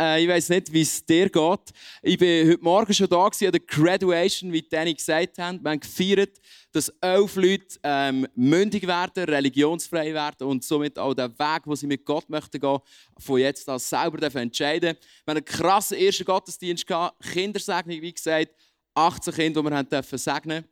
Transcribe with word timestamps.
Äh, 0.00 0.22
ich 0.22 0.28
weiß 0.28 0.50
nicht, 0.50 0.72
wie 0.72 0.82
es 0.82 1.04
dir 1.04 1.28
geht. 1.28 1.60
Ich 2.02 2.20
war 2.20 2.52
heute 2.52 2.62
Morgen 2.62 2.94
schon 2.94 3.08
da 3.08 3.24
an 3.24 3.32
der 3.40 3.60
Graduation, 3.60 4.52
wie 4.52 4.62
Danny 4.62 4.94
gesagt 4.94 5.38
haben. 5.38 5.62
Wir 5.62 5.70
haben 5.70 5.80
gefeiert, 5.80 6.38
dass 6.72 6.88
elf 7.00 7.36
Leute 7.36 7.78
ähm, 7.82 8.26
mündig 8.34 8.86
werden, 8.86 9.24
religionsfrei 9.24 10.12
werden 10.12 10.46
und 10.46 10.64
somit 10.64 10.98
auch 10.98 11.14
den 11.14 11.30
Weg, 11.38 11.62
wo 11.64 11.74
sie 11.74 11.86
mit 11.86 12.04
Gott 12.04 12.28
möchten 12.28 12.60
gehen, 12.60 12.78
von 13.18 13.40
jetzt 13.40 13.68
an 13.68 13.78
selber 13.78 14.22
entscheiden 14.22 14.94
dürfen. 14.94 14.98
Wir 15.24 15.32
haben 15.32 15.36
einen 15.38 15.44
krassen 15.44 15.96
ersten 15.96 16.24
Gottesdienst 16.24 16.86
gehabt, 16.86 17.22
Kindersegnung, 17.32 18.02
wie 18.02 18.12
gesagt, 18.12 18.54
18 18.94 19.34
Kinder, 19.34 19.62
die 19.62 19.70
wir 19.70 19.76
haben 19.76 19.88
dürfen 19.88 20.18
segnen. 20.18 20.64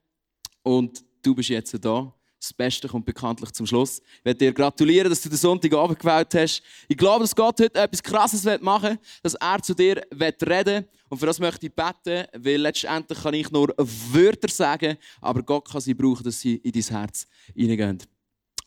Und 0.63 1.03
du 1.23 1.35
bist 1.35 1.49
jetzt 1.49 1.75
da. 1.83 2.15
Das 2.45 2.53
Beste 2.53 2.89
kommt 2.89 3.07
bekanntlich 3.07 3.53
zum 3.53 3.65
Schluss. 3.65 4.03
Ich 4.19 4.25
möchte 4.27 4.45
dir 4.45 4.53
gratulieren, 4.53 5.09
dass 5.09 5.23
du 5.23 5.31
den 5.31 5.39
Sonntagabend 5.39 5.99
gewählt 5.99 6.35
hast. 6.35 6.63
Ich 6.89 6.97
glaube, 6.97 7.21
dass 7.21 7.35
Gott 7.35 7.59
heute 7.59 7.81
etwas 7.81 8.03
Krasses 8.03 8.45
machen 8.61 8.91
will, 8.91 8.99
dass 9.23 9.33
er 9.33 9.63
zu 9.63 9.73
dir 9.73 10.03
reden 10.13 10.67
will. 10.67 10.89
Und 11.09 11.19
für 11.19 11.25
das 11.25 11.39
möchte 11.39 11.65
ich 11.65 11.73
beten, 11.73 12.27
weil 12.37 12.61
letztendlich 12.61 13.19
kann 13.19 13.33
ich 13.33 13.51
nur 13.51 13.75
Wörter 13.79 14.49
sagen, 14.49 14.99
aber 15.23 15.43
Gott 15.43 15.71
kann 15.71 15.81
sie 15.81 15.95
brauchen, 15.95 16.23
dass 16.23 16.39
sie 16.39 16.57
in 16.57 16.73
dein 16.73 16.83
Herz 16.83 17.27
hineingehen. 17.55 18.03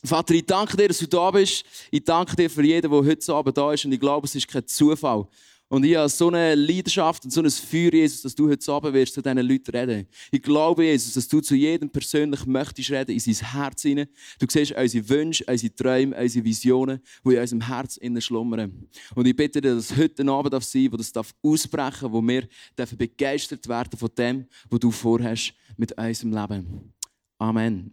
Vater, 0.02 0.34
ich 0.34 0.46
danke 0.46 0.76
dir, 0.76 0.88
dass 0.88 0.98
du 0.98 1.06
da 1.06 1.30
bist. 1.30 1.64
Ich 1.92 2.02
danke 2.02 2.34
dir 2.34 2.50
für 2.50 2.64
jeden, 2.64 2.90
der 2.90 3.00
heute 3.00 3.32
Abend 3.32 3.56
da 3.56 3.72
ist. 3.72 3.84
Und 3.84 3.92
ich 3.92 4.00
glaube, 4.00 4.26
es 4.26 4.34
ist 4.34 4.48
kein 4.48 4.66
Zufall, 4.66 5.28
und 5.70 5.84
ich 5.84 5.96
habe 5.96 6.08
so 6.08 6.28
eine 6.28 6.54
Leidenschaft 6.54 7.24
und 7.24 7.30
so 7.30 7.42
ein 7.42 7.50
Feuer, 7.50 7.92
Jesus, 7.92 8.22
dass 8.22 8.34
du 8.34 8.48
heute 8.48 8.72
Abend 8.72 8.94
wirst 8.94 9.12
zu 9.12 9.20
diesen 9.20 9.38
Leuten 9.38 9.70
reden. 9.70 10.08
Ich 10.30 10.40
glaube, 10.40 10.84
Jesus, 10.86 11.12
dass 11.12 11.28
du 11.28 11.42
zu 11.42 11.54
jedem 11.54 11.90
persönlich 11.90 12.46
möchtest 12.46 12.90
reden, 12.90 13.12
in 13.12 13.20
sein 13.20 13.52
Herz 13.52 13.82
hinein. 13.82 14.08
Du 14.38 14.46
siehst 14.48 14.72
unsere 14.72 15.08
Wünsche, 15.10 15.44
unsere 15.46 15.74
Träume, 15.74 16.16
unsere 16.16 16.44
Visionen, 16.44 17.00
die 17.22 17.34
in 17.34 17.40
unserem 17.40 17.66
Herz 17.66 17.98
innen 17.98 18.22
schlummern. 18.22 18.88
Und 19.14 19.26
ich 19.26 19.36
bitte 19.36 19.60
dir, 19.60 19.74
dass 19.74 19.94
heute 19.94 20.22
ein 20.22 20.30
Abend 20.30 20.52
sein 20.64 20.84
darf, 20.84 20.92
wo 20.92 20.96
das 20.96 21.12
darf 21.12 21.34
ausbrechen 21.42 22.12
wo 22.12 22.22
wir 22.22 22.48
dürfen 22.78 22.96
begeistert 22.96 23.68
werden 23.68 23.98
von 23.98 24.08
dem, 24.16 24.46
was 24.70 24.80
du 24.80 24.90
vorhast 24.90 25.52
mit 25.76 25.92
unserem 25.98 26.32
Leben. 26.32 26.92
Amen. 27.38 27.90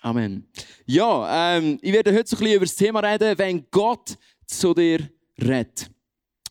Amen. 0.00 0.46
Ja, 0.86 1.56
ähm, 1.56 1.78
ich 1.82 1.92
werde 1.92 2.14
heute 2.14 2.28
so 2.28 2.36
ein 2.36 2.40
bisschen 2.40 2.56
über 2.56 2.66
das 2.66 2.76
Thema 2.76 3.00
reden, 3.00 3.36
wenn 3.36 3.64
Gott 3.70 4.16
zu 4.46 4.74
dir 4.74 5.10
redet. 5.40 5.90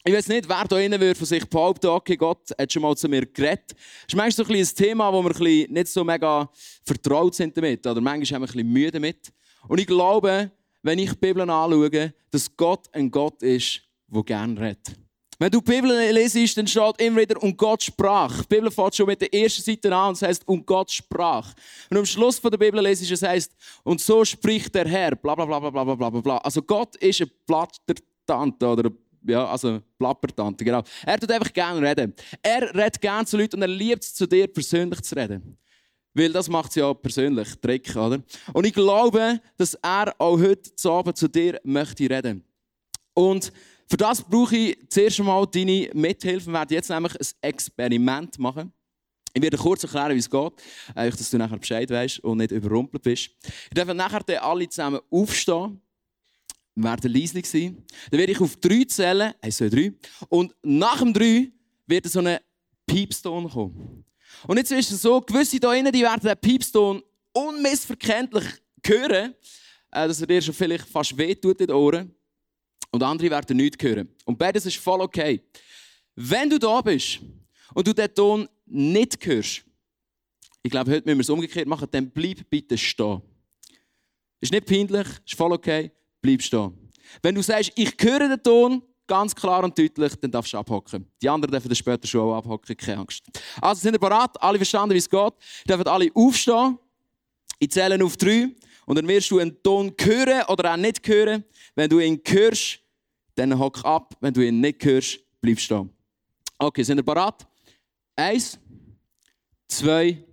Ich 0.06 0.14
weiß 0.14 0.28
nicht, 0.28 0.50
wer 0.50 0.66
da 0.66 0.78
innen 0.80 1.00
würde 1.00 1.18
von 1.18 1.26
sich 1.26 1.46
behaupten, 1.46 1.88
okay, 1.88 2.18
Gott 2.18 2.52
hat 2.60 2.74
schon 2.74 2.82
mal 2.82 2.94
zu 2.98 3.08
mir 3.08 3.26
geredet. 3.26 3.72
Das 3.72 4.08
ist 4.10 4.16
manchmal 4.16 4.46
so 4.46 4.54
ein, 4.54 4.60
ein 4.60 4.76
Thema, 4.76 5.14
wo 5.14 5.24
wir 5.24 5.68
nicht 5.70 5.88
so 5.88 6.04
mega 6.04 6.50
vertraut 6.84 7.34
sind 7.36 7.56
damit. 7.56 7.88
Oder 7.88 8.02
manchmal 8.02 8.36
haben 8.36 8.42
wir 8.42 8.50
ein 8.50 8.54
bisschen 8.54 8.74
müde 8.74 8.92
damit. 8.92 9.32
Und 9.66 9.80
ich 9.80 9.88
glaube, 9.88 10.52
wenn 10.82 11.00
ich 11.00 11.12
die 11.12 11.16
Bibel 11.16 11.50
anschaue, 11.50 12.14
dass 12.30 12.54
Gott 12.58 12.88
ein 12.92 13.10
Gott 13.10 13.42
ist, 13.44 13.82
der 14.08 14.24
gerne 14.24 14.60
redet. 14.60 14.94
Wenn 15.40 15.52
du 15.52 15.62
die 15.62 15.72
Bibel 15.72 15.90
lesest, 16.12 16.58
dann 16.58 16.68
steht 16.68 17.02
immer 17.02 17.22
wieder, 17.22 17.42
und 17.42 17.58
Gott 17.58 17.84
sprach. 17.84 18.44
Die 18.44 18.56
Bibel 18.56 18.72
fängt 18.72 18.96
schon 18.96 19.08
mit 19.08 19.22
der 19.22 19.34
ersten 19.34 19.62
Seite 19.62 19.96
an 19.96 20.10
und 20.10 20.16
es 20.16 20.22
heißt, 20.22 20.48
und 20.48 20.66
Gott 20.66 20.92
sprach. 20.92 21.54
Und 21.90 21.98
am 21.98 22.06
Schluss 22.06 22.40
von 22.40 22.52
der 22.52 22.58
Bibel 22.58 22.82
lesest 22.82 23.12
es 23.12 23.22
heißt, 23.22 23.52
und 23.84 24.02
so 24.02 24.26
spricht 24.26 24.76
der 24.76 24.88
Herr, 24.88 25.16
bla 25.16 25.34
bla 25.34 25.46
bla 25.46 25.60
bla 25.60 25.84
bla 25.84 25.96
bla 25.96 26.10
bla. 26.10 26.38
Also 26.40 26.62
Gott 26.62 26.98
ist 26.98 27.22
ein 27.22 27.32
Plattertante 27.48 28.68
oder 28.68 28.90
ein 28.90 28.98
ja, 29.26 29.46
also 29.46 29.82
Plappertante, 29.98 30.64
genau. 30.64 30.84
Er 31.06 31.20
tut 31.20 31.32
einfach 31.32 31.54
gerne 31.54 31.88
reden. 31.88 32.14
Er 32.42 32.74
redet 32.74 33.02
gerne 33.02 33.26
zu 33.26 33.38
Leuten 33.38 33.58
und 33.58 33.62
er 33.62 33.68
liebt 33.68 34.04
es, 34.04 34.14
zu 34.14 34.28
dir 34.28 34.48
persönlich 34.48 35.02
zu 35.02 35.16
reden. 35.16 35.58
Weil 36.14 36.32
das 36.32 36.48
macht 36.48 36.70
es 36.70 36.76
ja 36.76 36.94
persönlich, 36.94 37.56
Trick, 37.60 37.96
oder? 37.96 38.22
Und 38.54 38.66
ich 38.66 38.74
glaube, 38.74 39.42
dass 39.58 39.74
er 39.76 40.14
auch 40.20 40.40
heute 40.40 40.72
Abend 40.90 41.18
zu 41.18 41.28
dir 41.28 41.60
möchte 41.64 42.10
reden. 42.10 42.44
Und 43.16 43.52
für 43.88 43.98
das 43.98 44.22
brauche 44.22 44.56
ich 44.56 44.90
zuerst 44.90 45.20
einmal 45.20 45.48
deine 45.48 45.90
Mithilfe. 45.94 46.48
Wir 46.48 46.54
werden 46.54 46.74
jetzt 46.74 46.90
nämlich 46.90 47.16
ein 47.16 47.28
Experiment 47.42 48.38
machen. 48.40 48.72
Ich 49.34 49.42
werde 49.42 49.58
kurz 49.58 49.84
erklären, 49.84 50.14
wie 50.14 50.20
es 50.20 50.30
geht, 50.30 50.54
dass 50.96 51.30
du 51.32 51.38
nachher 51.40 51.58
Bescheid 51.58 51.90
weißt 51.90 52.20
und 52.20 52.38
nicht 52.38 52.52
überrumpelt 52.52 53.02
bist. 53.02 53.32
Ich 53.44 53.74
darf 53.74 53.92
nachher 53.92 54.44
alle 54.44 54.70
zusammen 54.70 55.00
aufstehen 55.10 55.82
werden 56.76 57.12
leise 57.12 57.42
sein. 57.46 57.84
Dann 58.10 58.20
werde 58.20 58.32
ich 58.32 58.42
auf 58.42 58.56
drei 58.58 58.84
zählen. 58.86 59.34
Eins, 59.42 59.58
zwei, 59.58 59.70
drei. 59.70 59.94
Und 60.30 60.56
nach 60.62 61.00
dem 61.00 61.14
drei 61.14 61.52
wird 61.86 62.06
so 62.08 62.20
ein 62.20 62.38
Piepston 62.86 63.50
kommen. 63.50 64.06
Und 64.48 64.58
jetzt 64.58 64.72
ist 64.72 64.92
es 64.92 65.02
so, 65.02 65.22
gewisse 65.22 65.52
hier 65.52 65.60
drinnen, 65.60 65.92
die 65.92 66.02
werden 66.02 66.22
den 66.22 66.38
Piepston 66.38 67.02
unmissverständlich 67.32 68.46
hören, 68.86 69.34
äh, 69.92 70.08
dass 70.08 70.22
er 70.22 70.28
dir 70.28 70.42
schon 70.42 70.54
vielleicht 70.54 70.88
fast 70.88 71.18
wehtut 71.18 71.62
in 71.62 71.68
den 71.68 71.76
Ohren. 71.76 72.16
Und 72.92 73.02
andere 73.02 73.30
werden 73.30 73.58
nichts 73.58 73.84
hören. 73.84 74.10
Und 74.26 74.38
beides 74.38 74.66
ist 74.66 74.78
voll 74.78 75.02
okay. 75.02 75.42
Wenn 76.16 76.50
du 76.50 76.60
da 76.60 76.82
bist 76.82 77.20
und 77.74 77.88
du 77.88 77.94
den 77.94 78.14
Ton 78.14 78.48
nicht 78.66 79.26
hörst, 79.26 79.64
ich 80.62 80.72
glaube, 80.72 80.92
heute 80.92 81.06
müssen 81.06 81.18
wir 81.18 81.22
es 81.22 81.30
umgekehrt 81.30 81.68
machen, 81.68 81.88
dann 81.92 82.10
bleib 82.10 82.50
bitte 82.50 82.78
stehen. 82.78 83.22
Ist 84.40 84.52
nicht 84.52 84.66
peinlich, 84.66 85.08
ist 85.26 85.36
voll 85.36 85.52
okay 85.52 85.92
bleib 86.24 86.42
stehen. 86.42 86.74
Wenn 87.22 87.36
du 87.36 87.44
sagst, 87.44 87.72
ich 87.76 87.94
höre 88.00 88.28
den 88.28 88.42
Ton, 88.42 88.82
ganz 89.06 89.36
klar 89.36 89.64
und 89.64 89.78
deutlich, 89.78 90.16
dann 90.16 90.32
darfst 90.32 90.54
du 90.54 90.58
abhocken. 90.58 91.06
Die 91.22 91.30
anderen 91.30 91.52
dürfen 91.52 91.68
dann 91.68 91.76
später 91.76 92.08
schon 92.08 92.22
auch 92.22 92.38
abhocken, 92.38 92.76
keine 92.76 93.02
Angst. 93.02 93.24
Also 93.62 93.82
sind 93.82 93.94
ihr 93.94 94.00
bereit? 94.00 94.32
Alle 94.40 94.58
verstanden, 94.58 94.96
wie 94.96 95.00
es 95.00 95.10
geht? 95.10 95.34
Ihr 95.68 95.76
dürft 95.76 95.88
alle 95.88 96.10
aufstehen. 96.16 96.80
Ich 97.60 97.70
zähle 97.70 98.04
auf 98.04 98.18
drei. 98.18 98.50
Und 98.86 98.98
dann 98.98 99.08
wirst 99.08 99.32
du 99.32 99.40
einen 99.40 99.62
Ton 99.62 99.94
hören 100.00 100.44
oder 100.48 100.74
auch 100.74 100.78
nicht 100.78 101.08
hören. 101.08 101.44
Wenn 101.76 101.90
du 101.90 102.00
ihn 102.00 102.20
hörst, 102.26 102.80
dann 103.36 103.58
hock 103.58 103.84
ab. 103.86 104.16
Wenn 104.20 104.34
du 104.34 104.42
ihn 104.42 104.60
nicht 104.60 104.84
hörst, 104.84 105.20
bleib 105.40 105.60
stehen. 105.60 105.90
Okay, 106.58 106.84
sind 106.84 106.98
ihr 106.98 107.04
bereit? 107.04 107.46
Eins, 108.16 108.60
zwei, 109.68 110.24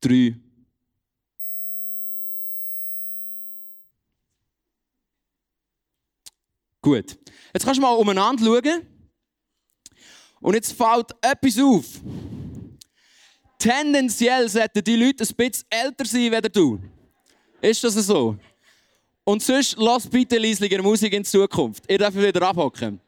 drei. 0.00 0.36
Gut. 6.88 7.18
Jetzt 7.52 7.66
kannst 7.66 7.76
du 7.76 7.82
mal 7.82 7.92
umeinander 7.92 8.42
schauen. 8.42 8.86
Und 10.40 10.54
jetzt 10.54 10.72
fällt 10.72 11.10
etwas 11.20 11.58
auf. 11.58 11.84
Tendenziell 13.58 14.48
sollten 14.48 14.82
die 14.82 14.96
Leute 14.96 15.24
ein 15.24 15.34
bisschen 15.36 15.66
älter 15.68 16.06
sein 16.06 16.32
als 16.32 16.50
du. 16.50 16.78
Ist 17.60 17.84
das 17.84 17.92
so? 17.92 18.38
Und 19.22 19.42
sonst 19.42 19.76
lass 19.76 20.06
bitte 20.06 20.38
leislicher 20.38 20.80
Musik 20.80 21.12
in 21.12 21.26
Zukunft. 21.26 21.84
Ihr 21.90 21.98
dürft 21.98 22.16
wieder 22.16 22.48
abhocken. 22.48 22.98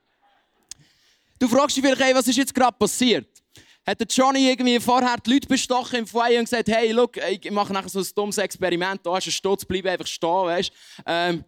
Du 1.39 1.49
fragst 1.49 1.75
dich 1.75 1.83
vielleicht, 1.83 2.03
hey, 2.03 2.15
was 2.15 2.29
ist 2.29 2.37
jetzt 2.37 2.55
gerade 2.55 2.77
passiert? 2.77 3.29
Hat 3.87 3.99
der 3.99 4.07
Johnny 4.09 4.51
irgendwie 4.51 4.79
vorher 4.79 5.17
die 5.25 5.33
Leute 5.33 5.49
bestochen 5.49 6.01
im 6.01 6.07
Foyer 6.07 6.39
und 6.39 6.45
gesagt, 6.45 6.69
hey, 6.69 6.93
look, 6.93 7.17
ich 7.17 7.51
mache 7.51 7.73
nachher 7.73 7.89
so 7.89 8.01
ein 8.01 8.09
dummes 8.15 8.37
Experiment, 8.37 9.01
da 9.07 9.11
du 9.11 9.15
einen 9.15 9.23
Stutz, 9.23 9.65
bleib 9.65 9.87
einfach 9.87 10.07
stehen, 10.07 10.29
weißt 10.29 10.73
ähm, 11.07 11.45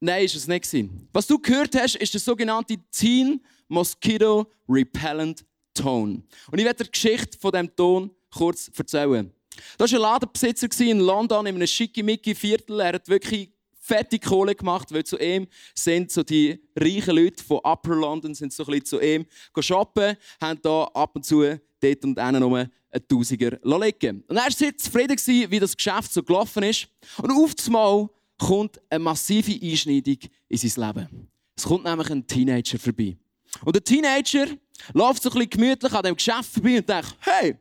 Nein, 0.00 0.24
ist 0.24 0.36
es 0.36 0.46
nicht. 0.46 0.72
Was 1.12 1.26
du 1.26 1.38
gehört 1.38 1.74
hast, 1.74 1.96
ist 1.96 2.14
der 2.14 2.20
sogenannte 2.20 2.76
Teen 2.90 3.40
Mosquito 3.66 4.46
Repellent 4.68 5.44
Tone. 5.74 6.22
Und 6.50 6.58
ich 6.58 6.64
werde 6.64 6.84
die 6.84 6.90
Geschichte 6.90 7.38
von 7.38 7.52
diesem 7.52 7.74
Ton 7.74 8.10
kurz 8.30 8.70
erzählen. 8.76 9.32
Da 9.76 9.84
war 9.84 9.92
ein 9.92 10.00
Ladenbesitzer 10.00 10.84
in 10.84 11.00
London, 11.00 11.46
in 11.46 11.56
einem 11.56 11.66
schickimicki 11.66 12.34
Viertel. 12.34 12.80
Er 12.80 12.94
hat 12.94 13.08
wirklich 13.08 13.50
fette 13.88 14.18
Kohle 14.18 14.54
gemacht, 14.54 14.92
weil 14.92 15.04
zu 15.04 15.18
ihm 15.18 15.46
sind 15.74 16.12
so 16.12 16.22
die 16.22 16.60
reichen 16.76 17.16
Leute 17.16 17.42
von 17.42 17.58
Upper 17.64 17.96
London 17.96 18.34
sind 18.34 18.52
so 18.52 18.64
ein 18.64 18.66
bisschen 18.66 18.84
zu 18.84 19.00
ihm 19.00 19.26
shoppen, 19.58 20.16
haben 20.40 20.60
da 20.62 20.84
ab 20.94 21.16
und 21.16 21.24
zu 21.24 21.42
dort 21.80 22.04
und 22.04 22.18
einen 22.18 22.42
um 22.42 22.54
einen 22.54 22.70
Tausiger 23.08 23.58
liegen. 23.62 24.24
Und 24.28 24.36
er 24.36 24.44
war 24.44 24.50
sehr 24.50 24.76
zufrieden, 24.76 25.16
wie 25.50 25.58
das 25.58 25.76
Geschäft 25.76 26.12
so 26.12 26.22
gelaufen 26.22 26.62
ist. 26.62 26.88
Und 27.20 27.32
auf 27.32 27.54
einmal 27.66 28.08
kommt 28.38 28.80
eine 28.88 29.00
massive 29.00 29.52
Einschneidung 29.60 30.18
in 30.48 30.56
sein 30.56 30.86
Leben. 30.86 31.28
Es 31.56 31.64
kommt 31.64 31.84
nämlich 31.84 32.10
ein 32.10 32.26
Teenager 32.26 32.78
vorbei. 32.78 33.16
Und 33.64 33.74
der 33.74 33.82
Teenager 33.82 34.46
läuft 34.92 35.22
so 35.22 35.30
ein 35.30 35.34
bisschen 35.34 35.50
gemütlich 35.50 35.92
an 35.92 36.02
dem 36.02 36.14
Geschäft 36.14 36.52
vorbei 36.52 36.78
und 36.78 36.88
denkt, 36.88 37.16
hey, 37.20 37.56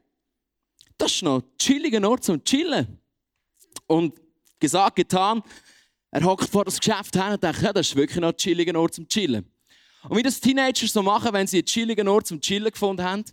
das 0.98 1.14
ist 1.14 1.24
noch 1.24 1.42
ein 1.42 1.44
chilliger 1.58 2.08
Ort 2.08 2.24
zum 2.24 2.44
Chillen. 2.44 3.00
Und 3.88 4.14
gesagt, 4.60 4.96
getan, 4.96 5.42
er 6.12 6.24
hockt 6.24 6.50
vor 6.50 6.66
das 6.66 6.80
Geschäft 6.80 7.16
hin 7.16 7.34
und 7.34 7.44
denkt, 7.44 7.62
ja, 7.62 7.74
das 7.74 7.88
ist 7.88 7.96
wirklich 7.96 8.20
noch 8.20 8.30
ein 8.30 8.38
chilliger 8.38 8.80
Ort 8.80 8.94
zum 8.94 9.08
Chillen. 9.08 9.46
Und 10.08 10.18
wie 10.18 10.24
das 10.24 10.40
Teenager 10.40 10.88
so 10.88 11.02
machen, 11.02 11.34
wenn 11.34 11.48
sie 11.48 11.58
einen 11.58 11.66
chilligen 11.66 12.08
Ort 12.08 12.28
zum 12.28 12.40
Chillen 12.40 12.72
gefunden 12.72 13.04
haben, 13.04 13.24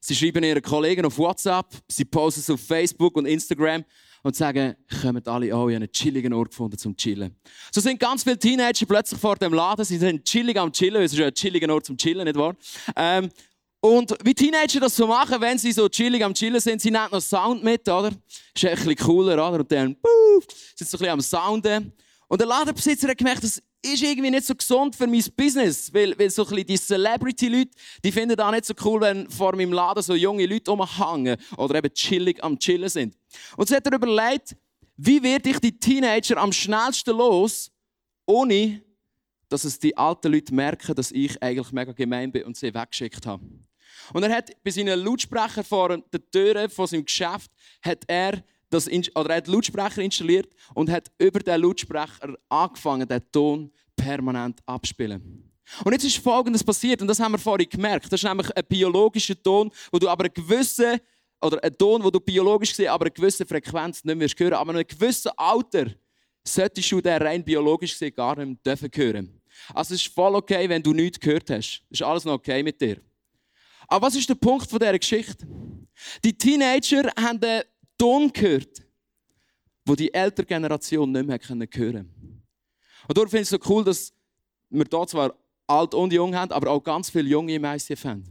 sie 0.00 0.14
schreiben 0.14 0.44
ihren 0.44 0.62
Kollegen 0.62 1.04
auf 1.04 1.18
WhatsApp, 1.18 1.66
sie 1.88 2.04
posten 2.04 2.40
es 2.40 2.50
auf 2.50 2.60
Facebook 2.60 3.16
und 3.16 3.26
Instagram 3.26 3.84
und 4.24 4.34
sagen, 4.34 4.74
kommen 5.02 5.24
alle, 5.26 5.54
oh, 5.54 5.68
ich 5.68 5.76
einen 5.76 5.92
chilligen 5.92 6.32
Ort 6.32 6.48
gefunden 6.48 6.78
zum 6.78 6.96
Chillen. 6.96 7.36
So 7.70 7.80
sind 7.80 8.00
ganz 8.00 8.24
viele 8.24 8.38
Teenager 8.38 8.86
plötzlich 8.86 9.20
vor 9.20 9.36
dem 9.36 9.52
Laden, 9.52 9.84
sie 9.84 9.98
sind 9.98 10.24
chillig 10.24 10.58
am 10.58 10.72
Chillen, 10.72 11.02
es 11.02 11.12
ist 11.12 11.18
ja 11.18 11.26
ein 11.26 11.34
chilliger 11.34 11.72
Ort 11.72 11.84
zum 11.84 11.96
Chillen, 11.96 12.24
nicht 12.24 12.36
wahr? 12.36 12.56
Ähm, 12.96 13.28
und 13.80 14.16
wie 14.24 14.34
Teenager 14.34 14.80
das 14.80 14.96
so 14.96 15.06
machen, 15.06 15.38
wenn 15.42 15.58
sie 15.58 15.70
so 15.70 15.90
chillig 15.90 16.24
am 16.24 16.32
Chillen 16.32 16.58
sind, 16.58 16.80
sie 16.80 16.90
nehmen 16.90 17.08
noch 17.12 17.20
Sound 17.20 17.62
mit, 17.62 17.86
oder? 17.86 18.08
Ist 18.54 18.64
ein 18.64 18.74
bisschen 18.76 18.96
cooler, 18.96 19.34
oder? 19.34 19.60
Und 19.60 19.70
dann, 19.70 19.94
puff, 19.94 20.46
sind 20.74 20.88
so 20.88 20.96
ein 20.96 21.00
bisschen 21.00 21.12
am 21.12 21.20
Sounden. 21.20 21.92
Und 22.26 22.40
der 22.40 22.48
Ladenbesitzer 22.48 23.08
hat 23.08 23.18
gemerkt, 23.18 23.44
das 23.44 23.62
ist 23.82 24.02
irgendwie 24.02 24.30
nicht 24.30 24.46
so 24.46 24.54
gesund 24.54 24.96
für 24.96 25.06
mein 25.06 25.22
Business, 25.36 25.92
weil, 25.92 26.18
weil 26.18 26.30
so 26.30 26.44
ein 26.44 26.48
bisschen 26.48 26.66
die 26.66 26.78
Celebrity-Leute, 26.78 27.70
die 28.02 28.10
finden 28.10 28.36
das 28.36 28.50
nicht 28.52 28.64
so 28.64 28.74
cool, 28.84 29.02
wenn 29.02 29.28
vor 29.28 29.54
meinem 29.54 29.74
Laden 29.74 30.02
so 30.02 30.14
junge 30.14 30.46
Leute 30.46 30.70
rumhängen 30.70 31.36
oder 31.58 31.74
eben 31.74 31.92
chillig 31.92 32.42
am 32.42 32.58
Chillen 32.58 32.88
sind. 32.88 33.14
Und 33.56 33.68
so 33.68 33.74
hat 33.74 33.86
er 33.86 33.94
überlegt, 33.94 34.56
wie 34.96 35.22
werde 35.22 35.50
ich 35.50 35.58
die 35.58 35.78
Teenager 35.78 36.36
am 36.36 36.52
schnellsten 36.52 37.16
los, 37.16 37.70
ohne 38.26 38.82
dass 39.48 39.64
es 39.64 39.78
die 39.78 39.96
alten 39.96 40.32
Leute 40.32 40.54
merken, 40.54 40.94
dass 40.94 41.10
ich 41.10 41.40
eigentlich 41.42 41.72
mega 41.72 41.92
gemein 41.92 42.32
bin 42.32 42.44
und 42.44 42.56
sie 42.56 42.74
weggeschickt 42.74 43.26
habe. 43.26 43.44
Und 44.12 44.22
er 44.22 44.34
hat 44.34 44.50
bei 44.62 44.70
seinen 44.70 44.98
Lautsprecher 44.98 45.64
vor 45.64 45.96
der 45.96 46.30
Tür 46.30 46.68
von 46.68 46.86
seinem 46.86 47.04
Geschäft 47.04 47.50
hat 47.82 48.04
er 48.06 48.42
das, 48.70 48.88
oder 48.88 49.30
er 49.30 49.36
hat 49.36 49.46
Lautsprecher 49.46 50.02
installiert 50.02 50.52
und 50.74 50.90
hat 50.90 51.10
über 51.18 51.40
den 51.40 51.60
Lautsprecher 51.60 52.36
angefangen, 52.48 53.06
den 53.06 53.22
Ton 53.30 53.72
permanent 53.94 54.60
abzuspielen. 54.66 55.50
Und 55.84 55.92
jetzt 55.92 56.04
ist 56.04 56.18
Folgendes 56.18 56.62
passiert, 56.62 57.00
und 57.00 57.08
das 57.08 57.20
haben 57.20 57.32
wir 57.32 57.38
vorhin 57.38 57.68
gemerkt. 57.68 58.06
Das 58.06 58.22
ist 58.22 58.28
nämlich 58.28 58.54
ein 58.54 58.64
biologischer 58.68 59.40
Ton, 59.40 59.70
wo 59.90 59.98
du 59.98 60.08
aber 60.08 60.24
eine 60.24 60.30
gewisse, 60.30 61.00
oder 61.40 61.62
ein 61.62 61.76
Ton, 61.76 62.02
wo 62.02 62.10
du 62.10 62.20
biologisch 62.20 62.70
gesehen 62.70 62.88
aber 62.88 63.06
eine 63.06 63.10
gewisse 63.10 63.44
Frequenz 63.44 64.04
nicht 64.04 64.16
mehr 64.16 64.28
hören 64.28 64.54
aber 64.54 64.70
in 64.72 64.78
einem 64.78 64.86
gewissen 64.86 65.30
Alter 65.36 65.86
solltest 66.46 66.92
du 66.92 67.00
den 67.00 67.22
rein 67.22 67.44
biologisch 67.44 67.92
gesehen 67.92 68.14
gar 68.14 68.36
nicht 68.36 68.64
mehr 68.64 68.90
hören. 68.94 69.40
Also 69.72 69.94
es 69.94 70.02
ist 70.02 70.14
voll 70.14 70.34
okay, 70.34 70.68
wenn 70.68 70.82
du 70.82 70.92
nichts 70.92 71.18
gehört 71.20 71.48
hast. 71.50 71.82
Ist 71.88 72.02
alles 72.02 72.24
noch 72.24 72.34
okay 72.34 72.62
mit 72.62 72.80
dir. 72.80 73.00
Aber 73.86 74.06
was 74.06 74.16
ist 74.16 74.28
der 74.28 74.34
Punkt 74.34 74.68
von 74.68 74.78
dieser 74.78 74.98
Geschichte? 74.98 75.46
Die 76.24 76.36
Teenager 76.36 77.10
haben 77.18 77.40
den 77.40 77.62
Ton 77.96 78.32
gehört, 78.32 78.82
wo 79.84 79.94
die 79.94 80.12
ältere 80.12 80.46
Generation 80.46 81.10
nicht 81.12 81.26
mehr 81.26 81.38
hören 81.38 81.70
konnte. 81.70 82.06
Und 83.06 83.16
darum 83.16 83.30
finde 83.30 83.42
ich 83.42 83.50
es 83.52 83.62
so 83.62 83.70
cool, 83.70 83.84
dass 83.84 84.12
wir 84.70 84.86
hier 84.90 85.06
zwar 85.06 85.34
alt 85.66 85.94
und 85.94 86.12
jung 86.12 86.34
haben, 86.34 86.52
aber 86.52 86.70
auch 86.70 86.82
ganz 86.82 87.10
viele 87.10 87.28
Junge 87.28 87.54
ICF 87.54 88.04
haben. 88.04 88.24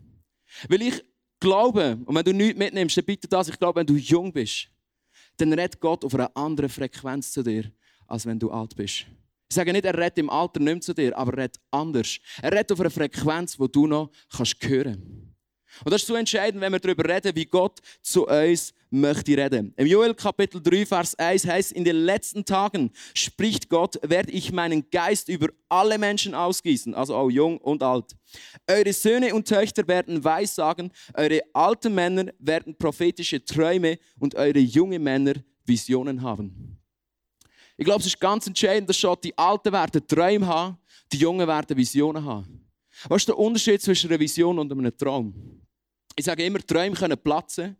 Weil 0.67 0.81
ich 0.81 1.03
glaube, 1.43 1.99
und 2.05 2.15
wenn 2.15 2.23
du 2.23 2.33
nichts 2.33 2.57
mitnimmst, 2.57 2.97
dann 2.97 3.05
bitte 3.05 3.27
das, 3.27 3.49
ich 3.49 3.59
glaube, 3.59 3.79
wenn 3.79 3.85
du 3.85 3.95
jung 3.95 4.31
bist, 4.31 4.69
dann 5.37 5.51
redet 5.53 5.79
Gott 5.79 6.03
auf 6.05 6.15
einer 6.15 6.35
anderen 6.35 6.69
Frequenz 6.69 7.31
zu 7.31 7.43
dir, 7.43 7.71
als 8.07 8.25
wenn 8.25 8.39
du 8.39 8.49
alt 8.49 8.75
bist. 8.75 9.05
Ich 9.49 9.55
sage 9.55 9.73
nicht, 9.73 9.85
er 9.85 9.97
redet 9.97 10.17
im 10.17 10.29
Alter 10.29 10.59
nicht 10.59 10.73
mehr 10.73 10.81
zu 10.81 10.93
dir, 10.93 11.15
aber 11.17 11.33
er 11.33 11.43
redet 11.43 11.59
anders. 11.69 12.17
Er 12.41 12.51
redet 12.51 12.71
auf 12.71 12.79
einer 12.79 12.89
Frequenz, 12.89 13.59
wo 13.59 13.67
du 13.67 13.85
noch 13.85 14.09
hören 14.31 14.53
kannst. 14.59 15.32
Und 15.83 15.91
das 15.91 16.01
ist 16.01 16.07
so 16.07 16.15
entscheidend, 16.15 16.61
wenn 16.61 16.71
wir 16.71 16.79
darüber 16.79 17.07
reden, 17.07 17.35
wie 17.35 17.45
Gott 17.45 17.79
zu 18.01 18.27
uns 18.27 18.73
möchte 18.89 19.35
reden. 19.35 19.73
Im 19.75 19.87
Joel 19.87 20.13
Kapitel 20.13 20.61
3, 20.61 20.85
Vers 20.85 21.15
1 21.15 21.47
heißt, 21.47 21.71
in 21.71 21.83
den 21.83 21.95
letzten 21.95 22.45
Tagen 22.45 22.91
spricht 23.15 23.69
Gott, 23.69 23.99
werde 24.03 24.31
ich 24.31 24.51
meinen 24.51 24.89
Geist 24.91 25.29
über 25.29 25.47
alle 25.67 25.97
Menschen 25.97 26.35
ausgießen, 26.35 26.93
also 26.93 27.15
auch 27.15 27.29
jung 27.29 27.57
und 27.57 27.81
alt. 27.81 28.15
Eure 28.67 28.93
Söhne 28.93 29.33
und 29.33 29.47
Töchter 29.47 29.87
werden 29.87 30.23
Weissagen, 30.23 30.91
eure 31.15 31.41
alten 31.53 31.95
Männer 31.95 32.31
werden 32.37 32.75
prophetische 32.77 33.43
Träume 33.43 33.97
und 34.19 34.35
eure 34.35 34.59
jungen 34.59 35.01
Männer 35.01 35.33
Visionen 35.65 36.21
haben. 36.21 36.77
Ich 37.75 37.85
glaube, 37.85 38.01
es 38.01 38.07
ist 38.07 38.19
ganz 38.19 38.45
entscheidend, 38.45 38.89
dass 38.89 38.97
schon 38.97 39.17
die 39.23 39.35
Alten 39.35 39.73
werden 39.73 40.07
Träume 40.07 40.45
haben, 40.45 40.77
die 41.11 41.17
Jungen 41.17 41.47
werden 41.47 41.75
Visionen 41.75 42.23
haben. 42.23 42.62
Was 43.09 43.21
ist 43.21 43.27
der 43.27 43.37
Unterschied 43.37 43.81
zwischen 43.81 44.09
einer 44.09 44.19
Vision 44.19 44.57
und 44.59 44.71
einem 44.71 44.97
Traum? 44.97 45.61
Ich 46.15 46.25
sage 46.25 46.45
immer, 46.45 46.59
Träume 46.59 46.95
können 46.95 47.17
platzen, 47.17 47.75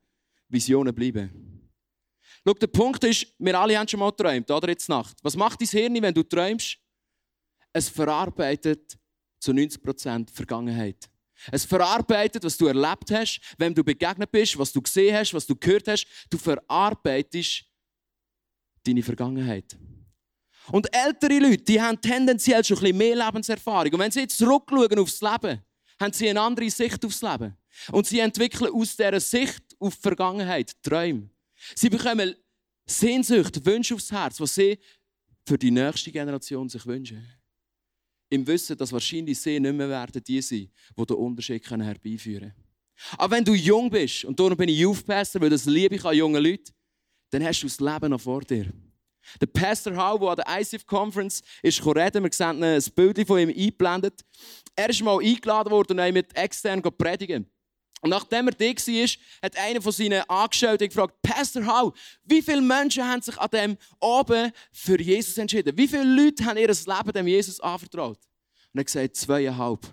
Visionen 0.50 0.94
bleiben. 0.94 1.70
Schau, 2.46 2.54
der 2.54 2.68
Punkt 2.68 3.04
ist, 3.04 3.28
wir 3.38 3.58
alle 3.60 3.78
haben 3.78 3.88
schon 3.88 4.00
mal 4.00 4.12
geträumt, 4.12 4.50
oder 4.52 4.70
jetzt 4.70 4.90
Nacht. 4.90 5.18
Was 5.22 5.36
macht 5.36 5.62
dein 5.62 5.68
Hirn, 5.68 6.02
wenn 6.02 6.14
du 6.14 6.24
träumst? 6.24 6.78
Es 7.72 7.90
verarbeitet 7.90 8.98
zu 9.40 9.52
90% 9.52 10.32
Vergangenheit. 10.32 11.10
Es 11.52 11.66
verarbeitet, 11.66 12.44
was 12.44 12.58
du 12.58 12.68
erlebt 12.68 13.12
hast, 13.12 13.42
wem 13.58 13.74
du 13.74 13.84
begegnet 13.84 14.32
bist, 14.32 14.58
was 14.58 14.72
du 14.72 14.82
gesehen 14.82 15.16
hast, 15.16 15.34
was 15.34 15.46
du 15.46 15.56
gehört 15.56 15.88
hast. 15.88 16.06
Du 16.30 16.38
verarbeitest 16.38 17.66
deine 18.84 19.04
Vergangenheit. 19.04 19.78
Und 20.72 20.88
ältere 20.94 21.40
Leute, 21.40 21.64
die 21.64 21.82
haben 21.82 22.00
tendenziell 22.00 22.64
schon 22.64 22.78
ein 22.78 22.82
bisschen 22.84 22.98
mehr 22.98 23.16
Lebenserfahrung. 23.16 23.94
Und 23.94 24.00
wenn 24.00 24.12
sie 24.12 24.22
jetzt 24.22 24.38
zurückschauen 24.38 25.00
aufs 25.00 25.22
Leben, 25.22 25.62
haben 26.00 26.14
sie 26.14 26.30
eine 26.30 26.42
andere 26.42 26.70
Sicht 26.70 27.04
aufs 27.06 27.22
Leben. 27.22 27.56
Und 27.92 28.08
sie 28.08 28.20
entwickeln 28.20 28.72
aus 28.74 28.96
dieser 28.96 29.20
Sicht 29.20 29.62
auf 29.80 29.96
die 29.96 30.02
Vergangenheit 30.02 30.72
Träume. 30.82 31.30
Sie 31.76 31.90
bekommen 31.90 32.36
Sehnsucht, 32.86 33.66
Wünsche 33.66 33.96
aufs 33.96 34.12
Herz, 34.12 34.40
was 34.40 34.56
sie 34.56 34.78
für 35.46 35.58
die 35.58 35.72
nächste 35.72 36.12
Generation 36.12 36.70
sich 36.70 36.86
wünschen. 36.86 37.26
Im 38.30 38.46
Wissen, 38.48 38.78
dass 38.78 38.92
wahrscheinlich 38.92 39.40
sie 39.40 39.60
nicht 39.60 39.76
mehr 39.76 39.90
werden 39.90 40.24
die 40.24 40.42
sein, 40.42 40.72
die 40.98 41.06
den 41.06 41.18
Unterschied 41.18 41.70
herbeiführen 41.70 42.52
können. 42.52 42.54
Aber 43.18 43.36
wenn 43.36 43.46
du 43.46 43.54
jung 43.54 43.90
bist, 43.90 44.26
und 44.26 44.40
darum 44.40 44.58
bin 44.58 44.70
ich 44.70 44.80
Youth 44.80 45.06
Pastor, 45.06 45.42
weil 45.42 45.50
das 45.50 45.66
liebe 45.66 45.96
ich 45.96 46.06
an 46.06 46.16
jungen 46.16 46.44
Leuten, 46.44 46.72
dann 47.30 47.44
hast 47.44 47.62
du 47.62 47.68
das 47.68 47.80
Leben 47.80 48.10
noch 48.10 48.22
vor 48.22 48.42
dir. 48.42 48.72
Der 49.40 49.48
Pastor 49.48 49.96
Hall, 49.96 50.20
der 50.20 50.30
an 50.30 50.36
der 50.36 50.62
ICF 50.62 50.86
Conference 50.86 51.42
ist 51.62 51.86
reden, 51.86 52.24
wir 52.24 52.32
sehen 52.32 52.64
ein 52.64 52.84
Bild 52.96 53.28
von 53.28 53.40
ihm 53.40 53.50
eingeblendet. 53.50 54.22
Er 54.76 54.90
ist 54.90 55.02
mal 55.02 55.20
eingeladen 55.20 55.72
worden, 55.72 56.00
um 56.00 56.14
mit 56.14 56.36
extern 56.36 56.82
predigen. 56.82 57.50
Und 58.04 58.10
nachdem 58.10 58.48
er 58.50 58.54
da 58.54 58.66
war, 58.66 59.10
hat 59.42 59.58
einer 59.58 59.82
von 59.82 59.92
seinen 59.94 60.30
Angestellten 60.30 60.90
gefragt, 60.90 61.16
Pastor 61.22 61.66
Hall, 61.66 61.94
wie 62.26 62.42
viele 62.42 62.62
Menschen 62.62 63.08
haben 63.08 63.22
sich 63.22 63.38
an 63.38 63.50
dem 63.50 63.78
oben 64.02 64.52
für 64.74 65.00
Jesus 65.00 65.38
entschieden? 65.38 65.78
Wie 65.78 65.88
viele 65.88 66.04
Leute 66.04 66.44
haben 66.44 66.58
ihr 66.58 66.68
Leben 66.68 67.14
dem 67.14 67.28
Jesus 67.28 67.62
anvertraut? 67.62 68.18
Und 68.18 68.78
er 68.78 68.80
hat 68.80 68.88
gesagt, 68.88 69.16
zweieinhalb. 69.16 69.88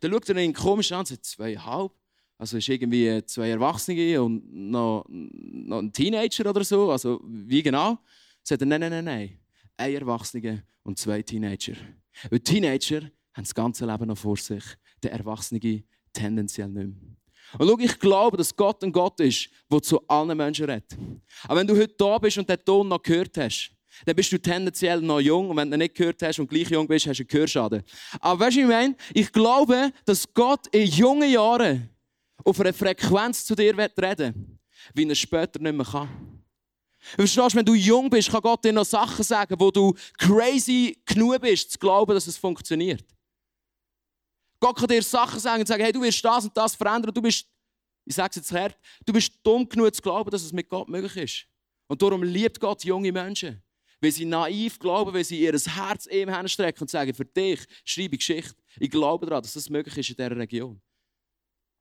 Dann 0.00 0.12
schaut 0.12 0.28
er 0.28 0.36
ihn 0.36 0.52
komisch 0.52 0.92
an 0.92 0.98
und 0.98 1.08
sagt, 1.08 1.24
zweieinhalb? 1.24 1.92
Also 2.36 2.58
ist 2.58 2.68
irgendwie 2.68 3.24
zwei 3.24 3.48
Erwachsene 3.48 4.22
und 4.22 4.42
noch, 4.52 5.06
noch 5.08 5.78
ein 5.78 5.92
Teenager 5.92 6.48
oder 6.50 6.62
so. 6.62 6.90
Also 6.90 7.22
wie 7.24 7.62
genau? 7.62 7.98
Sagt 8.42 8.62
er, 8.62 8.66
nein, 8.66 8.80
nein, 8.80 8.90
nein, 8.90 9.04
nein. 9.04 9.38
Ein 9.76 9.94
Erwachsener 9.94 10.62
und 10.82 10.98
zwei 10.98 11.22
Teenager. 11.22 11.74
Weil 12.28 12.40
Teenager 12.40 13.02
haben 13.32 13.44
das 13.44 13.54
ganze 13.54 13.86
Leben 13.86 14.06
noch 14.06 14.18
vor 14.18 14.36
sich, 14.36 14.64
der 15.02 15.12
Erwachsene 15.12 15.84
tendenziell 16.12 16.68
nicht 16.68 16.86
mehr. 16.86 17.16
Und 17.58 17.68
schau, 17.68 17.78
ich 17.78 17.98
glaube, 17.98 18.36
dass 18.36 18.54
Gott 18.54 18.82
ein 18.84 18.92
Gott 18.92 19.18
ist, 19.20 19.48
der 19.70 19.82
zu 19.82 20.06
allen 20.06 20.36
Menschen 20.36 20.66
redet. 20.66 20.96
Aber 21.44 21.58
wenn 21.58 21.66
du 21.66 21.76
heute 21.76 21.94
da 21.96 22.18
bist 22.18 22.38
und 22.38 22.48
den 22.48 22.64
Ton 22.64 22.88
noch 22.88 23.02
gehört 23.02 23.36
hast, 23.38 23.72
dann 24.04 24.14
bist 24.14 24.30
du 24.32 24.38
tendenziell 24.38 25.00
noch 25.00 25.20
jung. 25.20 25.50
Und 25.50 25.56
wenn 25.56 25.70
du 25.70 25.76
nicht 25.76 25.94
gehört 25.94 26.22
hast 26.22 26.38
und 26.38 26.48
gleich 26.48 26.70
jung 26.70 26.86
bist, 26.86 27.06
hast 27.06 27.18
du 27.18 27.22
einen 27.22 27.28
Gehörschaden. 27.28 27.82
Aber 28.20 28.44
weißt 28.44 28.56
du, 28.56 28.60
ich 28.60 28.66
meine? 28.66 28.96
Ich 29.12 29.32
glaube, 29.32 29.92
dass 30.04 30.32
Gott 30.32 30.68
in 30.68 30.86
jungen 30.86 31.30
Jahren 31.30 31.90
auf 32.44 32.60
einer 32.60 32.72
Frequenz 32.72 33.44
zu 33.44 33.54
dir 33.54 33.76
reden 33.76 33.96
will, 33.96 34.58
wie 34.94 35.08
er 35.08 35.14
später 35.14 35.60
nicht 35.60 35.74
mehr 35.74 35.86
kann. 35.86 36.39
Verstehst 37.00 37.54
du, 37.54 37.56
wenn 37.56 37.64
du 37.64 37.74
jung 37.74 38.10
bist, 38.10 38.30
kann 38.30 38.42
Gott 38.42 38.64
dir 38.64 38.72
noch 38.72 38.84
Sachen 38.84 39.24
sagen, 39.24 39.54
wo 39.58 39.70
du 39.70 39.94
crazy 40.18 41.00
genug 41.06 41.40
bist, 41.40 41.72
zu 41.72 41.78
glauben, 41.78 42.12
dass 42.12 42.26
es 42.26 42.36
funktioniert. 42.36 43.04
Gott 44.60 44.76
kann 44.76 44.88
dir 44.88 45.02
Sachen 45.02 45.40
sagen 45.40 45.60
und 45.60 45.66
sagen, 45.66 45.82
hey, 45.82 45.92
du 45.92 46.02
wirst 46.02 46.22
das 46.22 46.44
und 46.44 46.56
das 46.56 46.74
verändern. 46.74 47.14
Du 47.14 47.22
bist, 47.22 47.46
ich 48.04 48.14
sage 48.14 48.28
es 48.30 48.36
jetzt 48.36 48.52
hart, 48.52 48.78
du 49.06 49.12
bist 49.12 49.32
dumm 49.42 49.66
genug 49.66 49.94
zu 49.94 50.02
glauben, 50.02 50.30
dass 50.30 50.42
es 50.42 50.52
mit 50.52 50.68
Gott 50.68 50.88
möglich 50.88 51.16
ist. 51.16 51.46
Und 51.88 52.02
darum 52.02 52.22
liebt 52.22 52.60
Gott 52.60 52.84
junge 52.84 53.10
Menschen. 53.10 53.62
Weil 54.02 54.12
sie 54.12 54.24
naiv 54.24 54.78
glauben, 54.78 55.12
weil 55.12 55.24
sie 55.24 55.40
ihr 55.40 55.52
Herz 55.52 56.06
ihm 56.06 56.34
hinstrecken 56.34 56.82
und 56.82 56.90
sagen, 56.90 57.12
für 57.14 57.24
dich 57.24 57.60
schreibe 57.84 58.14
ich 58.14 58.20
Geschichte. 58.20 58.54
Ich 58.78 58.90
glaube 58.90 59.26
daran, 59.26 59.42
dass 59.42 59.54
das 59.54 59.68
möglich 59.68 59.96
ist 59.96 60.10
in 60.10 60.16
dieser 60.16 60.36
Region. 60.36 60.80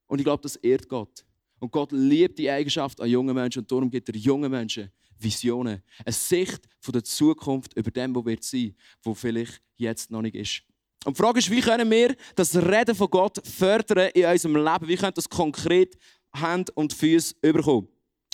Und 0.08 0.20
ich 0.20 0.26
glaube, 0.26 0.42
das 0.42 0.56
ehrt 0.58 0.88
Gott. 0.88 1.26
Und 1.60 1.72
Gott 1.72 1.92
liebt 1.92 2.40
die 2.40 2.50
Eigenschaft 2.50 3.00
an 3.02 3.10
jungen 3.10 3.36
Menschen 3.36 3.60
und 3.60 3.72
darum 3.72 3.90
gibt 3.90 4.10
er 4.10 4.16
jungen 4.16 4.50
Menschen 4.50 4.92
Visionen. 5.20 5.84
Eine 6.06 6.14
Sicht 6.14 6.62
von 6.80 6.94
der 6.94 7.04
Zukunft 7.04 7.76
über 7.76 7.92
dem, 7.92 8.16
wo 8.16 8.26
wird 8.26 8.44
sein, 8.44 8.76
wo 9.04 9.14
vielleicht 9.14 9.62
jetzt 9.76 10.12
noch 10.12 10.22
nicht 10.22 10.36
ist. 10.36 10.64
Und 11.06 11.18
die 11.18 11.22
Frage 11.22 11.40
ist, 11.40 11.50
wie 11.50 11.62
können 11.62 11.90
wir 11.90 12.16
das 12.36 12.56
Reden 12.56 12.96
von 12.96 13.10
Gott 13.10 13.46
fördern 13.48 14.10
in 14.14 14.26
unserem 14.26 14.56
Leben? 14.56 14.88
Wie 14.88 14.98
können 14.98 15.14
das 15.14 15.30
konkret 15.30 15.98
Hand 16.34 16.76
und 16.76 16.94
Füße 16.94 17.36
überkommen? 17.42 17.88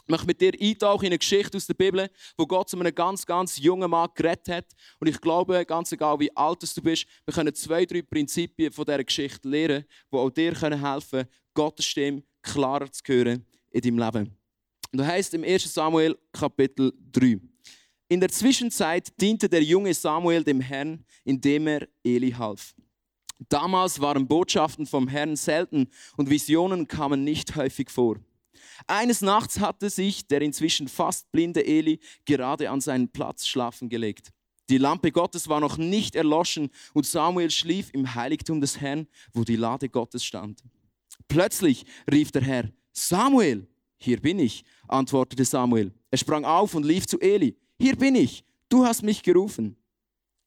Ich 0.08 0.10
möchte 0.10 0.28
mit 0.28 0.42
dir 0.42 0.54
eintauchen 0.60 1.06
in 1.06 1.12
eine 1.12 1.18
Geschichte 1.18 1.58
aus 1.58 1.66
der 1.66 1.74
Bibel, 1.74 2.10
wo 2.38 2.46
Gott 2.46 2.70
zu 2.70 2.80
einem 2.80 2.94
ganz, 2.94 3.26
ganz 3.26 3.58
jungen 3.58 3.90
Mann 3.90 4.10
geredet 4.14 4.48
hat. 4.50 4.66
Und 5.00 5.08
ich 5.08 5.20
glaube, 5.20 5.66
ganz 5.66 5.92
egal 5.92 6.20
wie 6.20 6.36
alt 6.36 6.62
du 6.62 6.82
bist, 6.82 7.08
wir 7.26 7.34
können 7.34 7.56
zwei, 7.56 7.86
drei 7.86 8.04
Prinzipien 8.04 8.72
von 8.72 8.86
dieser 8.86 9.04
Geschichte 9.04 9.48
lernen, 9.48 9.86
die 10.12 10.18
auch 10.18 10.30
dir 10.30 10.54
helfen 10.54 11.10
können, 11.10 11.30
Gottes 11.56 11.86
Stimme 11.86 12.24
klarer 12.44 12.92
zu 12.92 13.02
hören 13.08 13.46
in 13.72 13.82
deinem 13.82 13.98
Leben. 13.98 14.45
Und 14.96 15.00
da 15.00 15.08
heißt 15.08 15.34
im 15.34 15.44
1. 15.44 15.74
Samuel 15.74 16.18
Kapitel 16.32 16.94
3. 17.12 17.38
In 18.08 18.22
der 18.22 18.30
Zwischenzeit 18.30 19.12
diente 19.20 19.50
der 19.50 19.62
junge 19.62 19.94
Samuel 19.94 20.42
dem 20.42 20.62
Herrn, 20.62 21.04
indem 21.26 21.68
er 21.68 21.86
Eli 22.02 22.32
half. 22.32 22.74
Damals 23.50 24.00
waren 24.00 24.26
Botschaften 24.26 24.86
vom 24.86 25.10
Herrn 25.10 25.36
selten 25.36 25.90
und 26.16 26.30
Visionen 26.30 26.88
kamen 26.88 27.26
nicht 27.26 27.58
häufig 27.58 27.90
vor. 27.90 28.22
Eines 28.88 29.20
Nachts 29.20 29.60
hatte 29.60 29.90
sich 29.90 30.28
der 30.28 30.42
inzwischen 30.42 30.88
fast 30.88 31.30
blinde 31.30 31.66
Eli 31.66 32.00
gerade 32.24 32.70
an 32.70 32.80
seinen 32.80 33.10
Platz 33.10 33.48
schlafen 33.48 33.90
gelegt. 33.90 34.30
Die 34.70 34.78
Lampe 34.78 35.12
Gottes 35.12 35.50
war 35.50 35.60
noch 35.60 35.76
nicht 35.76 36.16
erloschen 36.16 36.70
und 36.94 37.06
Samuel 37.06 37.52
schlief 37.52 37.90
im 37.92 38.16
Heiligtum 38.16 38.62
des 38.62 38.80
Herrn, 38.80 39.10
wo 39.34 39.44
die 39.44 39.58
Lade 39.58 39.90
Gottes 39.90 40.24
stand. 40.24 40.64
Plötzlich 41.28 41.86
rief 42.10 42.32
der 42.32 42.44
Herr, 42.44 42.72
Samuel, 42.94 43.68
hier 43.98 44.22
bin 44.22 44.40
ich, 44.40 44.64
antwortete 44.88 45.46
Samuel. 45.46 45.92
Er 46.12 46.18
sprang 46.18 46.46
auf 46.46 46.76
und 46.76 46.86
lief 46.86 47.08
zu 47.08 47.20
Eli. 47.20 47.56
Hier 47.80 47.96
bin 47.96 48.16
ich, 48.16 48.44
du 48.70 48.86
hast 48.86 49.04
mich 49.04 49.24
gerufen. 49.24 49.76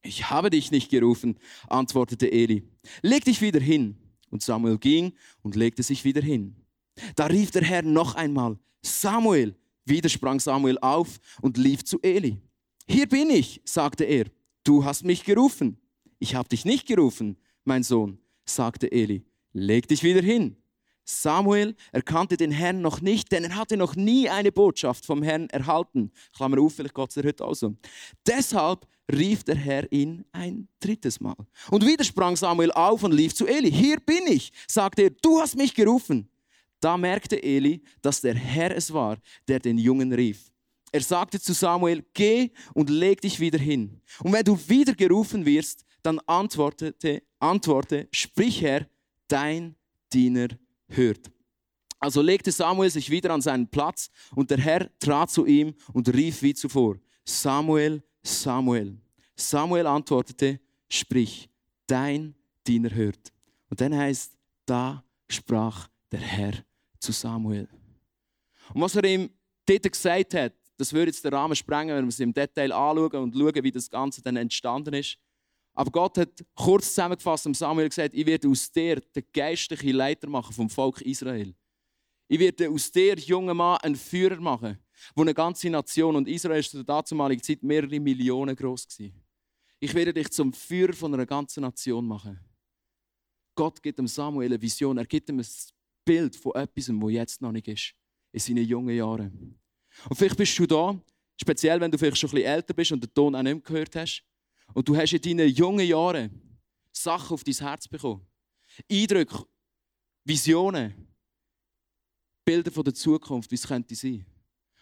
Ich 0.02 0.30
habe 0.30 0.50
dich 0.50 0.71
nicht 0.71 0.90
gerufen, 0.90 1.38
antwortete 1.68 2.30
Eli. 2.30 2.62
Leg 3.02 3.25
dich 3.25 3.40
wieder 3.40 3.61
hin. 3.61 3.97
Und 4.30 4.42
Samuel 4.42 4.78
ging 4.78 5.12
und 5.42 5.57
legte 5.57 5.83
sich 5.83 6.04
wieder 6.04 6.23
hin. 6.23 6.54
Da 7.16 7.26
rief 7.26 7.50
der 7.50 7.62
Herr 7.62 7.83
noch 7.83 8.14
einmal, 8.14 8.59
Samuel. 8.83 9.57
Wieder 9.85 10.09
sprang 10.09 10.38
Samuel 10.38 10.78
auf 10.80 11.18
und 11.40 11.57
lief 11.57 11.85
zu 11.85 11.99
Eli. 12.02 12.37
Hier 12.87 13.09
bin 13.09 13.30
ich, 13.30 13.62
sagte 13.64 14.04
er. 14.04 14.26
Du 14.64 14.85
hast 14.85 15.04
mich 15.04 15.25
gerufen. 15.25 15.78
Ich 16.18 16.35
habe 16.35 16.49
dich 16.49 16.64
nicht 16.64 16.87
gerufen, 16.87 17.38
mein 17.64 17.83
Sohn, 17.83 18.18
sagte 18.45 18.92
Eli. 18.92 19.25
Leg 19.52 19.88
dich 19.88 20.02
wieder 20.02 20.21
hin. 20.21 20.57
Samuel 21.11 21.75
erkannte 21.91 22.37
den 22.37 22.50
Herrn 22.50 22.83
noch 22.83 23.00
nicht, 23.00 23.33
denn 23.33 23.45
er 23.45 23.57
hatte 23.57 23.79
noch 23.79 23.97
nie 23.97 24.29
eine 24.29 24.53
Botschaft 24.53 25.07
vom 25.07 25.23
Herrn 25.23 25.49
erhalten. 25.49 26.12
Klammer 26.37 26.61
auf, 26.61 26.75
vielleicht 26.75 26.95
Gott 26.95 27.17
heute 27.17 27.45
auch 27.45 27.55
so. 27.55 27.75
Deshalb 28.27 28.87
rief 29.11 29.43
der 29.43 29.57
Herr 29.57 29.91
ihn 29.91 30.27
ein 30.33 30.69
drittes 30.81 31.19
Mal. 31.19 31.37
Und 31.71 31.87
wieder 31.87 32.05
sprang 32.05 32.37
Samuel 32.37 32.73
auf 32.73 33.03
und 33.03 33.12
lief 33.12 33.35
zu 33.35 33.47
Eli. 33.47 33.73
Hier 33.73 33.99
bin 34.00 34.27
ich, 34.27 34.53
sagte 34.67 35.03
er, 35.03 35.11
du 35.11 35.41
hast 35.41 35.57
mich 35.57 35.75
gerufen. 35.75 36.29
Da 36.79 36.99
merkte 36.99 37.43
Eli, 37.43 37.83
dass 38.03 38.21
der 38.21 38.35
Herr 38.35 38.77
es 38.77 38.93
war, 38.93 39.17
der 39.49 39.61
den 39.61 39.79
Jungen 39.79 40.12
rief. 40.12 40.53
Er 40.93 41.00
sagte 41.00 41.41
zu 41.41 41.55
Samuel, 41.55 42.05
geh 42.12 42.50
und 42.75 42.91
leg 42.91 43.21
dich 43.23 43.41
wieder 43.41 43.59
hin. 43.59 44.00
Und 44.23 44.33
wenn 44.33 44.45
du 44.45 44.59
wieder 44.69 44.93
gerufen 44.95 45.47
wirst, 45.47 45.85
dann 46.03 46.21
antwortete, 46.27 47.23
antworte, 47.38 48.09
sprich 48.12 48.61
Herr, 48.61 48.87
dein 49.27 49.75
Diener 50.12 50.49
hört. 50.88 51.30
Also 52.00 52.23
legte 52.23 52.52
Samuel 52.52 52.90
sich 52.90 53.11
wieder 53.11 53.30
an 53.30 53.40
seinen 53.40 53.68
Platz 53.68 54.11
und 54.35 54.50
der 54.50 54.59
Herr 54.59 54.90
trat 54.99 55.30
zu 55.30 55.47
ihm 55.47 55.75
und 55.92 56.12
rief 56.14 56.42
wie 56.42 56.54
zuvor, 56.54 56.97
Samuel, 57.25 58.02
Samuel. 58.23 58.97
Samuel 59.35 59.87
antwortete, 59.87 60.61
sprich, 60.88 61.49
dein 61.87 62.35
Diener 62.66 62.95
hört. 62.95 63.33
Und 63.68 63.80
dann 63.80 63.97
heißt, 63.97 64.33
da 64.64 65.04
sprach 65.28 65.88
der 66.11 66.21
Herr 66.21 66.52
zu 66.99 67.12
Samuel. 67.12 67.68
Und 68.73 68.80
was 68.80 68.95
er 68.97 69.04
ihm 69.04 69.30
dort 69.66 69.90
gesagt 69.90 70.35
hat, 70.35 70.54
das 70.76 70.92
würde 70.92 71.11
jetzt 71.11 71.25
den 71.25 71.35
Rahmen 71.35 71.57
sprengen, 71.57 71.97
wenn 71.97 72.04
wir 72.04 72.11
es 72.11 72.21
im 72.21 72.33
Detail 72.33 72.73
anschauen 72.73 73.23
und 73.25 73.35
schauen, 73.35 73.64
wie 73.64 73.73
das 73.73 73.90
Ganze 73.90 74.23
dann 74.23 74.37
entstanden 74.37 74.95
ist. 74.95 75.18
Aber 75.78 75.92
Gott 75.92 76.18
hat 76.18 76.44
kurz 76.56 76.88
zusammengefasst 76.88 77.47
am 77.47 77.54
Samuel 77.54 77.88
gesagt, 77.88 78.12
ich 78.12 78.26
werde 78.26 78.49
aus 78.49 78.68
dir 78.68 78.97
den 78.97 79.23
geistlichen 79.32 79.90
Leiter 79.94 80.28
machen 80.28 80.52
vom 80.52 80.68
Volk 80.68 81.00
Israel. 81.02 81.54
Ich 82.26 82.40
werde 82.40 82.68
aus 82.68 82.90
dir, 82.90 83.14
junger 83.14 83.54
Mann, 83.54 83.78
einen 83.82 83.94
Führer 83.94 84.40
machen, 84.40 84.76
wo 85.14 85.23
eine 85.23 85.32
ganze 85.32 85.70
Nation, 85.70 86.16
und 86.16 86.26
Israel 86.26 86.58
ist 86.58 86.75
der 86.75 86.82
damaligen 86.82 87.40
Zeit 87.40 87.62
mehrere 87.62 88.00
Millionen 88.00 88.56
groß 88.56 88.88
gewesen. 88.88 89.25
Ich 89.78 89.94
werde 89.94 90.12
dich 90.12 90.30
zum 90.30 90.52
Führer 90.52 90.94
von 90.94 91.14
einer 91.14 91.26
ganzen 91.26 91.61
Nation 91.61 92.08
machen. 92.08 92.40
Gott 93.54 93.80
gibt 93.80 94.00
dem 94.00 94.08
Samuel 94.08 94.49
eine 94.49 94.61
Vision, 94.61 94.99
er 94.99 95.06
gibt 95.06 95.28
ihm 95.30 95.38
ein 95.38 95.47
Bild 96.04 96.35
von 96.35 96.56
etwas, 96.56 96.88
was 96.88 97.12
jetzt 97.12 97.40
noch 97.40 97.52
nicht 97.52 97.68
ist, 97.68 97.94
in 98.32 98.40
seinen 98.40 98.64
jungen 98.64 98.97
Jahren. 98.97 99.61
Und 100.08 100.16
vielleicht 100.16 100.38
bist 100.38 100.58
du 100.58 100.66
da, 100.66 101.00
speziell 101.40 101.80
wenn 101.80 101.92
du 101.92 101.99
vielleicht 101.99 102.18
schon 102.18 102.30
ein 102.30 102.35
bisschen 102.35 102.52
älter 102.52 102.75
bist 102.75 102.90
und 102.90 103.04
den 103.04 103.14
Ton 103.14 103.37
auch 103.37 103.42
nicht 103.44 103.54
mehr 103.54 103.62
gehört 103.62 103.94
hast, 103.94 104.25
und 104.75 104.88
du 104.88 104.96
hast 104.96 105.12
in 105.12 105.22
deinen 105.22 105.48
jungen 105.48 105.87
Jahren 105.87 106.58
Sachen 106.92 107.34
auf 107.34 107.44
dein 107.44 107.54
Herz 107.54 107.88
bekommen. 107.88 108.26
Eindrücke, 108.90 109.44
Visionen, 110.25 111.08
Bilder 112.44 112.70
von 112.70 112.84
der 112.84 112.94
Zukunft, 112.94 113.50
wie 113.50 113.56
es 113.56 113.66
könnte 113.66 113.94
sein. 113.94 114.25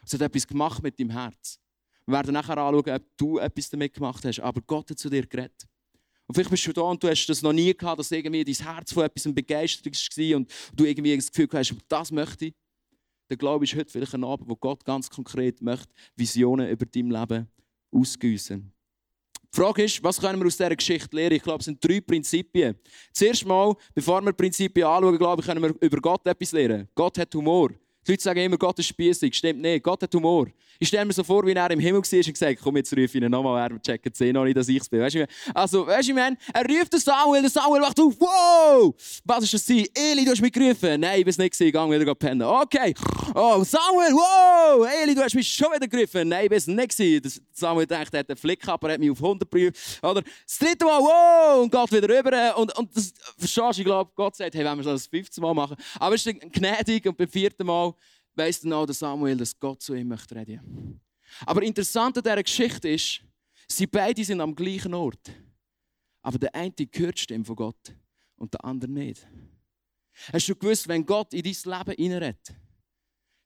Es 0.04 0.12
hat 0.14 0.20
etwas 0.20 0.46
gemacht 0.46 0.82
mit 0.82 0.98
deinem 0.98 1.10
Herz. 1.10 1.58
Wir 2.06 2.14
werden 2.14 2.32
nachher 2.32 2.58
anschauen, 2.58 2.94
ob 2.94 3.16
du 3.16 3.38
etwas 3.38 3.70
damit 3.70 3.94
gemacht 3.94 4.24
hast. 4.24 4.40
Aber 4.40 4.60
Gott 4.60 4.90
hat 4.90 4.98
zu 4.98 5.10
dir 5.10 5.26
geredet. 5.26 5.66
Und 6.26 6.34
vielleicht 6.34 6.50
bist 6.50 6.66
du 6.66 6.72
da 6.72 6.82
und 6.82 7.02
du 7.02 7.08
hast 7.08 7.26
das 7.26 7.42
noch 7.42 7.52
nie 7.52 7.74
gehabt, 7.74 7.98
dass 7.98 8.10
irgendwie 8.10 8.44
dein 8.44 8.54
Herz 8.54 8.92
von 8.92 9.04
etwas 9.04 9.32
begeistert 9.32 9.86
war 9.86 10.36
und 10.36 10.52
du 10.74 10.84
irgendwie 10.84 11.16
das 11.16 11.30
Gefühl 11.30 11.48
hast, 11.52 11.74
das 11.88 12.10
möchte 12.10 12.46
ich. 12.46 12.54
Der 13.28 13.36
Glaube 13.36 13.64
ist 13.64 13.74
heute 13.74 13.90
vielleicht 13.90 14.14
ein 14.14 14.24
Abend, 14.24 14.48
wo 14.48 14.56
Gott 14.56 14.84
ganz 14.84 15.10
konkret 15.10 15.60
möchte 15.60 15.92
Visionen 16.14 16.68
über 16.68 16.86
dein 16.86 17.10
Leben 17.10 17.48
ausgüssen. 17.90 18.72
Die 19.56 19.62
Frage 19.62 19.84
ist, 19.84 20.04
was 20.04 20.20
können 20.20 20.38
wir 20.38 20.46
aus 20.46 20.58
dieser 20.58 20.76
Geschichte 20.76 21.16
lernen? 21.16 21.36
Ich 21.36 21.42
glaube, 21.42 21.60
es 21.60 21.64
sind 21.64 21.82
drei 21.82 21.98
Prinzipien. 21.98 22.76
Zuerst 23.10 23.46
mal, 23.46 23.74
bevor 23.94 24.20
wir 24.20 24.34
Prinzipien 24.34 24.86
anschauen, 24.86 25.16
glaube 25.16 25.40
ich, 25.40 25.46
können 25.46 25.62
wir 25.62 25.74
über 25.80 25.96
Gott 25.96 26.26
etwas 26.26 26.52
lernen. 26.52 26.86
Gott 26.94 27.16
hat 27.16 27.34
Humor. 27.34 27.70
Die 28.06 28.12
Leute 28.12 28.22
sagen 28.22 28.40
immer, 28.40 28.56
Gott 28.56 28.78
ist 28.78 28.86
spießig. 28.86 29.34
Stimmt 29.34 29.60
nicht. 29.60 29.82
Gott 29.82 30.02
hat 30.02 30.14
Humor. 30.14 30.46
Ich 30.78 30.88
stelle 30.88 31.04
mir 31.04 31.12
so 31.12 31.24
vor, 31.24 31.46
wie 31.46 31.52
er 31.52 31.70
im 31.70 31.80
Himmel 31.80 32.02
war 32.02 32.18
und 32.18 32.26
gesagt 32.26 32.60
komm, 32.62 32.76
jetzt 32.76 32.92
rufe 32.92 33.04
ich 33.04 33.14
ihn 33.14 33.30
nochmal, 33.30 33.70
er 33.70 33.80
checkt 33.80 34.20
es 34.20 34.32
noch 34.32 34.44
nicht, 34.44 34.56
dass 34.56 34.68
ich 34.68 34.80
es 34.80 34.88
bin. 34.88 35.00
Weißt 35.00 35.14
du, 35.14 35.26
also, 35.54 35.86
weißt 35.86 36.08
du, 36.08 36.14
man, 36.14 36.36
er 36.52 36.64
ruft 36.64 36.92
den 36.92 37.00
Samuel, 37.00 37.40
der 37.40 37.50
Samuel 37.50 37.82
wacht 37.82 37.98
auf, 37.98 38.14
wow! 38.20 38.94
Was 39.24 39.44
ist 39.44 39.54
das? 39.54 39.68
Eli, 39.70 40.24
du 40.24 40.30
hast 40.32 40.42
mich 40.42 40.52
gerufen. 40.52 41.00
Nein, 41.00 41.18
ich 41.18 41.24
bin 41.24 41.30
es 41.30 41.38
nicht 41.38 41.52
gewesen, 41.52 41.72
gang 41.72 41.90
wieder 41.90 42.14
pennen. 42.14 42.42
Okay. 42.42 42.94
Oh, 43.34 43.64
Samuel, 43.64 44.12
wow! 44.12 44.86
Eli, 45.02 45.14
du 45.14 45.22
hast 45.22 45.34
mich 45.34 45.48
schon 45.48 45.72
wieder 45.72 45.88
gerufen. 45.88 46.28
Nein, 46.28 46.44
ich 46.44 46.50
bin 46.50 46.58
es 46.58 46.66
nicht 46.66 46.96
gewesen. 46.96 47.42
Samuel 47.52 47.86
denkt, 47.86 48.12
er 48.12 48.20
hat 48.20 48.28
einen 48.28 48.36
Flick 48.36 48.60
gehabt, 48.60 48.84
er 48.84 48.92
hat 48.92 49.00
mich 49.00 49.10
auf 49.10 49.22
100 49.22 49.50
geprüft. 49.50 49.98
Oder 50.02 50.22
das 50.22 50.58
dritte 50.58 50.84
Mal, 50.84 51.00
wow! 51.00 51.62
Und 51.62 51.72
geht 51.72 52.02
wieder 52.02 52.18
rüber. 52.18 52.58
Und, 52.58 52.76
und 52.76 52.94
das, 52.94 53.14
verstehst 53.38 53.78
du, 53.78 53.80
ich 53.80 53.84
glaube, 53.86 54.10
Gott 54.14 54.36
sagt, 54.36 54.54
hey, 54.54 54.64
wenn 54.64 54.76
wir 54.76 54.84
das 54.84 55.06
15 55.06 55.40
Mal 55.42 55.54
machen. 55.54 55.76
Aber 55.98 56.14
es 56.14 56.26
ist 56.26 56.38
gnädig 56.52 57.06
und 57.06 57.16
beim 57.16 57.28
vierten 57.28 57.66
Mal, 57.66 57.94
weiss 58.36 58.60
dann 58.60 58.72
auch 58.72 58.86
der 58.86 58.94
Samuel, 58.94 59.36
dass 59.36 59.58
Gott 59.58 59.82
zu 59.82 59.94
ihm 59.94 60.08
möchte 60.08 60.34
reden. 60.36 61.00
Aber 61.44 61.62
interessant 61.62 62.16
an 62.16 62.22
dieser 62.22 62.42
Geschichte 62.42 62.88
ist, 62.88 63.22
sie 63.68 63.86
beide 63.86 64.24
sind 64.24 64.40
am 64.40 64.54
gleichen 64.54 64.94
Ort. 64.94 65.32
Aber 66.22 66.38
der 66.38 66.54
eine 66.54 66.72
hört 66.92 67.18
die 67.18 67.22
Stimme 67.22 67.44
von 67.44 67.56
Gott 67.56 67.94
und 68.36 68.52
der 68.52 68.64
andere 68.64 68.90
nicht. 68.90 69.26
Hast 70.32 70.48
du 70.48 70.56
gewusst, 70.56 70.88
wenn 70.88 71.04
Gott 71.04 71.34
in 71.34 71.42
dein 71.42 71.52
Leben 71.52 71.96
hineinredet, 71.96 72.54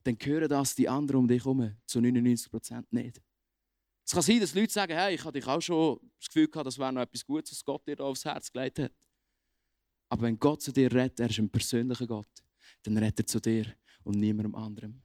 dann 0.05 0.17
hören 0.23 0.49
das 0.49 0.75
die 0.75 0.89
anderen 0.89 1.21
um 1.21 1.29
dich 1.29 1.45
herum 1.45 1.77
zu 1.85 1.99
99% 1.99 2.85
nicht. 2.91 3.21
Es 4.05 4.13
kann 4.13 4.23
sein, 4.23 4.41
dass 4.41 4.55
Leute 4.55 4.73
sagen, 4.73 4.93
hey, 4.93 5.15
ich 5.15 5.25
hatte 5.25 5.39
dich 5.39 5.47
auch 5.47 5.61
schon 5.61 6.01
das 6.19 6.29
Gefühl 6.29 6.49
gehabt, 6.49 6.67
das 6.67 6.79
wäre 6.79 6.93
noch 6.93 7.03
etwas 7.03 7.25
Gutes, 7.25 7.53
was 7.53 7.65
Gott 7.65 7.87
dir 7.87 7.97
da 7.97 8.05
aufs 8.05 8.25
Herz 8.25 8.51
gelegt 8.51 8.79
hat. 8.79 8.93
Aber 10.09 10.23
wenn 10.23 10.39
Gott 10.39 10.63
zu 10.63 10.73
dir 10.73 10.91
redet, 10.93 11.21
er 11.21 11.31
ist 11.31 11.39
ein 11.39 11.51
persönlicher 11.51 12.07
Gott, 12.07 12.31
dann 12.83 12.97
redet 12.97 13.21
er 13.21 13.27
zu 13.27 13.41
dir 13.41 13.67
und 14.11 14.21
niemandem 14.21 14.55
anderem. 14.55 15.01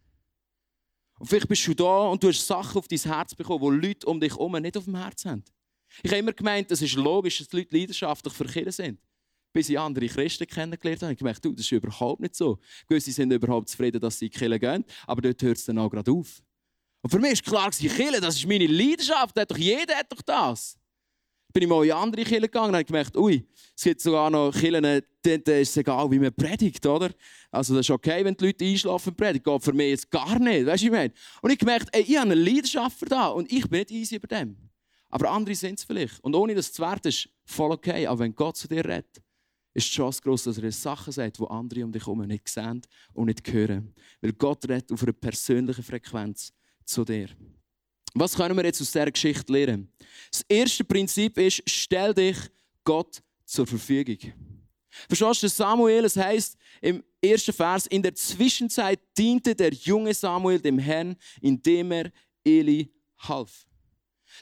Und 1.17 1.27
vielleicht 1.27 1.47
bist 1.47 1.65
du 1.67 1.73
da 1.73 2.07
und 2.07 2.21
du 2.21 2.27
hast 2.27 2.45
Sachen 2.45 2.77
auf 2.77 2.87
dein 2.87 2.99
Herz 2.99 3.33
bekommen, 3.33 3.81
die 3.81 3.87
Leute 3.87 4.05
um 4.07 4.19
dich 4.19 4.31
herum 4.31 4.53
nicht 4.53 4.75
auf 4.75 4.83
dem 4.83 4.95
Herz 4.95 5.25
haben. 5.25 5.43
Ich 6.03 6.11
habe 6.11 6.19
immer 6.19 6.33
gemeint, 6.33 6.71
es 6.71 6.81
ist 6.81 6.95
logisch, 6.95 7.37
dass 7.37 7.47
die 7.47 7.57
Leute 7.57 7.77
leidenschaftlich 7.77 8.33
Kirche 8.33 8.71
sind. 8.71 8.99
Bis 9.53 9.69
ich 9.69 9.79
andere 9.79 10.07
Christen 10.07 10.45
kennengelernt 10.45 11.01
habe, 11.01 11.05
habe 11.05 11.13
ich 11.13 11.19
gemerkt, 11.19 11.45
du, 11.45 11.53
das 11.53 11.61
ist 11.61 11.71
überhaupt 11.71 12.19
nicht 12.19 12.35
so. 12.35 12.59
Gewisse 12.87 13.11
sind 13.11 13.31
überhaupt 13.31 13.69
zufrieden, 13.69 14.01
dass 14.01 14.19
sie 14.19 14.29
Kirche 14.29 14.59
gehen, 14.59 14.83
aber 15.07 15.21
dort 15.21 15.41
hört 15.41 15.57
es 15.57 15.65
dann 15.65 15.77
auch 15.77 15.89
gerade 15.89 16.11
auf. 16.11 16.43
Und 17.01 17.09
für 17.09 17.19
mich 17.19 17.45
war 17.45 17.69
klar, 17.69 17.71
Kirche, 17.71 18.19
das 18.19 18.35
ist 18.35 18.47
meine 18.47 18.67
Leidenschaft, 18.67 19.39
hat 19.39 19.49
doch, 19.49 19.57
jeder 19.57 19.95
hat 19.95 20.11
doch 20.11 20.21
das 20.21 20.77
bin 21.55 21.63
ich 21.63 21.69
mal 21.69 21.85
in 21.85 21.91
andere 21.93 22.25
Kirchen 22.25 22.41
gegangen 22.41 22.67
und 22.67 22.75
habe 22.75 22.83
gemerkt, 22.83 23.15
ui, 23.15 23.47
es 23.77 23.81
gibt 23.81 24.01
sogar 24.01 24.29
noch 24.29 24.51
Kirchen, 24.51 24.83
denen 24.83 25.43
ist 25.45 25.69
es 25.69 25.77
egal, 25.77 26.11
wie 26.11 26.19
man 26.19 26.33
predigt, 26.33 26.85
oder? 26.85 27.11
Also 27.49 27.73
das 27.73 27.85
ist 27.85 27.91
okay, 27.91 28.25
wenn 28.25 28.35
die 28.35 28.47
Leute 28.47 28.65
einschlafen 28.65 29.15
predigt. 29.15 29.45
Geht 29.45 29.63
für 29.63 29.71
mich 29.71 29.89
jetzt 29.91 30.11
gar 30.11 30.37
nicht, 30.37 30.65
weißt 30.65 30.83
du, 30.83 30.87
ich 30.87 30.91
meine? 30.91 31.13
Und 31.41 31.51
ich 31.51 31.57
gemerkt, 31.57 31.87
ey, 31.93 32.01
ich 32.01 32.17
habe 32.17 32.29
eine 32.29 32.35
Leidenschaft 32.35 32.99
für 32.99 33.33
und 33.33 33.49
ich 33.49 33.69
bin 33.69 33.79
nicht 33.79 33.91
easy 33.91 34.17
über 34.17 34.27
dem. 34.27 34.57
Aber 35.07 35.31
andere 35.31 35.55
sind 35.55 35.79
es 35.79 35.85
vielleicht. 35.85 36.21
Und 36.25 36.35
ohne 36.35 36.55
das 36.55 36.73
zu 36.73 36.81
werten, 36.81 37.07
ist 37.07 37.29
voll 37.45 37.71
okay. 37.71 38.05
Aber 38.05 38.19
wenn 38.19 38.35
Gott 38.35 38.57
zu 38.57 38.67
dir 38.67 38.83
redet, 38.83 39.21
ist 39.73 39.87
die 39.87 39.95
Chance 39.95 40.21
groß, 40.23 40.43
dass 40.43 40.57
er 40.57 40.69
Sachen 40.73 41.13
sagt, 41.13 41.39
die 41.39 41.47
andere 41.47 41.85
um 41.85 41.91
dich 41.93 42.05
herum 42.05 42.27
nicht 42.27 42.49
sehen 42.49 42.81
und 43.13 43.27
nicht 43.27 43.49
hören. 43.53 43.95
Weil 44.19 44.33
Gott 44.33 44.67
redet 44.67 44.91
auf 44.91 45.03
einer 45.03 45.13
persönlichen 45.13 45.83
Frequenz 45.83 46.51
zu 46.83 47.05
dir. 47.05 47.29
Was 48.17 48.33
können 48.33 48.55
wir 48.55 48.63
jetzt 48.63 48.81
aus 48.81 48.91
dieser 48.91 49.11
Geschichte 49.11 49.51
lernen? 49.51 49.91
Das 50.31 50.41
erste 50.47 50.85
Prinzip 50.85 51.37
ist, 51.37 51.61
stell 51.67 52.13
dich 52.13 52.37
Gott 52.85 53.21
zur 53.43 53.67
Verfügung. 53.67 54.17
Verstehst 55.09 55.43
du, 55.43 55.49
Samuel, 55.49 56.05
es 56.05 56.15
heißt 56.15 56.57
im 56.81 57.03
ersten 57.21 57.51
Vers, 57.51 57.87
in 57.87 58.01
der 58.01 58.15
Zwischenzeit 58.15 59.01
diente 59.17 59.53
der 59.53 59.73
junge 59.73 60.13
Samuel 60.13 60.61
dem 60.61 60.79
Herrn, 60.79 61.17
indem 61.41 61.91
er 61.91 62.11
Eli 62.45 62.89
half. 63.19 63.67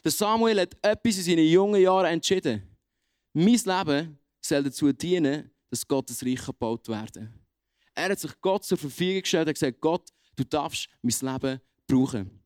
Der 0.03 0.12
Samuel 0.12 0.62
hat 0.62 0.77
etwas 0.84 1.18
in 1.18 1.24
seinen 1.24 1.48
jungen 1.48 1.82
Jahren 1.82 2.06
entschieden. 2.13 2.62
Mein 3.34 3.60
Leben 3.65 4.20
soll 4.39 4.63
dazu 4.63 4.94
dienen, 4.94 5.50
dass 5.72 5.88
Gottes 5.88 6.24
Reich 6.24 6.46
gebaut 6.46 6.88
werden 6.88 7.44
Er 7.96 8.10
hat 8.10 8.20
sich 8.20 8.39
Gott 8.39 8.65
zur 8.65 8.77
Verfügung 8.77 9.22
gestellt 9.22 9.48
und 9.48 9.56
gesagt, 9.56 9.82
Gott, 9.82 10.10
du 10.36 10.44
darfst 10.44 10.88
mein 11.01 11.34
Leben 11.34 11.60
brauchen. 11.88 12.42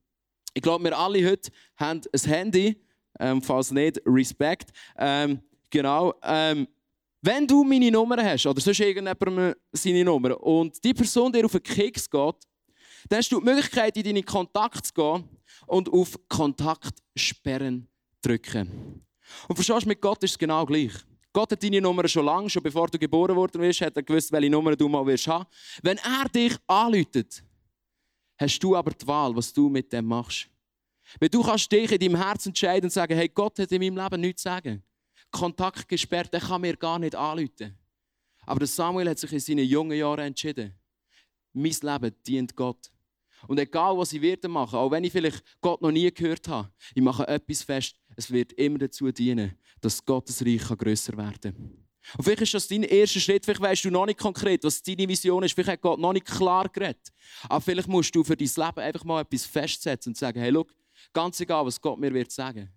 Ich 0.57 0.63
glaube, 0.63 0.85
wir 0.85 0.97
alle 0.97 1.23
heute 1.23 1.51
haben 1.75 2.01
ein 2.11 2.19
Handy, 2.31 2.81
ähm, 3.19 3.43
falls 3.43 3.69
nicht, 3.69 4.01
Respekt. 4.07 4.71
Ähm, 4.97 5.39
genau. 5.69 6.15
Ähm, 6.23 6.67
wenn 7.21 7.45
du 7.45 7.63
meine 7.63 7.91
Nummer 7.91 8.17
hast, 8.23 8.47
oder 8.47 8.59
sonst 8.59 8.79
irgendjemand 8.79 9.55
seine 9.71 10.03
Nummer, 10.03 10.41
und 10.41 10.83
die 10.83 10.95
Person 10.95 11.31
dir 11.31 11.45
auf 11.45 11.51
den 11.51 11.61
Keks 11.61 12.09
geht, 12.09 12.35
dann 13.07 13.19
hast 13.19 13.31
du 13.31 13.39
die 13.39 13.45
Möglichkeit, 13.45 13.97
in 13.97 14.03
deine 14.03 14.23
Kontakte 14.23 14.81
zu 14.81 14.93
gehen 14.95 15.29
und 15.67 15.93
auf 15.93 16.17
Kontakt 16.27 17.03
sperren 17.15 17.87
drücken. 18.23 19.05
Und 19.47 19.55
verstehst 19.55 19.83
du, 19.83 19.89
mit 19.89 20.01
Gott 20.01 20.23
ist 20.23 20.31
es 20.31 20.39
genau 20.39 20.65
gleich. 20.65 20.93
Gott 21.33 21.51
hat 21.51 21.61
deine 21.61 21.81
Nummer 21.81 22.07
schon 22.07 22.25
lange, 22.25 22.49
schon 22.49 22.63
bevor 22.63 22.87
du 22.87 22.97
geboren 22.97 23.35
worden 23.35 23.61
bist, 23.61 23.81
hat 23.81 23.95
er 23.95 24.01
gewusst, 24.01 24.31
welche 24.31 24.49
Nummer 24.49 24.75
du 24.75 24.89
mal 24.89 25.05
wirst 25.05 25.27
haben. 25.27 25.45
Wenn 25.83 25.99
er 25.99 26.27
dich 26.29 26.55
anläutet, 26.65 27.43
hast 28.37 28.59
du 28.59 28.75
aber 28.75 28.91
die 28.91 29.07
Wahl, 29.07 29.35
was 29.35 29.53
du 29.53 29.69
mit 29.69 29.91
dem 29.91 30.05
machst. 30.05 30.49
Weil 31.19 31.29
du 31.29 31.41
kannst 31.41 31.71
dich 31.71 31.91
in 31.91 31.99
deinem 31.99 32.21
Herzen 32.21 32.49
entscheiden 32.49 32.85
und 32.85 32.91
sagen, 32.91 33.15
hey, 33.15 33.29
Gott 33.29 33.59
hat 33.59 33.71
in 33.71 33.81
meinem 33.81 34.03
Leben 34.03 34.21
nichts 34.21 34.43
zu 34.43 34.49
sagen. 34.49 34.83
Kontakt 35.31 35.87
gesperrt, 35.87 36.33
der 36.33 36.41
kann 36.41 36.61
mir 36.61 36.75
gar 36.75 36.99
nicht 36.99 37.15
anrufen. 37.15 37.77
Aber 38.45 38.65
Samuel 38.65 39.09
hat 39.09 39.19
sich 39.19 39.31
in 39.33 39.39
seinen 39.39 39.65
jungen 39.65 39.97
Jahren 39.97 40.27
entschieden. 40.27 40.73
Mein 41.53 41.75
Leben 41.81 42.15
dient 42.25 42.55
Gott. 42.55 42.91
Und 43.47 43.59
egal, 43.59 43.97
was 43.97 44.13
ich 44.13 44.21
werde 44.21 44.47
machen, 44.47 44.77
auch 44.77 44.89
wenn 44.89 45.03
ich 45.03 45.11
vielleicht 45.11 45.43
Gott 45.61 45.81
noch 45.81 45.91
nie 45.91 46.11
gehört 46.11 46.47
habe, 46.47 46.71
ich 46.95 47.01
mache 47.01 47.27
etwas 47.27 47.63
fest, 47.63 47.99
es 48.15 48.31
wird 48.31 48.53
immer 48.53 48.79
dazu 48.79 49.11
dienen, 49.11 49.57
dass 49.79 50.03
Gottes 50.03 50.43
Reich 50.43 50.67
grösser 50.77 51.15
werden 51.17 51.53
kann. 51.53 51.86
Und 52.15 52.23
vielleicht 52.23 52.41
ist 52.41 52.53
das 52.53 52.67
dein 52.67 52.83
erster 52.83 53.19
Schritt, 53.19 53.43
vielleicht 53.43 53.61
weißt 53.61 53.85
du 53.85 53.91
noch 53.91 54.05
nicht 54.05 54.19
konkret, 54.19 54.63
was 54.63 54.81
deine 54.81 55.07
Vision 55.07 55.43
ist, 55.43 55.53
vielleicht 55.53 55.69
hat 55.71 55.81
Gott 55.81 55.99
noch 55.99 56.13
nicht 56.13 56.25
klar 56.25 56.69
geredet. 56.69 57.11
Aber 57.49 57.59
vielleicht 57.59 57.87
musst 57.87 58.15
du 58.15 58.23
für 58.23 58.37
dein 58.37 58.47
Leben 58.47 58.79
einfach 58.79 59.03
mal 59.03 59.21
etwas 59.21 59.45
festsetzen 59.45 60.11
und 60.11 60.17
sagen, 60.17 60.39
hey, 60.39 60.51
schau, 60.53 60.65
ganz 61.13 61.39
egal, 61.39 61.65
was 61.65 61.81
Gott 61.81 61.99
mir 61.99 62.13
wird 62.13 62.31
sagen, 62.31 62.71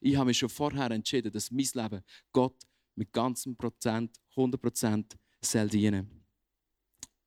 ich 0.00 0.16
habe 0.16 0.26
mich 0.26 0.38
schon 0.38 0.48
vorher 0.48 0.90
entschieden, 0.90 1.30
dass 1.30 1.50
mein 1.50 1.68
Leben 1.74 2.02
Gott 2.32 2.56
mit 2.96 3.12
ganzem 3.12 3.56
Prozent, 3.56 4.18
100 4.30 4.60
Prozent 4.60 5.16
soll 5.40 5.68
dienen. 5.68 6.24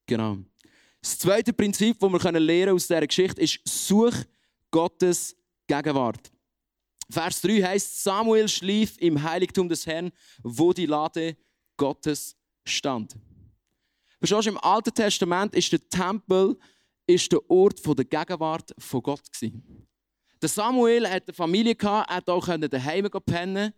Genau. 0.06 0.38
Das 1.02 1.18
zweite 1.20 1.54
Prinzip, 1.54 2.00
das 2.00 2.12
wir 2.12 2.40
lernen 2.40 2.74
aus 2.74 2.88
dieser 2.88 3.06
Geschichte, 3.08 3.42
ist, 3.42 3.60
such 3.66 4.16
Gottes 4.72 5.36
Gegenwart. 5.68 6.32
Vers 7.10 7.42
3 7.42 7.62
heißt, 7.62 8.04
Samuel 8.04 8.48
schlief 8.48 8.98
im 9.00 9.22
Heiligtum 9.22 9.70
des 9.70 9.86
Herrn, 9.86 10.12
wo 10.42 10.74
die 10.74 10.86
Lade 10.86 11.38
Gottes 11.78 12.36
stand. 12.66 13.16
Verstehst 14.20 14.48
du, 14.48 14.50
im 14.50 14.58
Alten 14.58 14.94
Testament 14.94 15.54
ist 15.56 15.72
der 15.72 15.88
Tempel 15.88 16.58
ist 17.08 17.32
der 17.32 17.50
Ort 17.50 17.80
der 17.86 18.06
Gegenwart 18.06 18.74
von 18.80 19.04
Gott. 19.04 19.22
Der 20.42 20.50
Samuel 20.50 21.08
hatte 21.08 21.28
eine 21.28 21.34
Familie, 21.34 21.76
er 21.80 22.06
konnte 22.22 22.34
auch 22.34 22.48
daheim 22.48 23.10
pennen, 23.26 23.74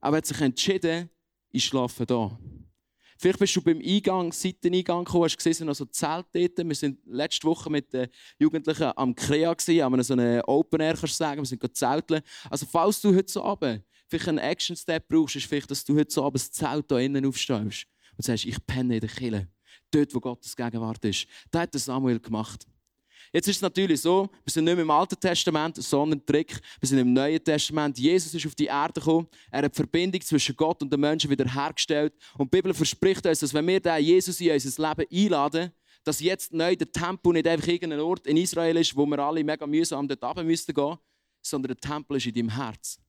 aber 0.00 0.16
hat 0.16 0.26
sich 0.26 0.40
entschieden, 0.40 1.08
ich 1.50 1.64
schlafe 1.64 2.04
hier. 2.06 2.38
Vielleicht 3.24 3.38
bist 3.38 3.56
du 3.56 3.62
beim 3.62 3.80
Eingang, 3.82 4.32
Seiteneingang 4.32 5.02
gekommen, 5.02 5.24
hast 5.24 5.38
gesehen, 5.38 5.66
noch 5.66 5.74
so 5.74 5.86
Zelt 5.86 6.26
dort. 6.34 6.58
Wir 6.58 6.66
waren 6.66 6.98
letzte 7.06 7.46
Woche 7.46 7.70
mit 7.70 7.90
den 7.90 8.08
Jugendlichen 8.38 8.92
am 8.94 9.14
Krea, 9.14 9.56
haben 9.82 10.02
so 10.02 10.12
einen 10.12 10.42
Open 10.42 10.78
Air, 10.82 10.92
kannst 10.92 11.14
du 11.14 11.24
sagen, 11.24 11.40
wir 11.40 11.46
sind 11.46 11.74
zelteln. 11.74 12.20
Also 12.50 12.66
falls 12.66 13.00
du 13.00 13.14
heute 13.14 13.32
so 13.32 13.42
Abend 13.42 13.82
vielleicht 14.08 14.28
einen 14.28 14.36
Action-Step 14.36 15.08
brauchst, 15.08 15.36
ist 15.36 15.46
vielleicht, 15.46 15.70
dass 15.70 15.82
du 15.86 15.96
heute 15.96 16.12
so 16.12 16.22
Abend 16.22 16.34
das 16.34 16.52
Zelt 16.52 16.84
hier 16.86 16.98
innen 16.98 17.24
aufstehst 17.24 17.86
und 18.14 18.24
sagst, 18.26 18.44
ich 18.44 18.58
penne 18.66 18.96
in 18.96 19.00
der 19.00 19.08
Kille. 19.08 19.48
Dort, 19.90 20.14
wo 20.14 20.20
Gottes 20.20 20.54
Gegenwart 20.54 21.02
ist. 21.06 21.26
Das 21.50 21.62
hat 21.62 21.72
Samuel 21.72 22.20
gemacht. 22.20 22.66
Jetzt 23.34 23.48
ist 23.48 23.56
es 23.56 23.62
natürlich 23.62 24.00
so, 24.00 24.30
wir 24.44 24.52
sind 24.52 24.62
nicht 24.62 24.74
mehr 24.74 24.84
im 24.84 24.90
Alten 24.92 25.18
Testament, 25.18 25.74
sondern 25.82 26.24
Trick. 26.24 26.56
Wir 26.78 26.88
sind 26.88 26.98
im 27.00 27.12
Neuen 27.12 27.42
Testament. 27.42 27.98
Jesus 27.98 28.32
ist 28.32 28.46
auf 28.46 28.54
die 28.54 28.66
Erde 28.66 29.00
gekommen. 29.00 29.26
Er 29.50 29.64
hat 29.64 29.72
die 29.72 29.76
Verbindung 29.76 30.20
zwischen 30.20 30.54
Gott 30.54 30.80
und 30.80 30.92
den 30.92 31.00
Menschen 31.00 31.28
wieder 31.28 31.52
hergestellt. 31.52 32.14
Und 32.38 32.46
die 32.46 32.56
Bibel 32.56 32.72
verspricht 32.72 33.26
uns, 33.26 33.40
dass 33.40 33.52
wenn 33.52 33.66
wir 33.66 33.80
den 33.80 34.04
Jesus 34.04 34.40
in 34.40 34.52
unser 34.52 34.88
Leben 34.88 35.10
einladen, 35.12 35.72
dass 36.04 36.20
jetzt 36.20 36.52
neu 36.52 36.76
der 36.76 36.92
Tempel 36.92 37.32
nicht 37.32 37.48
einfach 37.48 37.66
irgendein 37.66 37.98
Ort 37.98 38.24
in 38.28 38.36
Israel 38.36 38.76
ist, 38.76 38.94
wo 38.94 39.04
wir 39.04 39.18
alle 39.18 39.42
mega 39.42 39.66
mühsam 39.66 40.06
dort 40.06 40.22
runter 40.22 40.44
müssten 40.44 40.72
gehen, 40.72 40.96
sondern 41.42 41.74
der 41.74 41.90
Tempel 41.90 42.18
ist 42.18 42.26
in 42.26 42.34
deinem 42.34 42.50
Herz. 42.50 43.00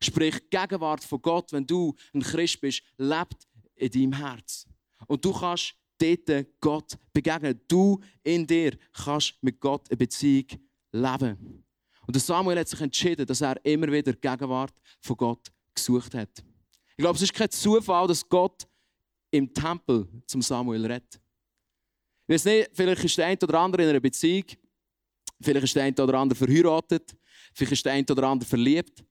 Sprich, 0.00 0.36
die 0.36 0.56
Gegenwart 0.56 1.04
von 1.04 1.20
Gott, 1.20 1.52
wenn 1.52 1.66
du 1.66 1.94
ein 2.14 2.22
Christ 2.22 2.62
bist, 2.62 2.82
lebt 2.96 3.46
in 3.74 3.90
deinem 3.90 4.12
Herz. 4.14 4.66
Und 5.06 5.22
du 5.22 5.34
kannst 5.34 5.74
dort 5.98 6.46
Gott 6.60 6.98
begegnen. 7.12 7.60
Du 7.68 8.00
in 8.22 8.46
dir 8.46 8.76
kannst 8.92 9.34
mit 9.42 9.60
Gott 9.60 9.88
eine 9.88 9.96
Beziehung 9.96 10.46
leben. 10.92 11.64
Und 12.06 12.20
Samuel 12.20 12.58
hat 12.58 12.68
sich 12.68 12.80
entschieden, 12.80 13.26
dass 13.26 13.40
er 13.40 13.64
immer 13.64 13.90
wieder 13.90 14.12
die 14.12 14.20
Gegenwart 14.20 14.74
von 15.00 15.16
Gott 15.16 15.50
gesucht 15.74 16.14
hat. 16.14 16.30
Ich 16.90 17.02
glaube, 17.02 17.16
es 17.16 17.22
ist 17.22 17.34
kein 17.34 17.50
Zufall, 17.50 18.06
dass 18.06 18.26
Gott 18.28 18.66
im 19.30 19.52
Tempel 19.52 20.08
zum 20.26 20.40
Samuel 20.40 20.86
redet. 20.86 21.20
Ich 22.26 22.34
weiß 22.34 22.44
nicht, 22.46 22.70
vielleicht 22.72 23.04
ist 23.04 23.18
der 23.18 23.26
eine 23.26 23.38
oder 23.42 23.60
andere 23.60 23.82
in 23.82 23.88
einer 23.90 24.00
Beziehung, 24.00 24.44
vielleicht 25.40 25.64
ist 25.64 25.76
der 25.76 25.84
eine 25.84 26.02
oder 26.02 26.14
andere 26.18 26.36
verheiratet, 26.36 27.16
vielleicht 27.54 27.72
ist 27.72 27.84
der 27.84 27.92
eine 27.92 28.06
oder 28.10 28.28
andere 28.28 28.48
verliebt. 28.48 29.04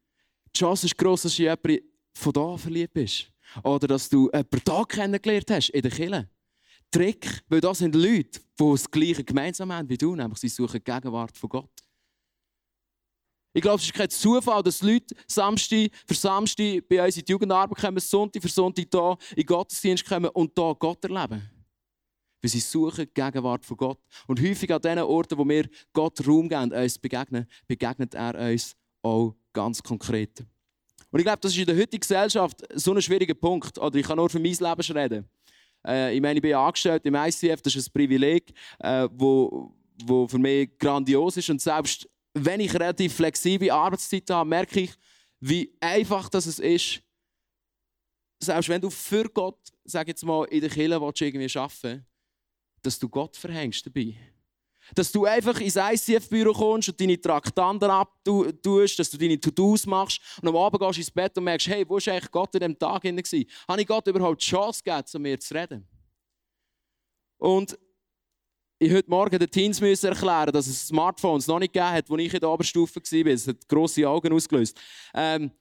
Die 0.54 0.60
Chance 0.60 0.88
ist 0.88 0.98
gross, 0.98 1.24
dass 1.24 1.36
du 1.36 1.44
jemanden 1.44 1.80
von 2.14 2.34
da 2.34 2.58
verliebt 2.58 2.94
bist. 2.94 3.32
Oder 3.64 3.88
dass 3.88 4.10
du 4.10 4.30
jemanden 4.34 4.62
da 4.64 4.84
kennengelernt 4.84 5.52
hast, 5.52 5.70
in 5.70 5.82
der 5.82 5.92
Kirche. 5.92 6.30
Trick, 6.96 7.44
weil 7.50 7.60
das 7.60 7.80
sind 7.80 7.94
Leute, 7.94 8.40
die 8.58 8.72
das 8.72 8.90
Gleiche 8.90 9.22
gemeinsam 9.22 9.74
haben 9.74 9.90
wie 9.90 9.98
du, 9.98 10.16
nämlich 10.16 10.40
sie 10.40 10.48
suchen 10.48 10.80
die 10.80 10.92
Gegenwart 10.92 11.38
von 11.38 11.50
Gott. 11.50 11.84
Ich 13.52 13.62
glaube, 13.62 13.80
es 13.80 13.84
ist 13.84 13.94
kein 13.94 14.10
Zufall, 14.10 14.64
dass 14.64 14.82
Leute 14.82 15.14
Samstag 15.28 15.90
für 16.08 16.14
Samstag 16.14 16.88
bei 16.88 17.04
uns 17.04 17.18
in 17.18 17.26
die 17.26 17.32
Jugendarbeit 17.34 17.78
kommen, 17.78 18.00
Sonntag 18.00 18.42
für 18.42 18.48
Sonntag 18.48 18.88
hier 18.90 19.18
in 19.36 19.46
Gottesdienst 19.46 20.06
kommen 20.06 20.30
und 20.30 20.54
hier 20.56 20.76
Gott 20.80 21.04
erleben. 21.04 21.42
Weil 22.42 22.50
sie 22.50 22.62
suchen 22.62 23.08
die 23.08 23.14
Gegenwart 23.14 23.66
von 23.66 23.76
Gott. 23.76 24.00
Und 24.28 24.42
häufig 24.42 24.74
an 24.74 24.82
den 24.82 25.00
Orten, 25.00 25.38
wo 25.38 25.46
wir 25.48 25.68
Gott 25.92 26.26
Raum 26.26 26.48
geben, 26.48 26.72
uns 26.72 26.98
begegnen, 26.98 27.46
begegnet 27.68 28.14
er 28.14 28.36
uns 28.36 28.74
auch 29.02 29.36
ganz 29.52 29.84
konkret. 29.84 30.46
Und 31.12 31.20
ich 31.20 31.26
glaube, 31.26 31.40
das 31.42 31.52
ist 31.52 31.58
in 31.58 31.66
der 31.66 31.76
heutigen 31.76 32.00
Gesellschaft 32.00 32.62
so 32.74 32.94
ein 32.94 33.02
schwieriger 33.02 33.34
Punkt. 33.34 33.78
Oder 33.78 33.96
ich 34.00 34.06
kann 34.06 34.18
nur 34.18 34.30
für 34.30 34.40
mein 34.40 34.54
Leben 34.54 34.98
reden. 34.98 35.30
Äh, 35.86 36.16
ich 36.16 36.22
meine, 36.22 36.36
ich 36.36 36.42
bin 36.42 36.54
angestellt 36.54 37.06
im 37.06 37.16
ICF, 37.16 37.62
das 37.62 37.76
ist 37.76 37.90
ein 37.90 37.94
Privileg, 37.94 38.54
äh, 38.80 39.08
wo, 39.12 39.74
wo 40.06 40.28
für 40.28 40.40
mich 40.40 40.78
grandios 40.78 41.38
ist. 41.38 41.50
Und 41.50 41.62
selbst 41.62 42.10
wenn 42.34 42.60
ich 42.60 42.74
relativ 42.74 43.16
flexible 43.16 43.72
Arbeitszeit 43.72 44.30
habe, 44.30 44.50
merke 44.50 44.82
ich, 44.82 44.94
wie 45.40 45.74
einfach 45.80 46.30
das 46.30 46.46
ist, 46.60 47.02
selbst 48.40 48.70
wenn 48.70 48.82
du 48.82 48.90
für 48.90 49.24
Gott, 49.30 49.60
sag 49.86 50.08
jetzt 50.08 50.26
mal, 50.26 50.44
in 50.46 50.62
der 50.62 50.70
Kirche 50.70 51.02
willst, 51.02 51.22
irgendwie 51.22 51.58
arbeiten 51.58 52.06
dass 52.82 53.00
du 53.00 53.10
Gott 53.10 53.36
verhängst 53.36 53.86
dabei. 53.86 54.16
Dass 54.94 55.12
du 55.12 55.26
einfach 55.26 55.60
ins 55.60 55.76
ICF-Büro 55.76 56.54
kommst 56.54 56.90
und 56.90 57.02
deine 57.02 57.20
Traktanten 57.20 57.90
abtust, 57.90 59.00
dass 59.00 59.10
du 59.10 59.18
deine 59.18 59.40
To-Dos 59.40 59.86
machst 59.86 60.22
und 60.42 60.48
am 60.48 60.56
Abend 60.56 60.82
gehst 60.82 61.00
ins 61.00 61.12
Bett 61.12 61.38
und 61.38 61.46
merkst, 61.46 61.68
hey, 61.68 61.86
wo 61.88 61.96
war 61.96 62.08
eigentlich 62.08 62.32
Gott 62.32 62.54
in 62.56 62.60
diesem 62.60 62.78
Tag? 62.78 63.04
Habe 63.04 63.82
ich 63.82 63.88
Gott 63.88 64.08
überhaupt 64.08 64.42
die 64.42 64.46
Chance 64.46 64.84
gegeben, 64.84 65.06
zu 65.08 65.20
mir 65.20 65.40
zu 65.40 65.54
reden? 65.54 65.88
Und 67.38 67.78
ich 68.78 68.92
heute 68.92 69.10
Morgen 69.10 69.40
den 69.40 69.50
Teens 69.50 69.80
müssen 69.80 70.08
erklären, 70.08 70.52
dass 70.52 70.68
es 70.68 70.88
Smartphones 70.88 71.48
noch 71.48 71.60
nicht 71.60 71.74
gegeben 71.74 71.94
hat, 71.94 72.12
als 72.12 72.22
ich 72.22 72.34
in 72.34 72.40
der 72.40 72.50
Oberstufe 72.50 73.00
war. 73.00 73.34
Es 73.34 73.48
hat 73.48 73.68
grosse 73.68 74.08
Augen 74.08 74.34
ausgelöst. 74.34 74.78
Ähm, 75.14 75.52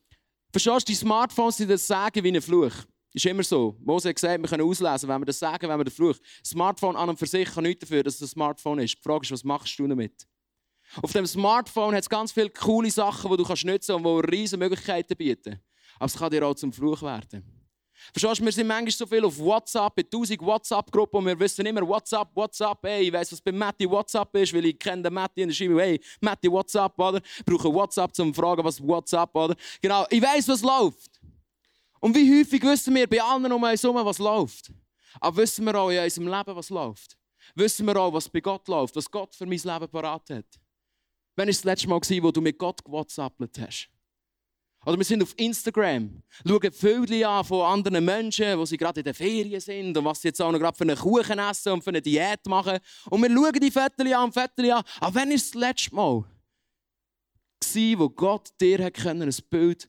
verstehst 0.51 0.89
du, 0.89 0.93
die 0.93 0.97
Smartphones 0.97 1.57
sind 1.57 1.71
das 1.71 1.87
Sagen 1.87 2.25
wie 2.25 2.33
ein 2.33 2.43
Fluch. 2.43 2.73
Ist 3.15 3.27
immer 3.27 3.45
so. 3.45 3.77
Mose 3.81 4.09
hat 4.09 4.17
gesagt, 4.17 4.43
wir 4.43 4.49
können 4.49 4.69
auslesen, 4.69 5.09
wenn 5.09 5.21
wir 5.21 5.27
das 5.27 5.39
sagen, 5.39 5.69
wenn 5.69 5.79
wir 5.79 5.85
das 5.85 5.95
fluchen. 5.95 6.19
Smartphone 6.45 6.97
an 6.97 7.09
und 7.09 7.19
für 7.19 7.27
sich 7.27 7.49
kann 7.49 7.63
nichts 7.63 7.83
dafür, 7.83 8.03
dass 8.03 8.17
es 8.17 8.23
ein 8.23 8.29
Smartphone 8.29 8.81
ist. 8.81 8.97
Die 8.97 9.03
Frage 9.03 9.23
ist, 9.23 9.31
was 9.31 9.45
machst 9.45 9.79
du 9.79 9.87
damit? 9.87 10.27
Auf 11.01 11.13
dem 11.13 11.25
Smartphone 11.25 11.95
hat 11.95 12.03
es 12.03 12.09
ganz 12.09 12.33
viele 12.33 12.51
coole 12.51 12.91
Sachen, 12.91 13.31
die 13.31 13.37
du 13.37 13.45
kannst 13.45 13.65
nutzen 13.65 13.95
und 13.95 14.03
die 14.03 14.37
riesige 14.37 14.59
Möglichkeiten 14.59 15.17
bieten. 15.17 15.61
Aber 15.97 16.07
es 16.07 16.17
kann 16.17 16.31
dir 16.31 16.45
auch 16.45 16.55
zum 16.55 16.73
Fluch 16.73 17.03
werden. 17.03 17.45
Verstehst 18.13 18.41
du, 18.41 18.45
wir 18.45 18.53
sind 18.53 18.67
manchmal 18.67 18.91
so 18.91 19.07
viel 19.07 19.25
auf 19.25 19.39
WhatsApp, 19.39 19.99
in 19.99 20.11
tausend 20.11 20.41
WhatsApp-Gruppen 20.41 21.19
und 21.19 21.27
wir 21.27 21.39
wissen 21.39 21.65
immer 21.65 21.87
WhatsApp, 21.87 22.29
WhatsApp, 22.35 22.79
hey, 22.83 23.05
ich 23.05 23.13
weiss, 23.13 23.33
was 23.33 23.41
bei 23.41 23.53
Matti 23.53 23.89
WhatsApp 23.89 24.35
ist, 24.37 24.53
weil 24.53 24.67
ich 24.67 24.79
kenne 24.79 25.03
den 25.03 25.15
Matti 25.15 25.45
und 25.45 25.55
schreibe, 25.55 25.81
hey, 25.81 26.01
Matti 26.21 26.51
WhatsApp, 26.51 26.99
oder? 26.99 27.21
Ich 27.39 27.45
brauche 27.45 27.73
WhatsApp, 27.73 28.11
um 28.19 28.35
zu 28.35 28.41
fragen, 28.41 28.65
was 28.65 28.81
WhatsApp, 28.83 29.35
oder? 29.35 29.55
Genau, 29.81 30.05
ich 30.11 30.21
weiss, 30.21 30.49
was 30.49 30.63
läuft. 30.63 31.21
Und 32.05 32.15
wie 32.15 32.39
häufig 32.39 32.63
wissen 32.63 32.95
wir 32.95 33.09
bei 33.09 33.23
allen 33.23 33.51
um 33.51 33.63
uns 33.63 33.83
herum, 33.83 34.05
was 34.05 34.19
läuft? 34.19 34.71
Aber 35.21 35.39
wissen 35.39 35.65
wir 35.65 35.75
auch 35.75 35.89
in 35.89 36.05
unserem 36.05 36.29
Leben, 36.29 36.55
was 36.55 36.69
läuft? 36.69 37.17
Wissen 37.55 37.87
wir 37.87 37.97
auch, 37.97 38.13
was 38.13 38.29
bei 38.29 38.41
Gott 38.41 38.69
läuft, 38.69 38.95
was 38.95 39.11
Gott 39.11 39.35
für 39.35 39.47
mein 39.47 39.57
Leben 39.57 39.89
parat 39.89 40.29
hat? 40.29 40.45
Wann 41.35 41.47
war 41.47 41.47
das 41.47 41.65
letzte 41.65 41.89
Mal, 41.89 41.99
wo 42.23 42.31
du 42.31 42.43
mit 42.43 42.59
Gott 42.59 42.85
gewhatsappt 42.85 43.59
hast? 43.59 43.89
Oder 44.85 44.99
wir 44.99 45.05
sind 45.07 45.23
auf 45.23 45.33
Instagram, 45.39 46.23
schauen 46.47 46.73
Vögel 46.73 47.25
an 47.25 47.43
von 47.43 47.63
anderen 47.63 48.05
Menschen, 48.05 48.59
wo 48.59 48.67
sie 48.67 48.77
gerade 48.77 49.01
in 49.01 49.05
der 49.05 49.15
Ferien 49.15 49.63
sind 49.63 49.97
und 49.97 50.05
was 50.05 50.21
sie 50.21 50.29
jetzt 50.29 50.43
auch 50.43 50.53
noch 50.53 50.59
gerade 50.59 50.77
für 50.77 50.85
einen 50.85 50.99
Kuchen 50.99 51.39
essen 51.39 51.73
und 51.73 51.83
für 51.83 51.89
eine 51.89 52.03
Diät 52.03 52.45
machen. 52.45 52.81
Und 53.09 53.23
wir 53.23 53.31
schauen 53.31 53.61
die 53.61 53.71
Fotos 53.71 54.13
an, 54.13 54.31
Fotos 54.31 54.71
an. 54.71 54.85
Aber 55.01 55.15
wann 55.15 55.31
war 55.31 55.37
das 55.37 55.55
letzte 55.55 55.95
Mal, 55.95 56.25
wo 57.97 58.11
Gott 58.11 58.51
dir 58.61 58.93
ein 58.93 59.35
Bild 59.49 59.89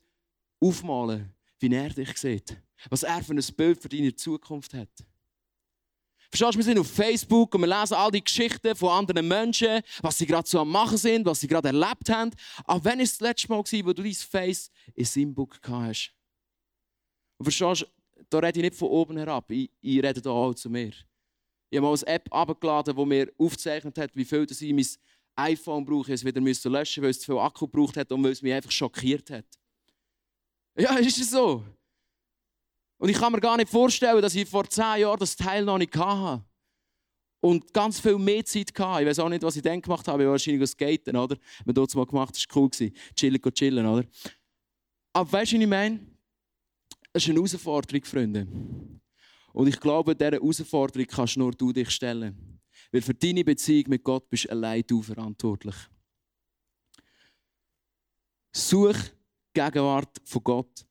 aufmalen 0.62 1.20
konnte, 1.20 1.35
wie 1.60 1.74
er 1.74 1.90
dich 1.90 2.18
sieht? 2.18 2.58
Was 2.90 3.04
er 3.04 3.24
für 3.24 3.34
ein 3.34 3.44
Bild 3.56 3.82
für 3.82 3.90
deine 3.90 4.16
Zukunft 4.16 4.74
hat? 4.74 4.90
Verstehst 6.30 6.56
du, 6.56 6.58
wir 6.58 6.64
sind 6.64 6.80
auf 6.80 6.92
Facebook 6.92 7.56
und 7.56 7.62
wir 7.62 7.68
lesen 7.68 7.94
all 7.94 8.12
die 8.12 8.24
Geschichten 8.24 8.76
von 8.76 8.90
anderen 8.90 9.28
Menschen, 9.28 9.82
was 10.02 10.18
sie 10.18 10.26
gerade 10.26 10.48
so 10.48 10.60
am 10.60 10.70
Machen 10.70 10.98
sind, 10.98 11.26
was 11.26 11.40
sie 11.40 11.48
gerade 11.48 11.70
erlebt 11.70 12.10
haben. 12.10 12.32
Aber 12.66 12.84
wann 12.84 12.98
war 12.98 13.06
das 13.06 13.20
letzte 13.20 13.50
Mal, 13.50 13.60
wo 13.60 13.94
du 13.94 14.04
dein 14.04 14.14
Face 14.14 14.70
in 14.94 15.06
Simbook 15.06 15.60
hast? 15.68 16.14
Und 17.38 17.46
verstehst 17.46 17.84
du, 17.84 18.24
da 18.30 18.40
rede 18.40 18.60
ich 18.60 18.64
nicht 18.64 18.76
von 18.76 18.90
oben 18.90 19.18
herab, 19.18 19.50
ich, 19.52 19.70
ich 19.82 20.04
rede 20.04 20.22
da 20.22 20.30
auch 20.32 20.54
zu 20.54 20.70
mir. 20.70 20.92
Ich 21.70 21.78
habe 21.78 21.88
mal 21.88 21.94
eine 21.94 22.08
App 22.08 22.34
abgeladen, 22.34 22.96
die 22.96 23.06
mir 23.06 23.32
aufgezeichnet 23.38 23.98
hat, 23.98 24.16
wie 24.16 24.26
viel 24.26 24.46
ich 24.50 24.74
mein 24.74 24.88
iPhone 25.36 25.86
brauche, 25.86 26.14
es 26.14 26.24
wieder 26.24 26.42
löschen 26.42 26.70
musste, 26.74 27.02
weil 27.02 27.10
es 27.10 27.20
zu 27.20 27.32
viel 27.32 27.40
Akku 27.40 27.68
gebraucht 27.68 27.98
hat 27.98 28.12
und 28.12 28.24
weil 28.24 28.32
es 28.32 28.42
mich 28.42 28.54
einfach 28.54 28.72
schockiert 28.72 29.30
hat. 29.30 29.46
Ja, 30.78 30.96
ist 30.98 31.20
es 31.20 31.32
so. 31.32 31.64
Und 32.98 33.10
ich 33.10 33.18
kann 33.18 33.32
mir 33.32 33.40
gar 33.40 33.58
nicht 33.58 33.70
vorstellen, 33.70 34.22
dass 34.22 34.36
ich 34.36 34.48
vor 34.48 34.70
zehn 34.70 35.02
Jahren 35.02 35.20
das 35.20 35.36
Teil 35.36 35.66
noch 35.66 35.78
nicht 35.78 35.96
hatte. 35.96 36.44
Und 37.42 37.72
ganz 37.74 38.00
viel 38.00 38.18
mehr 38.18 38.44
Zeit 38.44 38.72
hatte. 38.80 39.04
Ich 39.04 39.08
weiß 39.08 39.20
auch 39.20 39.30
nicht, 39.30 39.44
was 39.44 39.56
ich 39.56 39.62
dann 39.62 39.82
gemacht 39.82 40.08
habe. 40.08 40.24
Ich 40.24 40.26
war 40.26 40.32
wahrscheinlich 40.32 40.70
skaten, 40.70 41.16
oder? 41.16 41.38
Wir 41.64 41.74
dort 41.74 41.94
mal 41.94 42.06
gemacht, 42.06 42.36
das 42.36 42.46
war 42.50 42.64
cool. 42.64 42.70
Chillen, 43.16 43.42
chillen, 43.54 43.86
oder? 43.86 44.08
Aber 45.14 45.32
weißt 45.32 45.52
du, 45.52 45.58
was 45.58 45.62
ich 45.62 45.68
meine? 45.68 46.00
Es 47.14 47.24
ist 47.24 47.30
eine 47.30 47.36
Herausforderung, 47.36 48.04
Freunde. 48.04 48.48
Und 49.54 49.68
ich 49.68 49.80
glaube, 49.80 50.16
dieser 50.16 50.32
Herausforderung 50.32 51.08
kannst 51.08 51.38
nur 51.38 51.52
du 51.52 51.72
dich 51.72 51.90
stellen. 51.92 52.60
Weil 52.92 53.02
für 53.02 53.14
deine 53.14 53.44
Beziehung 53.44 53.86
mit 53.90 54.04
Gott 54.04 54.30
bist 54.30 54.50
allein 54.50 54.84
du 54.88 55.02
verantwortlich. 55.02 55.76
Such 58.52 58.98
Gegenwart 59.56 60.22
von 60.24 60.44
Gott 60.44 60.86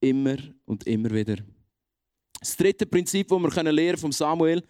immer 0.00 0.36
und 0.66 0.86
immer 0.86 1.10
wieder. 1.10 1.36
Das 2.38 2.56
dritte 2.56 2.86
Prinzip, 2.86 3.28
das 3.28 3.38
wir 3.40 3.72
lernen 3.72 4.00
können 4.00 4.12
Samuel, 4.12 4.62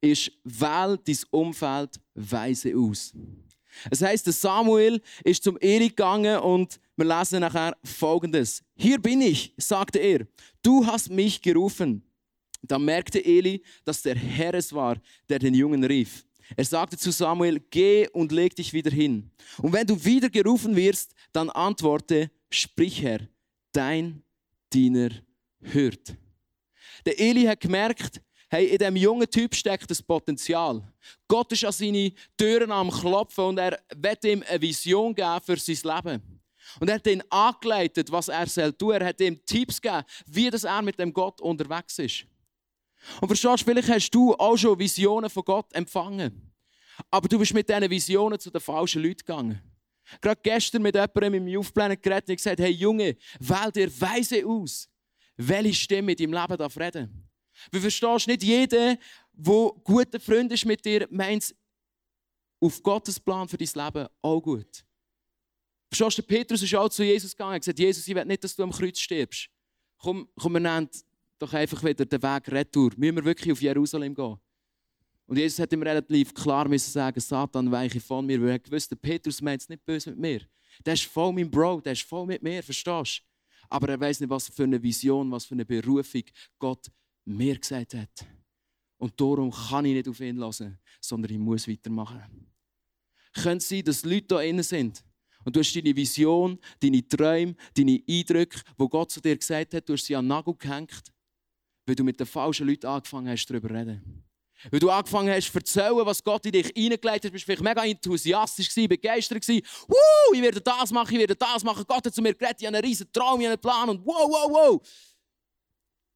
ist, 0.00 0.30
wähl 0.44 0.98
dein 1.04 1.18
Umfeld 1.30 2.00
weise 2.14 2.76
aus. 2.76 3.14
Es 3.90 4.00
heißt, 4.00 4.24
Samuel 4.32 5.00
ist 5.24 5.42
zum 5.42 5.58
Eli 5.58 5.88
gegangen 5.88 6.38
und 6.40 6.78
wir 6.96 7.06
lesen 7.06 7.40
nachher 7.40 7.76
folgendes. 7.84 8.62
Hier 8.74 8.98
bin 8.98 9.20
ich, 9.20 9.52
sagte 9.56 9.98
er. 9.98 10.26
Du 10.62 10.86
hast 10.86 11.10
mich 11.10 11.42
gerufen. 11.42 12.02
Dann 12.62 12.84
merkte 12.84 13.24
Eli, 13.24 13.62
dass 13.84 14.02
der 14.02 14.16
Herr 14.16 14.54
es 14.54 14.72
war, 14.72 14.96
der 15.28 15.38
den 15.38 15.54
Jungen 15.54 15.84
rief. 15.84 16.24
Er 16.56 16.64
sagte 16.64 16.96
zu 16.96 17.10
Samuel, 17.10 17.60
geh 17.70 18.08
und 18.08 18.32
leg 18.32 18.54
dich 18.54 18.72
wieder 18.72 18.90
hin. 18.90 19.30
Und 19.58 19.72
wenn 19.72 19.86
du 19.86 20.02
wieder 20.04 20.30
gerufen 20.30 20.76
wirst, 20.76 21.12
dann 21.32 21.50
antworte, 21.50 22.30
sprich 22.50 23.02
Herr, 23.02 23.20
dein 23.72 24.22
Diener 24.72 25.10
hört. 25.60 26.14
Der 27.04 27.18
Eli 27.18 27.44
hat 27.44 27.60
gemerkt, 27.60 28.20
hey, 28.48 28.66
in 28.66 28.78
diesem 28.78 28.96
jungen 28.96 29.30
Typ 29.30 29.54
steckt 29.54 29.90
das 29.90 30.02
Potenzial. 30.02 30.82
Gott 31.28 31.52
ist 31.52 31.64
an 31.64 31.72
seine 31.72 32.12
Türen 32.36 32.70
am 32.70 32.90
Klopfen 32.90 33.44
und 33.44 33.58
er 33.58 33.80
wird 33.94 34.24
ihm 34.24 34.42
eine 34.48 34.60
Vision 34.60 35.14
geben 35.14 35.40
für 35.44 35.56
sein 35.56 35.96
Leben. 35.96 36.36
Und 36.80 36.88
er 36.88 36.96
hat 36.96 37.06
ihn 37.06 37.22
angeleitet, 37.30 38.10
was 38.10 38.28
er 38.28 38.46
soll 38.46 38.72
tun. 38.72 38.92
Er 38.92 39.06
hat 39.06 39.20
ihm 39.20 39.44
Tipps 39.44 39.80
gegeben, 39.80 40.04
wie 40.26 40.50
das 40.50 40.64
er 40.64 40.82
mit 40.82 40.98
dem 40.98 41.12
Gott 41.12 41.40
unterwegs 41.40 41.98
ist. 41.98 42.26
Und 43.20 43.28
verstehst 43.28 43.60
du, 43.60 43.70
vielleicht 43.70 43.88
hast 43.88 44.10
du 44.10 44.34
auch 44.34 44.56
schon 44.56 44.78
Visionen 44.78 45.30
von 45.30 45.44
Gott 45.44 45.72
empfangen. 45.72 46.52
Aber 47.10 47.28
du 47.28 47.38
bist 47.38 47.54
mit 47.54 47.68
diesen 47.68 47.90
Visionen 47.90 48.38
zu 48.38 48.50
den 48.50 48.60
falschen 48.60 49.02
Leuten 49.02 49.18
gegangen. 49.18 49.62
Gerade 50.20 50.40
gestern 50.42 50.82
mit 50.82 50.94
jemandem 50.94 51.34
im 51.34 51.48
Youth 51.48 51.72
Planet 51.72 52.02
geredet 52.02 52.28
und 52.28 52.36
gesagt, 52.36 52.60
hey 52.60 52.70
Junge, 52.70 53.16
wähl 53.40 53.72
dir 53.72 54.00
weise 54.00 54.46
aus 54.46 54.88
welche 55.36 55.74
Stimme 55.74 56.12
in 56.12 56.18
deinem 56.18 56.32
Leben 56.32 56.56
darf 56.56 56.76
reden. 56.78 57.28
Du 57.70 57.80
verstehst 57.80 58.26
nicht 58.26 58.42
jeder, 58.42 58.96
der 59.32 59.72
guter 59.84 60.20
Freund 60.20 60.52
ist 60.52 60.64
mit 60.64 60.84
dir, 60.84 61.06
meint 61.10 61.54
auf 62.60 62.82
Gottes 62.82 63.20
Plan 63.20 63.48
für 63.48 63.56
dein 63.56 63.68
Leben 63.74 64.08
auch 64.22 64.40
gut. 64.40 64.84
Verstehst 65.88 66.18
du, 66.18 66.22
Petrus 66.22 66.62
ist 66.62 66.74
auch 66.74 66.88
zu 66.88 67.04
Jesus 67.04 67.32
gegangen 67.32 67.54
und 67.54 67.60
gesagt, 67.60 67.78
Jesus, 67.78 68.06
ich 68.06 68.14
will 68.14 68.24
nicht, 68.24 68.44
dass 68.44 68.56
du 68.56 68.62
am 68.62 68.72
Kreuz 68.72 68.98
stirbst. 68.98 69.48
Komm, 69.98 70.28
komm 70.36 70.54
wir 70.54 70.60
nehmen 70.60 70.90
doch 71.38 71.52
einfach 71.52 71.82
wieder 71.84 72.04
den 72.04 72.22
Weg 72.22 72.48
retour. 72.48 72.90
Müssen 72.96 73.16
wir 73.16 73.24
wirklich 73.24 73.52
auf 73.52 73.60
Jerusalem 73.60 74.14
gehen? 74.14 74.36
Und 75.26 75.38
Jesus 75.38 75.58
hat 75.58 75.72
ihm 75.72 75.82
relativ 75.82 76.32
klar 76.32 76.68
müssen 76.68 76.90
sagen, 76.90 77.20
Satan, 77.20 77.70
weiche 77.70 78.00
von 78.00 78.24
mir, 78.24 78.40
weil 78.40 78.50
er 78.50 78.58
gewusst, 78.58 78.90
der 78.90 78.96
Petrus 78.96 79.42
meint 79.42 79.62
es 79.62 79.68
nicht 79.68 79.84
böse 79.84 80.10
mit 80.10 80.18
mir. 80.18 80.40
Der 80.84 80.94
ist 80.94 81.04
voll 81.04 81.32
mein 81.32 81.50
Bro, 81.50 81.80
der 81.80 81.92
ist 81.92 82.02
voll 82.02 82.26
mit 82.26 82.42
mir, 82.42 82.62
verstehst 82.62 83.18
du? 83.18 83.36
aber 83.68 83.88
er 83.88 84.00
weiß 84.00 84.20
nicht, 84.20 84.30
was 84.30 84.48
für 84.48 84.64
eine 84.64 84.82
Vision, 84.82 85.30
was 85.30 85.44
für 85.44 85.54
eine 85.54 85.64
Berufung 85.64 86.22
Gott 86.58 86.90
mir 87.24 87.58
gesagt 87.58 87.94
hat. 87.94 88.26
Und 88.98 89.20
darum 89.20 89.50
kann 89.50 89.84
ich 89.84 89.94
nicht 89.94 90.08
auf 90.08 90.20
ihn 90.20 90.36
lassen, 90.36 90.78
sondern 91.00 91.32
ich 91.32 91.38
muss 91.38 91.68
weitermachen. 91.68 92.22
Könnte 93.34 93.64
sein, 93.64 93.84
dass 93.84 94.04
Leute 94.04 94.26
da 94.28 94.40
innen 94.40 94.62
sind 94.62 95.04
und 95.44 95.54
du 95.54 95.60
hast 95.60 95.74
deine 95.74 95.94
Vision, 95.94 96.58
deine 96.80 97.06
Träume, 97.06 97.54
deine 97.74 98.02
Eindrücke, 98.08 98.60
wo 98.78 98.88
Gott 98.88 99.10
zu 99.10 99.20
dir 99.20 99.36
gesagt 99.36 99.74
hat, 99.74 99.88
du 99.88 99.92
hast 99.92 100.06
sie 100.06 100.16
an 100.16 100.24
den 100.24 100.28
Nagel 100.28 100.54
gehängt, 100.54 101.12
weil 101.84 101.94
du 101.94 102.04
mit 102.04 102.18
den 102.18 102.26
falschen 102.26 102.66
Leuten 102.66 102.86
angefangen 102.86 103.28
hast, 103.28 103.46
darüber 103.46 103.68
zu 103.68 103.74
reden. 103.74 104.25
Weil 104.70 104.80
du 104.80 104.90
angefangen 104.90 105.30
hast 105.30 105.50
zu 105.50 105.58
erzählen, 105.58 106.04
was 106.04 106.22
Gott 106.22 106.44
in 106.46 106.52
dich 106.52 106.68
hineingelegt 106.68 107.24
hat, 107.24 107.34
du 107.34 107.38
vielleicht 107.38 107.62
mega 107.62 107.84
enthusiastisch 107.84 108.68
gewesen, 108.68 108.88
begeistert. 108.88 109.48
Woo, 109.48 110.34
ich 110.34 110.42
werde 110.42 110.60
das 110.60 110.90
machen, 110.90 111.12
ich 111.12 111.20
werde 111.20 111.36
das 111.36 111.64
machen. 111.64 111.84
Gott 111.86 112.04
hat 112.04 112.14
zu 112.14 112.22
mir 112.22 112.34
geredet, 112.34 112.60
ich 112.60 112.66
habe 112.66 112.76
einen 112.76 112.86
riesen 112.86 113.10
Traum, 113.12 113.40
ich 113.40 113.46
habe 113.46 113.52
einen 113.54 113.60
Plan 113.60 113.88
und 113.88 114.06
wow, 114.06 114.28
wow, 114.28 114.50
wow. 114.50 114.72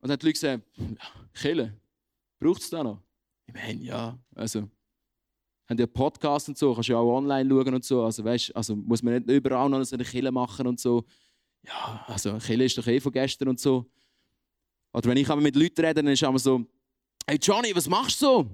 Und 0.01 0.09
dann 0.09 0.13
hat 0.13 0.23
die 0.23 0.27
Leute 0.27 0.41
gesagt, 0.41 0.65
Kille, 1.35 1.77
braucht 2.39 2.63
es 2.63 2.71
da 2.71 2.83
noch? 2.83 3.03
Ich 3.47 3.55
meine, 3.55 3.83
ja, 3.83 4.19
also, 4.35 4.69
haben 5.69 5.79
ja 5.79 5.87
Podcasts 5.87 6.49
und 6.49 6.59
so, 6.59 6.75
kannst 6.75 6.89
ja 6.89 6.97
auch 6.97 7.17
online 7.17 7.49
schauen 7.49 7.75
und 7.75 7.85
so. 7.85 8.03
Also, 8.03 8.25
weißt, 8.25 8.57
also 8.57 8.75
muss 8.75 9.03
man 9.03 9.15
nicht 9.15 9.31
überall 9.31 9.69
noch 9.69 9.83
so 9.85 9.95
eine 9.95 10.05
Kille 10.05 10.33
machen 10.33 10.67
und 10.67 10.81
so. 10.81 11.05
Ja, 11.63 12.05
also, 12.09 12.39
Kille 12.39 12.65
ist 12.65 12.79
doch 12.79 12.87
eh 12.87 13.01
von 13.01 13.13
gestern 13.13 13.49
und 13.49 13.61
so. 13.61 13.91
Oder 14.93 15.11
wenn 15.11 15.17
ich 15.17 15.29
mit 15.29 15.55
Leuten 15.55 15.85
rede, 15.85 16.03
dann 16.03 16.09
ist 16.09 16.23
es 16.23 16.43
so, 16.43 16.67
Hey 17.27 17.39
Johnny, 17.41 17.75
was 17.75 17.89
machst 17.89 18.21
du 18.23 18.27
so? 18.27 18.47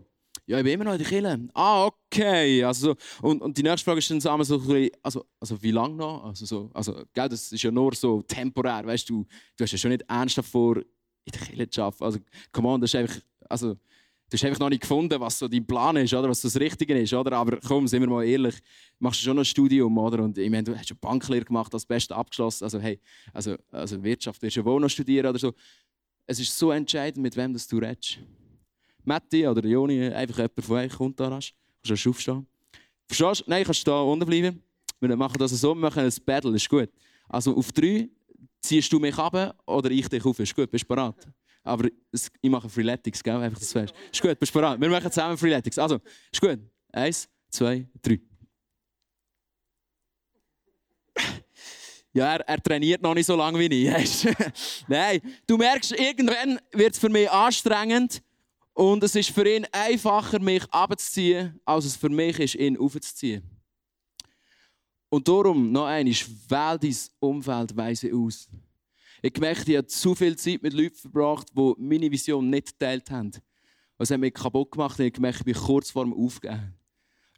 Ja, 0.46 0.59
ich 0.59 0.64
bin 0.64 0.74
immer 0.74 0.85
noch 0.85 0.92
in 0.92 0.98
der 0.98 1.09
Kirche. 1.09 1.48
Ah, 1.55 1.87
okay. 1.87 2.62
Also, 2.62 2.94
und, 3.20 3.42
und 3.42 3.57
die 3.59 3.62
nächste 3.62 3.85
Frage 3.85 3.98
ist 3.98 4.11
dann 4.11 4.20
so, 4.20 4.31
also, 4.31 5.24
also 5.40 5.62
wie 5.62 5.72
lange 5.72 5.96
noch? 5.96 6.24
Also, 6.24 6.46
so, 6.46 6.70
also, 6.72 7.02
gell, 7.12 7.29
das 7.29 7.50
ist 7.50 7.62
ja 7.62 7.70
nur 7.70 7.94
so 7.94 8.22
temporär, 8.22 8.87
weißt 8.87 9.09
du, 9.11 9.26
du 9.57 9.64
hast 9.64 9.72
ja 9.72 9.79
schon 9.79 9.90
nicht 9.90 10.05
ernsthaft 10.09 10.48
vor, 10.50 10.76
in 10.76 11.33
der 11.33 11.40
Kirche 11.40 11.70
zu 11.70 11.83
arbeiten. 11.83 12.05
Also, 12.05 12.18
come 12.52 12.68
on, 12.68 12.81
das 12.81 12.90
ist 12.90 12.96
einfach, 13.00 13.16
also, 13.48 13.74
du 13.74 13.79
hast 14.33 14.44
einfach 14.44 14.61
noch 14.61 14.68
nicht 14.68 14.83
gefunden, 14.83 15.18
was 15.20 15.38
so 15.38 15.48
dein 15.48 15.66
Plan 15.66 15.96
ist, 15.96 16.14
oder 16.14 16.29
was 16.29 16.42
das 16.42 16.61
Richtige 16.61 16.96
ist, 16.96 17.12
oder? 17.12 17.33
Aber 17.33 17.59
komm, 17.66 17.88
sind 17.88 18.02
wir 18.02 18.09
mal 18.09 18.24
ehrlich, 18.24 18.57
machst 19.00 19.20
du 19.20 19.24
schon 19.24 19.37
noch 19.37 19.42
ein 19.42 19.46
Studium, 19.46 19.98
oder? 19.98 20.22
Und 20.22 20.38
ich 20.38 20.50
meine, 20.50 20.62
du 20.62 20.79
hast 20.79 20.87
schon 20.88 20.98
Banklehre 20.98 21.44
gemacht, 21.44 21.74
das 21.74 21.87
Beste 21.87 22.14
abgeschlossen, 22.14 22.62
also 22.62 22.79
hey, 22.79 23.00
also, 23.33 23.57
also 23.72 24.00
Wirtschaft 24.05 24.40
wirst 24.42 24.55
du 24.57 24.61
ja 24.61 24.66
wohl 24.66 24.81
noch 24.81 24.90
studieren 24.90 25.26
oder 25.26 25.38
so. 25.40 25.55
Es 26.29 26.38
ist 26.38 26.57
so 26.57 26.70
entscheidend, 26.70 27.22
mit 27.22 27.37
wem 27.37 27.52
das 27.52 27.66
du 27.66 27.79
redest. 27.79 28.18
Matti 29.06 29.46
oder 29.46 29.66
Joni, 29.66 30.08
einfach 30.08 30.38
jemand 30.38 30.64
von 30.64 30.76
euch 30.76 30.92
kommt 30.92 31.20
da 31.20 31.28
rasch. 31.28 31.54
Kannst 31.86 32.04
du 32.04 32.10
aufstehen? 32.10 32.46
Verstehst 33.06 33.46
du? 33.46 33.50
Nein, 33.50 33.64
kannst 33.64 33.86
du 33.86 33.90
da 33.90 34.00
unten 34.00 34.26
bleiben. 34.26 34.62
Wir 35.00 35.16
machen 35.16 35.36
das 35.38 35.52
so, 35.52 35.74
wir 35.74 35.80
machen 35.80 36.02
ein 36.02 36.12
Battle, 36.24 36.54
ist 36.54 36.68
gut. 36.68 36.90
Also 37.28 37.56
auf 37.56 37.70
drei 37.72 38.08
ziehst 38.60 38.92
du 38.92 38.98
mich 38.98 39.16
ab 39.16 39.56
oder 39.66 39.90
ich 39.90 40.08
dich 40.08 40.24
auf. 40.24 40.38
Ist 40.38 40.54
gut, 40.54 40.70
bist 40.70 40.84
du 40.84 40.88
bereit? 40.88 41.14
Aber 41.62 41.88
ich 42.12 42.50
mache 42.50 42.68
Freeletics, 42.68 43.22
gell? 43.22 43.36
Einfach 43.36 43.58
das 43.58 43.74
weißt. 43.74 43.94
Ist 44.12 44.22
gut, 44.22 44.38
bist 44.38 44.54
du 44.54 44.58
bereit? 44.58 44.80
Wir 44.80 44.88
machen 44.88 45.10
zusammen 45.10 45.36
Freeletics. 45.36 45.78
Also, 45.78 46.00
ist 46.32 46.40
gut. 46.40 46.58
Eins, 46.92 47.28
zwei, 47.50 47.86
drei. 48.02 48.20
Ja, 52.12 52.36
er, 52.36 52.48
er, 52.48 52.62
trainiert 52.62 53.02
noch 53.02 53.12
nicht 53.12 53.26
so 53.26 53.36
lange 53.36 53.58
wie 53.58 53.88
ich. 53.88 54.26
Nein, 54.88 55.20
du 55.46 55.58
merkst, 55.58 55.92
irgendwann 55.92 56.58
wird 56.72 56.94
es 56.94 56.98
für 56.98 57.10
mich 57.10 57.30
anstrengend 57.30 58.22
und 58.76 59.02
es 59.02 59.14
ist 59.14 59.30
für 59.30 59.48
ihn 59.48 59.66
einfacher, 59.72 60.38
mich 60.38 60.62
abzuziehen, 60.70 61.58
als 61.64 61.86
es 61.86 61.96
für 61.96 62.10
mich 62.10 62.38
ist, 62.38 62.56
ihn 62.56 62.76
aufzuziehen. 62.76 63.42
Und 65.08 65.26
darum, 65.26 65.72
noch 65.72 65.86
einmal, 65.86 66.12
wähl 66.12 66.78
dein 66.78 66.96
Umfeld 67.18 67.74
weise 67.74 68.14
aus. 68.14 68.50
Ich 69.22 69.38
merke, 69.38 69.70
ich 69.70 69.78
habe 69.78 69.86
zu 69.86 70.14
viel 70.14 70.36
Zeit 70.36 70.62
mit 70.62 70.74
Leuten 70.74 70.94
verbracht, 70.94 71.48
die 71.56 71.74
meine 71.78 72.10
Vision 72.10 72.50
nicht 72.50 72.78
geteilt 72.78 73.10
haben. 73.10 73.32
Es 73.96 74.10
hat 74.10 74.20
mich 74.20 74.34
kaputt 74.34 74.70
gemacht 74.70 74.98
und 74.98 75.06
ich 75.06 75.12
gemerkt, 75.14 75.38
ich 75.38 75.44
bin 75.44 75.54
kurz 75.54 75.90
vor 75.90 76.04
dem 76.04 76.12
Aufgeben. 76.12 76.74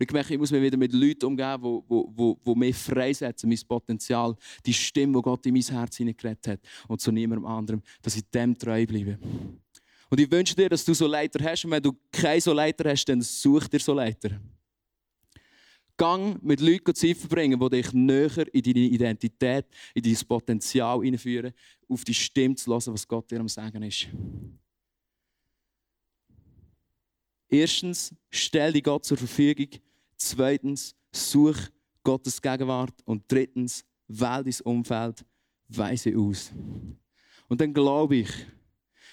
Ich 0.00 0.08
gemerkt, 0.08 0.30
ich 0.30 0.38
muss 0.38 0.50
mich 0.50 0.62
wieder 0.62 0.76
mit 0.76 0.92
Leuten 0.92 1.26
umgeben, 1.26 1.82
die, 1.88 1.88
die, 1.88 2.14
die, 2.16 2.34
die 2.46 2.58
mich 2.58 2.76
freisetzen, 2.76 3.48
mein 3.48 3.60
Potenzial, 3.68 4.34
die 4.66 4.74
Stimme, 4.74 5.18
die 5.18 5.22
Gott 5.22 5.46
in 5.46 5.54
mein 5.54 5.62
Herz 5.62 5.98
hineingeredet 5.98 6.48
hat 6.48 6.60
und 6.88 7.00
zu 7.00 7.12
niemandem 7.12 7.46
anderem, 7.46 7.82
dass 8.02 8.16
ich 8.16 8.28
dem 8.28 8.58
treu 8.58 8.84
bleibe. 8.86 9.18
Und 10.10 10.20
ich 10.20 10.30
wünsche 10.30 10.54
dir, 10.54 10.68
dass 10.68 10.84
du 10.84 10.94
so 10.94 11.06
Leiter 11.06 11.42
hast. 11.44 11.64
Und 11.64 11.72
wenn 11.72 11.82
du 11.82 11.92
keinen 12.10 12.40
so 12.40 12.52
Leiter 12.52 12.90
hast, 12.90 13.04
dann 13.06 13.20
such 13.20 13.68
dir 13.68 13.80
so 13.80 13.92
Leiter. 13.92 14.40
Gang 15.96 16.40
mit 16.42 16.60
Leuten 16.60 16.94
Zeit 16.94 17.16
verbringen, 17.16 17.58
die 17.58 17.70
dich 17.70 17.92
näher 17.92 18.54
in 18.54 18.62
deine 18.62 18.78
Identität, 18.78 19.66
in 19.94 20.02
dein 20.02 20.16
Potenzial 20.28 21.02
hineinführen, 21.02 21.52
auf 21.88 22.04
die 22.04 22.14
Stimme 22.14 22.54
zu 22.54 22.70
hören, 22.70 22.94
was 22.94 23.06
Gott 23.06 23.30
dir 23.30 23.40
am 23.40 23.48
Sagen 23.48 23.82
ist. 23.82 24.06
Erstens, 27.48 28.14
stell 28.30 28.72
dich 28.72 28.84
Gott 28.84 29.04
zur 29.04 29.16
Verfügung. 29.16 29.68
Zweitens, 30.16 30.94
such 31.12 31.58
Gottes 32.04 32.40
Gegenwart. 32.40 32.94
Und 33.04 33.24
drittens, 33.26 33.84
wähl 34.06 34.44
dein 34.44 34.60
Umfeld 34.64 35.24
weise 35.68 36.16
aus. 36.16 36.52
Und 37.48 37.60
dann 37.60 37.72
glaube 37.72 38.16
ich, 38.16 38.28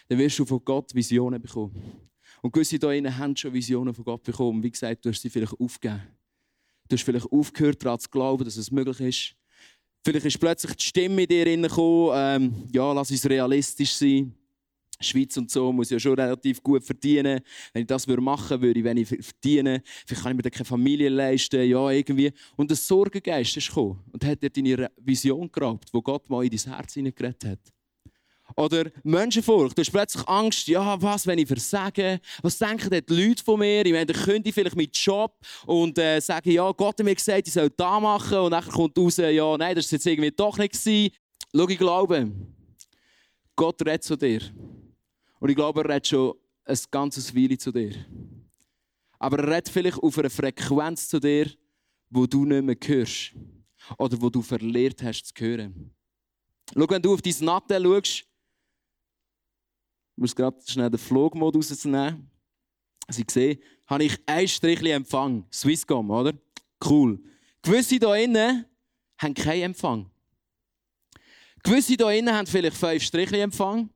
dann 0.08 0.18
wirst 0.18 0.40
du 0.40 0.46
von 0.46 0.64
Gott 0.64 0.94
Visionen 0.94 1.42
bekommen. 1.42 2.10
Und 2.42 2.52
gewisse 2.52 2.72
hier 2.72 2.80
drinnen 2.80 3.18
haben 3.18 3.36
schon 3.36 3.54
Visionen 3.54 3.94
von 3.94 4.04
Gott 4.04 4.24
bekommen. 4.24 4.62
Wie 4.62 4.72
gesagt, 4.72 5.04
du 5.06 5.10
hast 5.10 5.22
sie 5.22 5.30
vielleicht 5.30 5.60
aufgegeben. 5.60 6.04
Du 6.88 6.96
hast 6.96 7.04
vielleicht 7.04 7.32
aufgehört, 7.32 7.84
daran 7.84 8.00
zu 8.00 8.10
glauben, 8.10 8.44
dass 8.44 8.58
es 8.58 8.70
möglich 8.70 9.00
ist. 9.00 9.36
Vielleicht 10.04 10.26
ist 10.28 10.40
plötzlich 10.40 10.76
die 10.76 10.84
Stimme 10.84 11.24
in 11.24 11.28
dir 11.28 11.46
gekommen, 11.46 12.12
ähm, 12.14 12.70
ja, 12.72 12.94
lass 12.94 13.10
uns 13.10 13.28
realistisch 13.28 13.94
sein. 13.94 14.36
Schweiz 15.00 15.36
und 15.38 15.52
so 15.52 15.74
muss 15.74 15.90
ja 15.90 16.00
schon 16.00 16.14
relativ 16.14 16.62
gut 16.62 16.84
verdienen. 16.84 17.42
Wenn 17.74 17.82
ich 17.82 17.88
das 17.88 18.08
machen 18.08 18.62
würde, 18.62 18.84
wenn 18.84 18.98
ich 18.98 19.08
verdiene, 19.08 19.82
vielleicht 20.06 20.24
kann 20.24 20.32
ich 20.32 20.38
mir 20.38 20.44
dann 20.44 20.52
keine 20.52 20.66
Familie 20.66 21.10
leisten, 21.10 21.68
ja, 21.68 21.90
irgendwie. 21.90 22.32
Und 22.56 22.70
der 22.70 22.78
Sorgengeist 22.78 23.58
ist 23.58 23.68
gekommen 23.68 24.04
und 24.12 24.24
hat 24.24 24.42
dir 24.42 24.50
deine 24.50 24.92
Vision 24.98 25.52
geraubt, 25.52 25.90
wo 25.92 26.02
Gott 26.02 26.30
mal 26.30 26.46
in 26.46 26.52
dein 26.52 26.74
Herz 26.74 26.94
hineingeredet 26.94 27.46
hat. 27.46 27.75
Oder 28.58 28.90
Menschenfurcht. 29.04 29.78
Du 29.78 29.82
hast 29.82 29.92
plötzlich 29.92 30.26
Angst, 30.30 30.68
ja, 30.68 31.02
was, 31.02 31.28
wenn 31.28 31.40
ich 31.40 31.48
versage? 31.48 32.22
Was 32.42 32.58
denken 32.58 32.90
die 32.90 33.14
Leute 33.14 33.44
von 33.44 33.60
mir? 33.60 33.86
Ich 33.86 33.92
meine, 33.92 34.06
dann 34.06 34.16
könnte 34.24 34.48
ich 34.48 34.56
vielleicht 34.56 34.78
meinen 34.78 34.92
Job 34.94 35.36
und 35.66 35.98
äh, 35.98 36.22
sagen, 36.22 36.52
ja, 36.52 36.72
Gott 36.72 37.00
hat 37.00 37.06
mir 37.06 37.16
gesagt, 37.16 37.48
ich 37.48 37.54
soll 37.54 37.70
das 37.70 38.02
machen. 38.02 38.38
Und 38.38 38.52
dann 38.52 38.66
kommt 38.66 38.98
raus, 38.98 39.18
ja, 39.18 39.58
nein, 39.58 39.76
das 39.76 39.92
war 39.92 39.98
jetzt 39.98 40.06
irgendwie 40.06 40.32
doch 40.32 40.58
nicht. 40.58 40.72
Gewesen. 40.72 41.12
Schau, 41.54 41.68
ich 41.68 41.78
glaube, 41.78 42.32
Gott 43.58 43.82
redet 43.82 44.04
zu 44.04 44.16
dir. 44.16 44.42
Und 45.40 45.50
ich 45.50 45.56
glaube, 45.56 45.82
er 45.82 45.90
redet 45.90 46.08
schon 46.08 46.36
ein 46.64 46.80
ganzes 46.90 47.36
Weile 47.36 47.58
zu 47.58 47.74
dir. 47.74 47.94
Aber 49.20 49.40
er 49.40 49.50
redet 49.50 49.68
vielleicht 49.68 50.02
auf 50.02 50.18
einer 50.18 50.30
Frequenz 50.30 51.10
zu 51.10 51.20
dir, 51.20 51.52
wo 52.10 52.26
du 52.26 52.46
nicht 52.46 52.64
mehr 52.64 52.78
hörst. 52.86 53.34
Oder 53.98 54.22
wo 54.22 54.30
du 54.30 54.42
verlehrt 54.42 55.04
hast 55.04 55.26
zu 55.26 55.34
hören. 55.44 55.92
Schau, 56.74 56.90
wenn 56.90 57.02
du 57.02 57.14
auf 57.14 57.22
dein 57.22 57.36
Nattel 57.42 57.84
schaust, 57.84 58.26
ich 60.16 60.22
muss 60.22 60.36
gerade 60.36 60.58
schnell 60.66 60.90
den 60.90 60.98
Flugmodus 60.98 61.72
rausnehmen. 61.72 62.30
Sie 63.10 63.26
sehen, 63.30 63.60
habe 63.86 64.06
ich 64.06 64.18
ein 64.26 64.48
Strichchen 64.48 64.88
Empfang. 64.88 65.46
Swisscom, 65.52 66.10
oder? 66.10 66.34
Cool. 66.84 67.20
Gewisse 67.62 67.96
hier 67.98 68.16
innen 68.16 68.66
haben 69.18 69.34
keinen 69.34 69.64
Empfang. 69.64 70.10
Gewisse 71.64 71.96
hier 71.96 72.10
innen 72.12 72.34
haben 72.34 72.48
vielleicht 72.48 72.78
fünf 72.78 73.04
Strichchen 73.04 73.40
Empfang. 73.40 73.90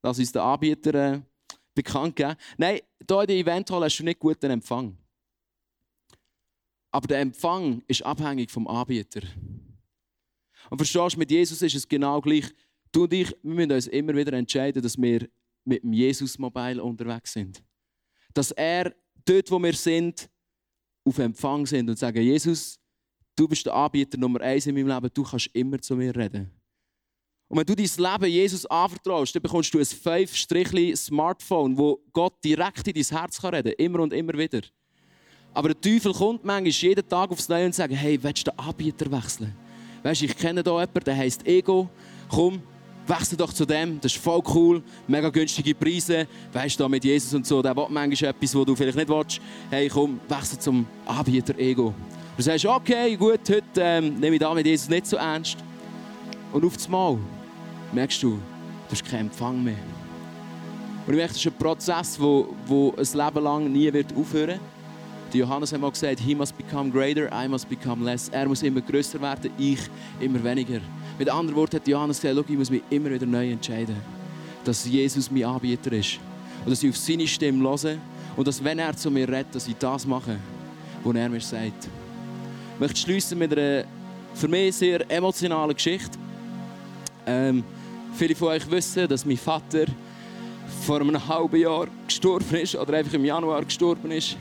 Das 0.00 0.18
ist 0.18 0.34
der 0.34 0.44
Anbieter 0.44 0.94
äh, 0.94 1.20
bekannt 1.74 2.16
geben. 2.16 2.36
Nein, 2.56 2.80
hier 3.06 3.20
in 3.20 3.26
der 3.26 3.36
Eventhalle 3.36 3.84
hast 3.84 3.98
du 3.98 4.04
nicht 4.04 4.18
guten 4.18 4.50
Empfang. 4.50 4.96
Aber 6.90 7.06
der 7.06 7.20
Empfang 7.20 7.82
ist 7.86 8.02
abhängig 8.02 8.50
vom 8.50 8.66
Anbieter. 8.66 9.20
Und 10.70 10.78
verstehst 10.78 11.16
du, 11.16 11.18
mit 11.18 11.30
Jesus 11.30 11.60
ist 11.60 11.74
es 11.74 11.86
genau 11.86 12.20
gleich. 12.20 12.46
Du 12.92 13.04
und 13.04 13.12
ich, 13.12 13.30
wir 13.42 13.54
müssen 13.54 13.72
uns 13.72 13.86
immer 13.88 14.14
wieder 14.14 14.32
entscheiden, 14.32 14.82
dass 14.82 15.00
wir 15.00 15.28
mit 15.64 15.82
dem 15.82 15.92
Jesus-Mobile 15.92 16.82
unterwegs 16.82 17.32
sind. 17.32 17.62
Dass 18.34 18.50
er 18.52 18.94
dort, 19.24 19.50
wo 19.50 19.58
wir 19.58 19.74
sind, 19.74 20.28
auf 21.04 21.18
Empfang 21.18 21.66
sind 21.66 21.88
und 21.88 21.98
sagen, 21.98 22.22
Jesus, 22.22 22.78
du 23.36 23.48
bist 23.48 23.66
der 23.66 23.74
Anbieter 23.74 24.18
Nummer 24.18 24.40
eins 24.40 24.66
in 24.66 24.74
meinem 24.74 24.88
Leben, 24.88 25.10
du 25.12 25.22
kannst 25.22 25.48
immer 25.52 25.80
zu 25.80 25.96
mir 25.96 26.14
reden. 26.14 26.50
Und 27.48 27.58
wenn 27.58 27.66
du 27.66 27.74
dein 27.74 27.86
Leben 27.86 28.32
Jesus 28.32 28.64
anvertraust, 28.66 29.34
dann 29.34 29.42
bekommst 29.42 29.74
du 29.74 29.78
ein 29.80 29.84
5 29.84 30.96
Smartphone, 30.96 31.76
wo 31.76 32.00
Gott 32.12 32.34
direkt 32.44 32.86
in 32.86 32.94
dein 32.94 33.18
Herz 33.18 33.42
reden 33.42 33.74
kann, 33.76 33.84
immer 33.84 34.00
und 34.00 34.12
immer 34.12 34.34
wieder. 34.34 34.60
Aber 35.52 35.74
der 35.74 35.80
Teufel 35.80 36.12
kommt 36.12 36.44
manchmal 36.44 36.70
jeden 36.70 37.08
Tag 37.08 37.30
aufs 37.30 37.48
Neue 37.48 37.66
und 37.66 37.74
sagt, 37.74 37.92
hey, 37.92 38.22
willst 38.22 38.46
du 38.46 38.52
den 38.52 38.58
Anbieter 38.60 39.10
wechseln? 39.10 39.52
Weißt 40.04 40.20
du, 40.20 40.26
ich 40.26 40.36
kenne 40.36 40.62
hier 40.62 40.72
jemanden, 40.72 41.04
der 41.04 41.16
heißt 41.16 41.44
Ego. 41.46 41.90
Komm, 42.28 42.62
wechsel 43.06 43.36
doch 43.36 43.52
zu 43.52 43.64
dem, 43.66 44.00
das 44.00 44.14
ist 44.14 44.22
voll 44.22 44.42
cool, 44.54 44.82
mega 45.06 45.28
günstige 45.28 45.74
Preise. 45.74 46.26
Weißt 46.52 46.78
du, 46.78 46.88
mit 46.88 47.04
Jesus 47.04 47.34
und 47.34 47.46
so, 47.46 47.62
der 47.62 47.76
will 47.76 47.86
manchmal 47.88 48.30
etwas, 48.30 48.54
was 48.54 48.64
du 48.64 48.76
vielleicht 48.76 48.96
nicht 48.96 49.08
willst. 49.08 49.40
Hey, 49.70 49.88
komm, 49.88 50.20
wechsel 50.28 50.58
zum 50.58 50.86
Anbieter 51.06 51.58
Ego. 51.58 51.94
Du 52.36 52.42
sagst, 52.42 52.64
okay, 52.66 53.16
gut, 53.16 53.40
heute 53.48 53.62
ähm, 53.76 54.18
nehme 54.18 54.36
ich 54.36 54.40
da 54.40 54.54
mit 54.54 54.66
Jesus 54.66 54.88
nicht 54.88 55.06
so 55.06 55.16
ernst. 55.16 55.56
Und 56.52 56.64
auf 56.64 56.74
einmal 56.84 57.18
merkst 57.92 58.22
du, 58.22 58.30
du 58.30 58.92
hast 58.92 59.04
keinen 59.04 59.26
Empfang 59.26 59.62
mehr. 59.62 59.74
Und 61.06 61.12
ich 61.12 61.16
merke, 61.16 61.32
das 61.32 61.44
ist 61.44 61.46
ein 61.46 61.58
Prozess, 61.58 62.14
der 62.14 62.24
wo, 62.24 62.54
wo 62.66 62.94
ein 62.96 63.04
Leben 63.24 63.44
lang 63.44 63.72
nie 63.72 63.92
wird 63.92 64.14
aufhören 64.16 64.48
wird. 64.48 64.60
Johannes 65.34 65.72
hat 65.72 65.80
mal 65.80 65.90
gesagt, 65.90 66.20
he 66.20 66.34
must 66.34 66.56
become 66.56 66.90
greater, 66.90 67.28
I 67.32 67.48
must 67.48 67.68
become 67.68 68.04
less. 68.04 68.28
Er 68.30 68.46
muss 68.46 68.62
immer 68.62 68.80
größer 68.80 69.20
werden, 69.20 69.50
ich 69.58 69.80
immer 70.20 70.42
weniger. 70.42 70.80
Mit 71.20 71.28
anderen 71.28 71.54
Worten 71.54 71.76
hat 71.76 71.86
Johannes 71.86 72.18
gesagt, 72.18 72.48
ich 72.48 72.56
muss 72.56 72.70
mich 72.70 72.82
immer 72.88 73.10
wieder 73.10 73.26
neu 73.26 73.50
entscheiden, 73.50 73.94
dass 74.64 74.86
Jesus 74.86 75.30
mein 75.30 75.44
Anbieter 75.44 75.92
ist. 75.92 76.18
Und 76.64 76.70
dass 76.70 76.82
ich 76.82 76.88
auf 76.88 76.96
seine 76.96 77.26
Stimme 77.26 77.62
höre 77.62 77.98
und 78.38 78.48
dass, 78.48 78.64
wenn 78.64 78.78
er 78.78 78.96
zu 78.96 79.10
mir 79.10 79.28
redet, 79.28 79.54
dass 79.54 79.68
ich 79.68 79.76
das 79.76 80.06
mache, 80.06 80.38
was 81.04 81.14
er 81.14 81.28
mir 81.28 81.40
sagt. 81.42 81.90
Ich 82.74 82.80
möchte 82.80 82.96
schließen 82.96 83.38
mit 83.38 83.52
einer 83.52 83.84
für 84.32 84.48
mich 84.48 84.74
sehr 84.76 85.10
emotionalen 85.10 85.74
Geschichte. 85.74 86.18
Ähm, 87.26 87.64
viele 88.14 88.34
von 88.34 88.48
euch 88.48 88.70
wissen, 88.70 89.06
dass 89.06 89.26
mein 89.26 89.36
Vater 89.36 89.84
vor 90.86 91.02
einem 91.02 91.28
halben 91.28 91.60
Jahr 91.60 91.86
gestorben 92.06 92.54
ist 92.54 92.76
oder 92.76 92.96
einfach 92.96 93.12
im 93.12 93.26
Januar 93.26 93.62
gestorben 93.62 94.10
ist. 94.10 94.38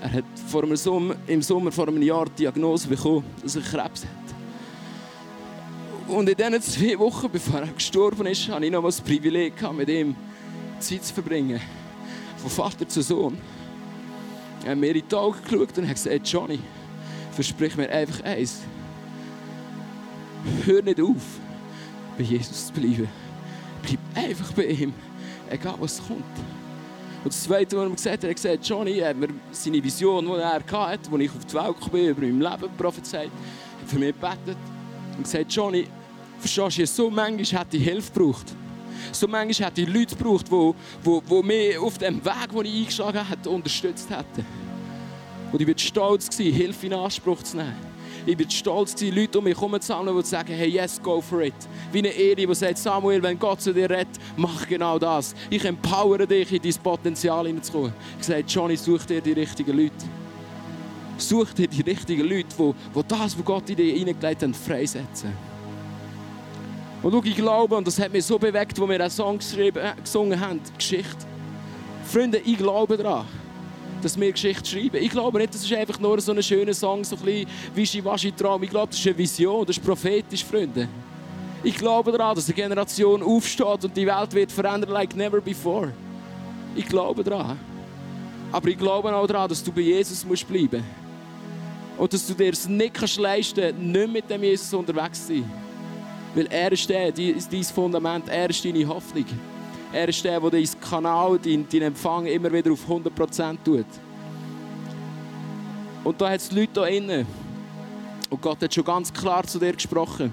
Er 0.00 0.12
hat 0.12 0.24
vor 0.48 0.64
einem 0.64 0.74
Sommer, 0.74 1.14
im 1.28 1.40
Sommer 1.40 1.70
vor 1.70 1.86
einem 1.86 2.02
Jahr 2.02 2.24
die 2.24 2.42
Diagnose 2.42 2.88
bekommen, 2.88 3.24
dass 3.40 3.54
er 3.54 3.62
Krebs 3.62 4.02
hat. 4.02 4.23
Und 6.06 6.28
in 6.28 6.36
diesen 6.36 6.60
zwei 6.60 6.98
Wochen, 6.98 7.30
bevor 7.30 7.60
er 7.60 7.68
gestorben 7.68 8.26
ist, 8.26 8.48
hatte 8.48 8.66
ich 8.66 8.70
noch 8.70 8.84
das 8.84 9.00
Privileg, 9.00 9.54
mit 9.72 9.88
ihm 9.88 10.14
Zeit 10.78 11.02
zu 11.02 11.14
verbringen. 11.14 11.60
Von 12.36 12.50
Vater 12.50 12.86
zu 12.86 13.02
Sohn. 13.02 13.38
Er 14.64 14.72
hat 14.72 14.78
mir 14.78 14.94
in 14.94 15.02
die 15.08 15.14
Augen 15.14 15.38
geschaut 15.42 15.78
und 15.78 15.88
hat 15.88 15.94
gesagt, 15.94 16.28
Johnny, 16.28 16.58
versprich 17.32 17.76
mir 17.76 17.88
einfach 17.88 18.22
eins. 18.22 18.60
Hör 20.66 20.82
nicht 20.82 21.00
auf, 21.00 21.22
bei 22.18 22.24
Jesus 22.24 22.66
zu 22.66 22.72
bleiben. 22.74 23.08
Bleib 23.82 23.98
einfach 24.14 24.52
bei 24.52 24.66
ihm, 24.66 24.92
egal 25.48 25.76
was 25.80 26.06
kommt. 26.06 26.22
Und 27.24 27.32
das 27.32 27.44
Zweite, 27.44 27.78
was 27.78 27.84
er 27.84 27.90
gesagt 27.90 28.16
hat, 28.18 28.24
er 28.24 28.34
gesagt, 28.34 28.68
Johnny 28.68 28.98
hat 28.98 29.16
mir 29.16 29.28
seine 29.52 29.82
Vision, 29.82 30.26
die 30.26 30.32
er 30.32 30.52
hatte, 30.52 30.78
als 30.78 31.08
ich 31.18 31.30
auf 31.30 31.44
die 31.46 31.54
Welt 31.54 31.76
kam, 31.80 32.00
über 32.00 32.20
mein 32.20 32.40
Leben 32.40 32.76
prophezeit, 32.76 33.30
hat 33.80 33.88
für 33.88 33.98
mich 33.98 34.14
gebetet 34.14 34.58
und 35.16 35.24
gesagt, 35.24 35.52
Johnny, 35.52 35.86
verstehst 36.38 36.98
du, 36.98 37.04
so 37.04 37.10
manchmal 37.10 37.60
hat 37.60 37.72
die 37.72 37.78
Hilfe 37.78 38.12
gebraucht. 38.12 38.54
So 39.12 39.28
manchmal 39.28 39.68
hat 39.68 39.76
die 39.76 39.84
Leute 39.84 40.16
gebraucht, 40.16 40.46
die, 40.50 40.72
die, 41.04 41.20
die 41.28 41.42
mich 41.42 41.78
auf 41.78 41.98
dem 41.98 42.24
Weg, 42.24 42.50
den 42.52 42.64
ich 42.64 42.80
eingeschlagen 42.80 43.28
habe, 43.28 43.50
unterstützt 43.50 44.10
hätten. 44.10 44.46
Und 45.52 45.60
ich 45.60 45.68
war 45.68 45.78
stolz, 45.78 46.36
Hilfe 46.36 46.86
in 46.86 46.94
Anspruch 46.94 47.42
zu 47.42 47.56
nehmen. 47.56 47.94
Ich 48.26 48.36
bin 48.36 48.48
stolz, 48.48 48.94
die 48.94 49.10
Leute 49.10 49.38
um 49.38 49.44
mich 49.44 49.54
herum 49.54 49.78
zu 49.78 49.88
sammeln, 49.88 50.16
die 50.16 50.26
sagen, 50.26 50.54
hey, 50.54 50.68
yes, 50.68 51.00
go 51.02 51.20
for 51.20 51.42
it. 51.42 51.54
Wie 51.92 51.98
eine 51.98 52.08
Ehre, 52.08 52.46
die 52.46 52.54
sagt, 52.54 52.78
Samuel, 52.78 53.22
wenn 53.22 53.38
Gott 53.38 53.60
zu 53.60 53.72
dir 53.72 53.90
redet, 53.90 54.08
mach 54.36 54.66
genau 54.66 54.98
das. 54.98 55.34
Ich 55.50 55.64
empowere 55.64 56.26
dich, 56.26 56.50
in 56.50 56.62
dein 56.62 56.74
Potenzial 56.82 57.46
hineinzukommen. 57.46 57.92
Ich 58.18 58.26
sage, 58.26 58.44
Johnny, 58.48 58.76
such 58.76 59.04
dir 59.04 59.20
die 59.20 59.32
richtigen 59.32 59.76
Leute. 59.76 60.23
Such 61.16 61.52
dir 61.52 61.68
die 61.68 61.82
richtigen 61.82 62.28
Leute, 62.28 62.54
die, 62.58 62.74
die 62.94 63.08
das, 63.08 63.38
was 63.38 63.44
Gott 63.44 63.70
in 63.70 63.76
dir 63.76 63.94
hineingelegt 63.94 64.42
hat, 64.42 64.56
freisetzen. 64.56 65.32
Und 67.02 67.12
schau, 67.12 67.22
ich 67.22 67.36
glaube, 67.36 67.76
und 67.76 67.86
das 67.86 67.98
hat 67.98 68.12
mich 68.12 68.24
so 68.24 68.38
bewegt, 68.38 68.80
wo 68.80 68.88
wir 68.88 69.00
einen 69.00 69.10
Song 69.10 69.38
äh, 69.38 69.72
gesungen 70.02 70.40
haben, 70.40 70.60
Geschichte. 70.76 71.26
Freunde, 72.04 72.38
ich 72.38 72.56
glaube 72.56 72.96
daran 72.96 73.26
dass 74.04 74.20
wir 74.20 74.30
Geschichte 74.30 74.68
schreiben. 74.68 75.02
Ich 75.02 75.10
glaube 75.10 75.38
nicht, 75.38 75.54
das 75.54 75.64
ist 75.64 75.72
einfach 75.72 75.98
nur 75.98 76.20
so 76.20 76.32
ein 76.32 76.42
schöner 76.42 76.74
Song, 76.74 77.02
so 77.04 77.16
ein 77.16 77.22
bisschen 77.22 77.48
Wischi-Waschi-Traum. 77.74 78.62
Ich 78.62 78.70
glaube, 78.70 78.88
das 78.90 78.98
ist 78.98 79.06
eine 79.06 79.16
Vision, 79.16 79.64
das 79.66 79.78
ist 79.78 79.84
prophetisch, 79.84 80.44
Freunde. 80.44 80.88
Ich 81.62 81.76
glaube 81.76 82.12
daran, 82.12 82.34
dass 82.34 82.44
eine 82.46 82.54
Generation 82.54 83.22
aufsteht 83.22 83.84
und 83.84 83.96
die 83.96 84.06
Welt 84.06 84.32
wird 84.34 84.52
verändern 84.52 84.90
like 84.90 85.16
never 85.16 85.40
before. 85.40 85.90
Ich 86.76 86.86
glaube 86.86 87.24
daran. 87.24 87.58
Aber 88.52 88.68
ich 88.68 88.76
glaube 88.76 89.14
auch 89.14 89.26
daran, 89.26 89.48
dass 89.48 89.64
du 89.64 89.72
bei 89.72 89.80
Jesus 89.80 90.24
musst 90.24 90.46
bleiben 90.46 90.82
musst. 90.82 91.03
Und 91.96 92.12
dass 92.12 92.26
du 92.26 92.34
dir 92.34 92.52
es 92.52 92.68
nicht 92.68 92.94
kannst 92.94 93.18
leisten 93.18 93.92
nicht 93.92 94.12
mit 94.12 94.28
dem 94.28 94.42
Jesus 94.42 94.72
unterwegs 94.74 95.26
zu 95.26 95.34
sein. 95.34 95.50
Weil 96.34 96.46
er 96.50 96.72
ist 96.72 96.88
der, 96.88 97.12
dein 97.12 97.64
Fundament, 97.64 98.28
er 98.28 98.50
ist 98.50 98.64
deine 98.64 98.86
Hoffnung. 98.88 99.26
Er 99.92 100.08
ist 100.08 100.24
der, 100.24 100.40
der 100.40 100.50
dein 100.50 100.68
Kanal, 100.80 101.38
deinen 101.38 101.68
dein 101.70 101.82
Empfang 101.82 102.26
immer 102.26 102.52
wieder 102.52 102.72
auf 102.72 102.80
100% 102.88 103.56
tut. 103.64 103.86
Und 106.02 106.20
da 106.20 106.30
hat 106.30 106.40
es 106.40 106.50
Leute 106.50 106.84
hier 106.84 106.96
innen. 106.96 107.26
Und 108.28 108.42
Gott 108.42 108.60
hat 108.60 108.74
schon 108.74 108.84
ganz 108.84 109.12
klar 109.12 109.44
zu 109.44 109.60
dir 109.60 109.72
gesprochen. 109.72 110.32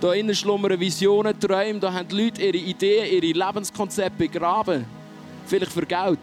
Da 0.00 0.12
innen 0.12 0.34
schlummern 0.34 0.78
Visionen, 0.78 1.40
Träume. 1.40 1.80
Da 1.80 1.90
haben 1.90 2.06
die 2.06 2.24
Leute 2.24 2.42
ihre 2.42 2.58
Ideen, 2.58 3.22
ihre 3.22 3.46
Lebenskonzepte 3.46 4.28
begraben. 4.28 4.84
Vielleicht 5.46 5.72
für 5.72 5.86
Geld. 5.86 6.20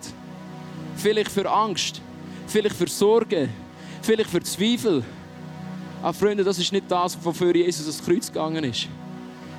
Vielleicht 0.95 1.31
für 1.31 1.49
Angst. 1.49 1.99
Vielleicht 2.45 2.75
für 2.75 2.87
Sorgen 2.87 3.62
vielleicht 4.03 4.29
für 4.29 4.41
Zweifel. 4.41 5.03
Aber 6.01 6.13
Freunde, 6.13 6.43
das 6.43 6.59
ist 6.59 6.71
nicht 6.71 6.89
das, 6.89 7.17
wofür 7.23 7.55
Jesus 7.55 7.85
ans 7.85 8.03
Kreuz 8.03 8.27
gegangen 8.27 8.63
ist. 8.63 8.87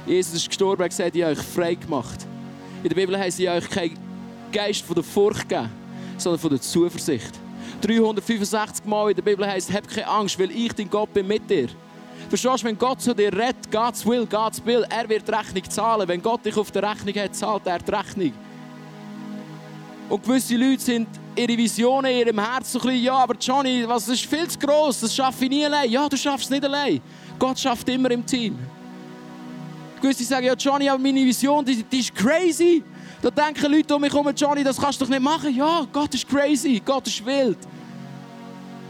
Jesus 0.06 0.34
ist 0.34 0.48
gestorben 0.48 0.82
und 0.82 0.88
gesagt, 0.88 1.16
ich 1.16 1.22
habe 1.22 1.32
euch 1.32 1.38
frei 1.38 1.74
gemacht. 1.74 2.26
In 2.82 2.88
der 2.90 2.96
Bibel 2.96 3.18
heißt, 3.18 3.40
ich 3.40 3.48
habe 3.48 3.58
euch 3.58 3.70
keinen 3.70 3.98
Geist 4.52 4.84
von 4.84 4.94
der 4.94 5.04
Furcht 5.04 5.48
gegeben, 5.48 5.70
sondern 6.18 6.38
von 6.38 6.50
der 6.50 6.60
Zuversicht. 6.60 7.32
365 7.80 8.84
Mal 8.84 9.10
in 9.10 9.16
der 9.16 9.22
Bibel 9.22 9.46
heißt, 9.46 9.72
hab 9.72 9.88
keine 9.88 10.06
Angst, 10.06 10.38
weil 10.38 10.50
ich 10.50 10.72
dein 10.74 10.90
Gott 10.90 11.12
bin 11.14 11.26
mit 11.26 11.48
dir. 11.48 11.68
Verstehst 12.28 12.62
du, 12.62 12.66
wenn 12.66 12.78
Gott 12.78 13.00
zu 13.00 13.14
dir 13.14 13.32
redet, 13.32 13.70
God's 13.70 14.04
will, 14.04 14.26
God's 14.26 14.64
will, 14.64 14.84
er 14.88 15.08
wird 15.08 15.26
die 15.26 15.32
Rechnung 15.32 15.70
zahlen. 15.70 16.08
Wenn 16.08 16.22
Gott 16.22 16.44
dich 16.44 16.56
auf 16.56 16.70
der 16.70 16.82
Rechnung 16.82 17.14
hat, 17.14 17.34
zahlt 17.34 17.66
er 17.66 17.78
die 17.78 17.90
Rechnung. 17.90 18.32
Und 20.08 20.22
gewisse 20.22 20.56
Leute 20.56 20.80
sind 20.82 21.08
ihre 21.36 21.56
Visionen 21.56 22.10
in 22.10 22.18
ihrem 22.18 22.38
Herzen 22.38 22.72
so 22.72 22.78
ein 22.80 22.86
bisschen, 22.86 23.04
ja, 23.04 23.14
aber 23.14 23.34
Johnny, 23.40 23.84
was 23.86 24.08
ist 24.08 24.26
viel 24.26 24.46
zu 24.48 24.58
gross, 24.58 25.00
das 25.00 25.14
schaffe 25.14 25.44
ich 25.44 25.50
nie 25.50 25.64
allein. 25.64 25.90
Ja, 25.90 26.08
du 26.08 26.16
schaffst 26.16 26.44
es 26.44 26.50
nicht 26.50 26.64
allein. 26.64 27.00
Gott 27.38 27.58
schafft 27.58 27.88
immer 27.88 28.10
im 28.10 28.24
Team. 28.24 28.58
Gewisse 30.00 30.24
sagen, 30.24 30.46
ja, 30.46 30.54
Johnny, 30.54 30.88
aber 30.88 30.98
meine 30.98 31.24
Vision, 31.24 31.64
die, 31.64 31.82
die 31.82 32.00
ist 32.00 32.14
crazy. 32.14 32.82
Da 33.22 33.30
denken 33.30 33.72
Leute 33.72 33.94
um 33.94 34.02
mich 34.02 34.12
herum, 34.12 34.30
Johnny, 34.36 34.62
das 34.62 34.76
kannst 34.76 35.00
du 35.00 35.04
doch 35.04 35.10
nicht 35.10 35.22
machen. 35.22 35.54
Ja, 35.54 35.86
Gott 35.92 36.14
ist 36.14 36.28
crazy, 36.28 36.80
Gott 36.84 37.06
ist 37.06 37.24
wild. 37.24 37.58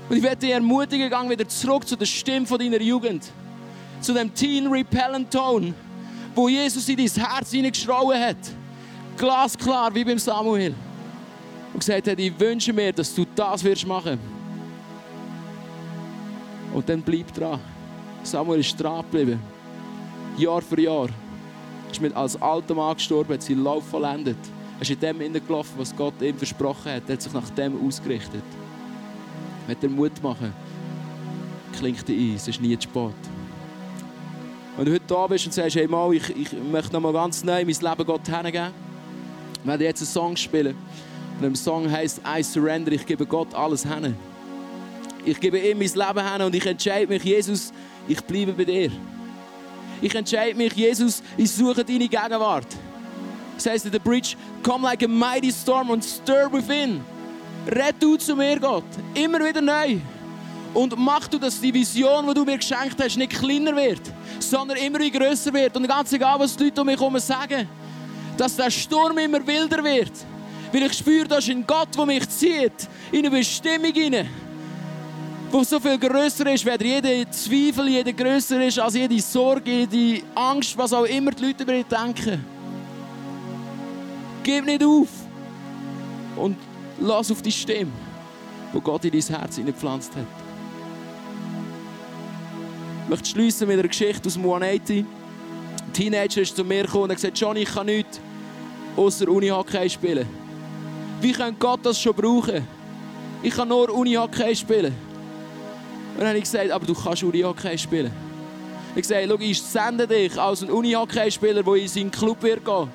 Und 0.09 0.17
ich 0.17 0.23
werde 0.23 0.37
dich 0.37 0.51
ermutigen, 0.51 1.09
gang 1.09 1.31
wieder 1.31 1.49
zurück 1.49 1.87
zu 1.87 1.97
der 1.97 2.07
Stimme 2.07 2.47
von 2.47 2.59
deiner 2.59 2.81
Jugend. 2.81 3.25
Zu 4.01 4.13
dem 4.13 4.35
Teen 4.35 4.67
Repellent 4.67 5.31
Tone, 5.31 5.73
wo 6.35 6.49
Jesus 6.49 6.89
in 6.89 6.97
dein 6.97 7.25
Herz 7.25 7.53
hineingeschrauen 7.53 8.21
hat. 8.21 8.37
Glasklar, 9.17 9.95
wie 9.95 10.05
beim 10.05 10.19
Samuel 10.19 10.75
und 11.75 11.81
gesagt 11.81 12.07
hat, 12.07 12.19
ich 12.19 12.41
wünsche 12.41 12.73
mir, 12.73 12.93
dass 12.93 13.15
du 13.15 13.27
das 13.35 13.63
wirst 13.65 13.87
machen. 13.87 14.19
Und 16.73 16.89
dann 16.89 17.03
bleib 17.03 17.33
dran. 17.35 17.61
Samuel 18.23 18.61
ist 18.61 18.81
dran 18.81 19.05
geblieben. 19.11 19.41
Jahr 20.39 20.63
für 20.63 20.81
Jahr. 20.81 21.09
Er 21.09 21.93
ist 21.93 22.01
mit 22.01 22.15
als 22.15 22.41
alter 22.41 22.75
Mann 22.75 22.95
gestorben, 22.95 23.35
hat 23.35 23.43
seinen 23.43 23.63
Lauf 23.63 23.87
vollendet. 23.89 24.37
Er 24.79 24.83
ist 24.83 24.91
in 24.91 25.01
dem 25.01 25.21
hineingelaufen, 25.21 25.75
was 25.77 25.95
Gott 25.95 26.15
ihm 26.23 26.37
versprochen 26.37 26.93
hat. 26.93 27.03
Er 27.09 27.15
hat 27.15 27.23
sich 27.23 27.33
nach 27.33 27.51
dem 27.51 27.87
ausgerichtet. 27.87 28.43
Wenn 29.67 29.77
er 29.81 29.89
Mut 29.89 30.23
machen, 30.23 30.53
klingt 31.77 32.09
ein, 32.09 32.35
es 32.37 32.47
ist 32.49 32.61
nie 32.61 32.79
zu 32.79 32.89
spät. 32.89 33.15
Wenn 34.77 34.87
du 34.87 34.93
heute 34.93 35.05
da 35.07 35.27
bist 35.27 35.47
und 35.47 35.53
sagst, 35.53 35.77
hey 35.77 35.87
Mal, 35.87 36.15
ich, 36.15 36.29
ich 36.37 36.53
möchte 36.53 36.93
noch 36.93 37.01
mal 37.01 37.13
ganz 37.13 37.43
neu 37.45 37.65
mein 37.65 37.67
Leben 37.67 38.07
Gott 38.07 38.27
hingeben, 38.27 38.73
wir 39.63 39.71
werden 39.71 39.83
jetzt 39.83 40.03
einen 40.03 40.09
Song 40.09 40.37
spielen. 40.37 40.77
Und 41.39 41.45
im 41.45 41.55
Song 41.55 41.91
heißt 41.91 42.21
I 42.27 42.43
surrender, 42.43 42.93
ich 42.93 43.05
gebe 43.05 43.27
Gott 43.27 43.55
alles 43.55 43.83
hin. 43.83 44.17
Ich 45.25 45.41
gebe 45.41 45.59
ihm 45.59 45.79
mein 45.79 45.89
Leben 45.89 46.33
hin 46.33 46.43
und 46.43 46.55
ich 46.55 46.67
entscheide 46.67 47.07
mich, 47.07 47.25
Jesus, 47.25 47.73
ich 48.07 48.21
bleibe 48.23 48.53
bei 48.53 48.65
dir. 48.65 48.91
Ich 50.03 50.15
entscheide 50.15 50.55
mich, 50.57 50.75
Jesus, 50.75 51.23
ich 51.37 51.51
suche 51.51 51.85
deine 51.85 52.09
Gegenwart. 52.09 52.67
Das 53.57 53.67
heißt 53.67 53.87
in 53.87 53.93
der 53.93 54.01
Bridge, 54.01 54.37
come 54.63 54.85
like 54.85 55.03
a 55.03 55.09
mighty 55.09 55.51
storm 55.51 55.91
and 55.91 56.05
stir 56.05 56.51
within. 56.53 57.01
Red 57.67 57.95
du 58.01 58.17
zu 58.17 58.37
mir, 58.37 58.59
Gott, 58.61 58.85
immer 59.15 59.39
wieder 59.45 59.63
neu. 59.63 59.97
Und 60.75 60.95
mach 60.99 61.29
du, 61.29 61.39
dass 61.39 61.61
die 61.61 61.73
Vision, 61.73 62.27
die 62.27 62.35
du 62.35 62.45
mir 62.45 62.59
geschenkt 62.59 63.01
hast, 63.03 63.17
nicht 63.17 63.33
kleiner 63.33 63.75
wird, 63.75 64.03
sondern 64.41 64.77
immer 64.77 64.99
größer 64.99 65.53
wird. 65.53 65.75
Und 65.77 65.87
ganz 65.89 66.13
egal, 66.13 66.39
was 66.39 66.57
die 66.57 66.65
Leute 66.65 66.81
um 66.81 66.87
mich 66.89 66.99
herum 66.99 67.19
sagen, 67.19 67.69
dass 68.37 68.57
der 68.57 68.71
Sturm 68.71 69.17
immer 69.19 69.47
wilder 69.47 69.83
wird. 69.83 70.13
Weil 70.75 70.87
ich 70.87 70.95
spüre, 70.95 71.29
da 71.29 71.39
ist 71.39 71.49
ein 71.49 71.65
Gott, 71.65 71.97
der 71.97 72.05
mich 72.05 72.29
zieht, 72.29 72.89
in 73.13 73.21
eine 73.21 73.31
Bestimmung 73.31 73.93
hinein, 73.93 74.29
wo 75.53 75.63
so 75.63 75.79
viel 75.79 75.97
grösser 75.97 76.53
ist, 76.53 76.67
weder 76.67 76.85
jeder 76.85 77.31
Zweifel, 77.31 77.89
jeder 77.89 78.13
grösser 78.13 78.61
ist 78.67 78.81
als 78.81 78.95
jede 78.95 79.21
Sorge, 79.21 79.71
jede 79.71 80.25
Angst, 80.35 80.77
was 80.77 80.93
auch 80.93 81.05
immer 81.05 81.31
die 81.31 81.45
Leute 81.45 81.63
über 81.63 81.75
dich 81.75 81.87
denken. 81.87 82.45
Gib 84.43 84.65
nicht 84.65 84.83
auf 84.83 85.07
und 86.35 86.57
lass 87.01 87.31
auf 87.31 87.41
die 87.41 87.53
Stimme, 87.53 87.93
wo 88.73 88.81
Gott 88.81 89.05
in 89.05 89.13
dein 89.13 89.23
Herz 89.23 89.55
hineingepflanzt 89.55 90.17
hat. 90.17 90.27
Ich 93.05 93.11
möchte 93.11 93.29
schließen 93.29 93.69
mit 93.69 93.79
einer 93.79 93.87
Geschichte 93.87 94.27
aus 94.27 94.37
180. 94.37 95.05
Ein 95.05 95.93
Teenager 95.93 96.41
ist 96.41 96.57
zu 96.57 96.65
mir 96.65 96.83
gekommen 96.83 97.05
und 97.05 97.11
hat 97.11 97.19
gesagt, 97.19 97.39
Johnny, 97.39 97.61
ich 97.61 97.73
kann 97.73 97.87
nichts 97.87 98.19
außer 98.97 99.29
Uni-Hockey 99.29 99.89
spielen. 99.89 100.44
Wie 101.25 101.33
könnte 101.33 101.55
Gott 101.59 101.81
das 101.83 101.99
schon 101.99 102.15
brauchen? 102.15 102.69
Ich 103.43 103.55
kann 103.55 103.67
nur 103.67 103.89
Uni-Hockey 103.89 104.55
spielen. 104.55 104.93
Und 106.13 106.19
dann 106.19 106.29
habe 106.29 106.37
ich 106.37 106.45
gesagt, 106.45 106.71
aber 106.71 106.85
du 106.85 106.93
kannst 106.93 107.23
Uni-Hockey 107.23 107.79
spielen. 107.79 108.13
Ich 108.95 109.07
sage, 109.07 109.27
schau, 109.27 109.39
ich 109.41 109.63
sende 109.63 110.07
dich 110.07 110.39
als 110.39 110.63
ein 110.63 110.71
Uni-Hockey-Spieler, 110.71 111.63
der 111.63 111.75
in 111.77 111.89
seinen 111.89 112.11
Club 112.11 112.43
wird 112.43 112.63
gehen. 112.63 112.91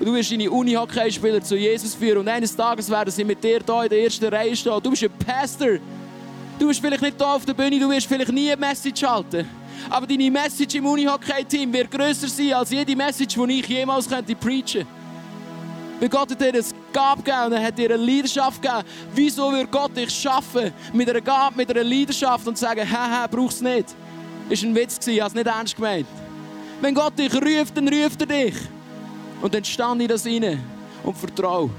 Und 0.00 0.06
du 0.06 0.14
wirst 0.14 0.32
deine 0.32 0.50
Uni-Hockey-Spieler 0.50 1.42
zu 1.42 1.56
Jesus 1.56 1.94
führen. 1.94 2.20
Und 2.20 2.28
eines 2.28 2.56
Tages 2.56 2.88
werden 2.88 3.10
sie 3.10 3.22
mit 3.22 3.44
dir 3.44 3.60
hier 3.62 3.82
in 3.82 3.88
der 3.90 4.02
ersten 4.04 4.24
Reihe 4.24 4.56
stehen. 4.56 4.80
Du 4.82 4.88
bist 4.88 5.02
ein 5.02 5.10
Pastor. 5.10 5.76
Du 6.58 6.68
bist 6.68 6.80
vielleicht 6.80 7.02
nicht 7.02 7.18
hier 7.18 7.28
auf 7.28 7.44
der 7.44 7.52
Bühne, 7.52 7.78
du 7.78 7.90
wirst 7.90 8.06
vielleicht 8.06 8.32
nie 8.32 8.50
eine 8.50 8.60
Message 8.62 9.02
halten. 9.02 9.46
Aber 9.90 10.06
deine 10.06 10.30
Message 10.30 10.74
im 10.76 10.86
Uni-Hockey-Team 10.86 11.70
wird 11.70 11.90
grösser 11.90 12.28
sein 12.28 12.54
als 12.54 12.70
jede 12.70 12.96
Message, 12.96 13.34
die 13.34 13.60
ich 13.60 13.68
jemals 13.68 14.08
könnte 14.08 14.34
preachen 14.34 14.64
könnte. 14.72 14.86
Weil 16.00 16.08
Gott 16.08 16.30
dir 16.30 16.48
eine 16.48 16.62
Gabe 16.94 17.22
gegeben 17.22 17.46
und 17.46 17.52
er 17.52 17.66
hat 17.66 17.76
dir 17.76 17.92
eine 17.92 18.02
Leidenschaft 18.02 18.62
gegeben. 18.62 18.84
Wieso 19.14 19.52
würde 19.52 19.66
Gott 19.66 19.94
dich 19.94 20.10
schaffen 20.10 20.72
mit 20.92 21.10
einer 21.10 21.20
Gabe, 21.20 21.56
mit 21.56 21.70
einer 21.70 21.84
Leidenschaft 21.84 22.46
und 22.46 22.56
sagen, 22.56 22.90
haha, 22.90 23.26
brauchst 23.26 23.60
du 23.60 23.64
nicht? 23.64 23.94
Das 24.48 24.62
war 24.62 24.68
ein 24.70 24.74
Witz, 24.74 25.06
habe 25.06 25.26
es 25.26 25.34
nicht 25.34 25.46
ernst 25.46 25.76
gemeint. 25.76 26.06
Wenn 26.80 26.94
Gott 26.94 27.18
dich 27.18 27.34
ruft, 27.34 27.76
dann 27.76 27.88
ruft 27.88 28.20
er 28.20 28.26
dich. 28.26 28.54
Und 29.42 29.52
dann 29.52 29.64
stand 29.64 30.00
ich 30.00 30.08
das 30.08 30.24
rein 30.24 30.62
und 31.02 31.16
vertraue. 31.16 31.70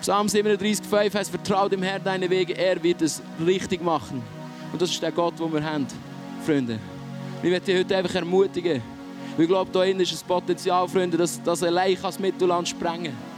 Psalm 0.00 0.26
37,5 0.26 1.14
heißt, 1.14 1.30
vertraue 1.30 1.68
dem 1.68 1.82
Herrn 1.82 2.02
deine 2.02 2.30
Wege, 2.30 2.56
er 2.56 2.82
wird 2.82 3.02
es 3.02 3.20
richtig 3.44 3.82
machen. 3.82 4.22
Und 4.72 4.80
das 4.80 4.90
ist 4.90 5.02
der 5.02 5.12
Gott, 5.12 5.38
den 5.38 5.52
wir 5.52 5.62
haben, 5.62 5.86
Freunde. 6.44 6.78
Ich 7.42 7.50
möchte 7.50 7.66
dich 7.66 7.80
heute 7.80 7.96
einfach 7.96 8.14
ermutigen, 8.14 8.82
ich 9.38 9.48
glaube, 9.48 9.70
da 9.72 9.82
ist 9.84 10.22
ein 10.22 10.28
Potenzial, 10.28 10.86
Freunde, 10.88 11.16
dass, 11.16 11.42
dass 11.42 11.62
allein 11.62 11.96
das 12.00 12.18
Mittelland 12.18 12.68
sprengen 12.68 13.31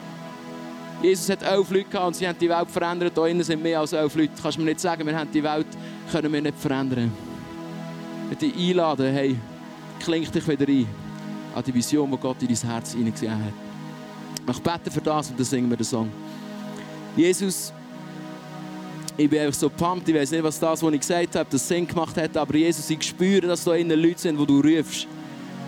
Jesus 1.05 1.29
hat 1.29 1.43
elf 1.43 1.71
Leute 1.71 1.91
gehabt 1.91 2.07
und 2.07 2.17
sie 2.17 2.27
haben 2.27 2.39
die 2.39 2.49
Welt 2.49 2.71
verändert. 2.71 3.13
Da 3.15 3.27
innen 3.27 3.45
sind 3.45 3.63
mehr 3.63 3.79
als 3.79 3.93
elf 3.93 4.15
Leute. 4.15 4.33
Kannst 4.41 4.57
du 4.57 4.63
mir 4.63 4.71
nicht 4.71 4.81
sagen, 4.81 5.07
wir 5.07 5.15
haben 5.15 5.31
die 5.31 5.43
Welt 5.43 5.67
können 6.11 6.33
wir 6.33 6.41
nicht 6.41 6.59
verändern. 6.59 7.13
Ich 8.31 8.39
dich 8.39 8.71
einladen, 8.71 9.13
hey, 9.13 9.37
kling 10.01 10.25
dich 10.31 10.49
wieder 10.49 10.67
ein 10.67 10.87
an 11.55 11.63
die 11.63 11.75
Vision, 11.75 12.11
die 12.11 12.17
Gott 12.17 12.41
in 12.41 12.49
dein 12.49 12.71
Herz 12.71 12.93
hineingesehen 12.93 13.33
hat. 13.33 13.53
Ich 14.49 14.63
bete 14.63 14.91
für 14.91 15.03
das 15.03 15.29
und 15.29 15.39
dann 15.39 15.45
singen 15.45 15.69
wir 15.69 15.77
den 15.77 15.85
Song. 15.85 16.09
Jesus, 17.15 17.71
ich 19.15 19.29
bin 19.29 19.41
einfach 19.41 19.59
so 19.59 19.69
pumped, 19.69 20.09
ich 20.09 20.15
weiß 20.15 20.31
nicht, 20.31 20.43
was 20.43 20.59
das, 20.59 20.83
was 20.83 20.93
ich 20.95 21.01
gesagt 21.01 21.37
habe, 21.37 21.49
das 21.51 21.69
Sinn 21.69 21.87
gemacht 21.87 22.17
hat, 22.17 22.35
aber 22.35 22.57
Jesus, 22.57 22.89
ich 22.89 23.03
spüre, 23.03 23.47
dass 23.47 23.63
da 23.63 23.75
innen 23.75 24.01
Leute 24.01 24.21
sind, 24.21 24.41
die 24.41 24.47
du 24.47 24.61
rufst. 24.61 25.07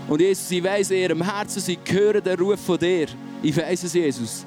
Und 0.08 0.18
Jesus, 0.18 0.50
ich 0.50 0.64
weiss 0.64 0.90
in 0.90 0.96
ihrem 0.96 1.22
Herzen, 1.22 1.60
sie 1.60 1.78
hören 1.84 2.24
den 2.24 2.38
Ruf 2.38 2.58
von 2.58 2.78
dir. 2.78 3.08
Ich 3.42 3.54
weiss 3.54 3.84
es, 3.84 3.92
Jesus. 3.92 4.46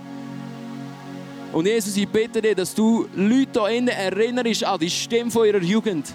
Und 1.52 1.66
Jesus, 1.66 1.98
ich 1.98 2.08
bitte 2.08 2.42
dich, 2.42 2.56
dass 2.56 2.76
du 2.76 3.08
Leute 3.16 3.68
hier 3.68 3.78
innen 3.78 3.88
erinnerst 3.90 4.64
an 4.64 4.80
die 4.80 4.90
Stimme 4.90 5.32
von 5.32 5.48
ihrer 5.48 5.62
Jugend. 5.62 6.14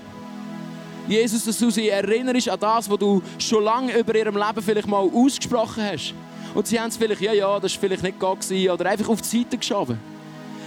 Jesus, 1.09 1.45
dass 1.45 1.59
du 1.59 1.70
sie 1.70 1.89
erinnerst 1.89 2.49
an 2.49 2.61
das, 2.61 2.89
was 2.89 2.99
du 2.99 3.20
schon 3.39 3.64
lange 3.64 3.99
über 3.99 4.14
ihrem 4.14 4.37
Leben 4.37 4.62
vielleicht 4.62 4.87
mal 4.87 5.09
ausgesprochen 5.12 5.82
hast. 5.82 6.14
Und 6.55 6.66
sie 6.68 6.78
haben 6.78 6.89
es 6.89 6.97
vielleicht, 6.97 7.20
ja, 7.20 7.32
ja, 7.32 7.59
das 7.59 7.74
war 7.74 7.80
vielleicht 7.80 8.05
nicht 8.05 8.18
Gott 8.18 8.39
oder 8.51 8.87
einfach 8.87 9.09
auf 9.09 9.20
die 9.22 9.39
Seite 9.39 9.59
geschoben. 9.59 9.99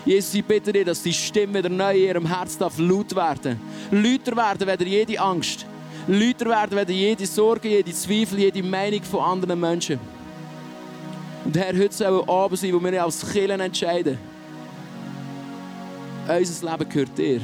Jesus, 0.05 0.34
ich 0.36 0.45
bitte 0.45 0.72
dich, 0.72 0.86
dass 0.86 1.01
die 1.01 1.13
Stimme 1.13 1.59
wieder 1.59 1.70
neu 1.70 1.95
in 1.95 2.05
ihrem 2.05 2.26
Herz 2.26 2.57
darf 2.57 2.78
laut 2.78 3.15
werden. 3.15 3.59
Lauter 3.91 4.36
werden, 4.36 4.68
weder 4.68 4.86
jede 4.86 5.20
Angst. 5.20 5.65
Lauter 6.07 6.45
werden, 6.45 6.78
weder 6.78 6.91
jede 6.91 7.26
Sorge, 7.26 7.70
jede 7.70 7.91
Zweifel, 7.91 8.39
jede 8.39 8.63
Meinung 8.63 9.03
von 9.03 9.22
anderen 9.22 9.59
Menschen. 9.59 9.99
Und 11.43 11.57
Herr, 11.57 11.78
heute 11.78 11.93
soll 11.93 12.22
ein 12.22 12.30
Abend 12.30 12.59
sein, 12.59 12.74
wo 12.74 12.82
wir 12.82 13.03
als 13.03 13.30
Killen 13.32 13.59
entscheiden. 13.59 14.18
Unser 16.28 16.71
Leben 16.71 16.89
gehört 16.89 17.17
dir. 17.17 17.39
Wir 17.39 17.41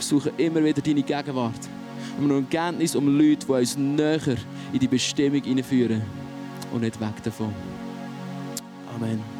suchen 0.00 0.32
immer 0.36 0.62
wieder 0.62 0.82
deine 0.82 1.02
Gegenwart. 1.02 1.68
Und 2.18 2.28
wir 2.28 2.36
haben 2.36 2.50
Kenntnis 2.50 2.94
um 2.94 3.08
Leute, 3.08 3.46
die 3.46 3.52
uns 3.52 3.76
näher 3.78 4.36
in 4.72 4.78
die 4.78 4.88
Bestimmung 4.88 5.42
hineinführen 5.42 6.02
und 6.72 6.82
nicht 6.82 7.00
weg 7.00 7.22
davon. 7.22 7.54
Amen. 8.94 9.39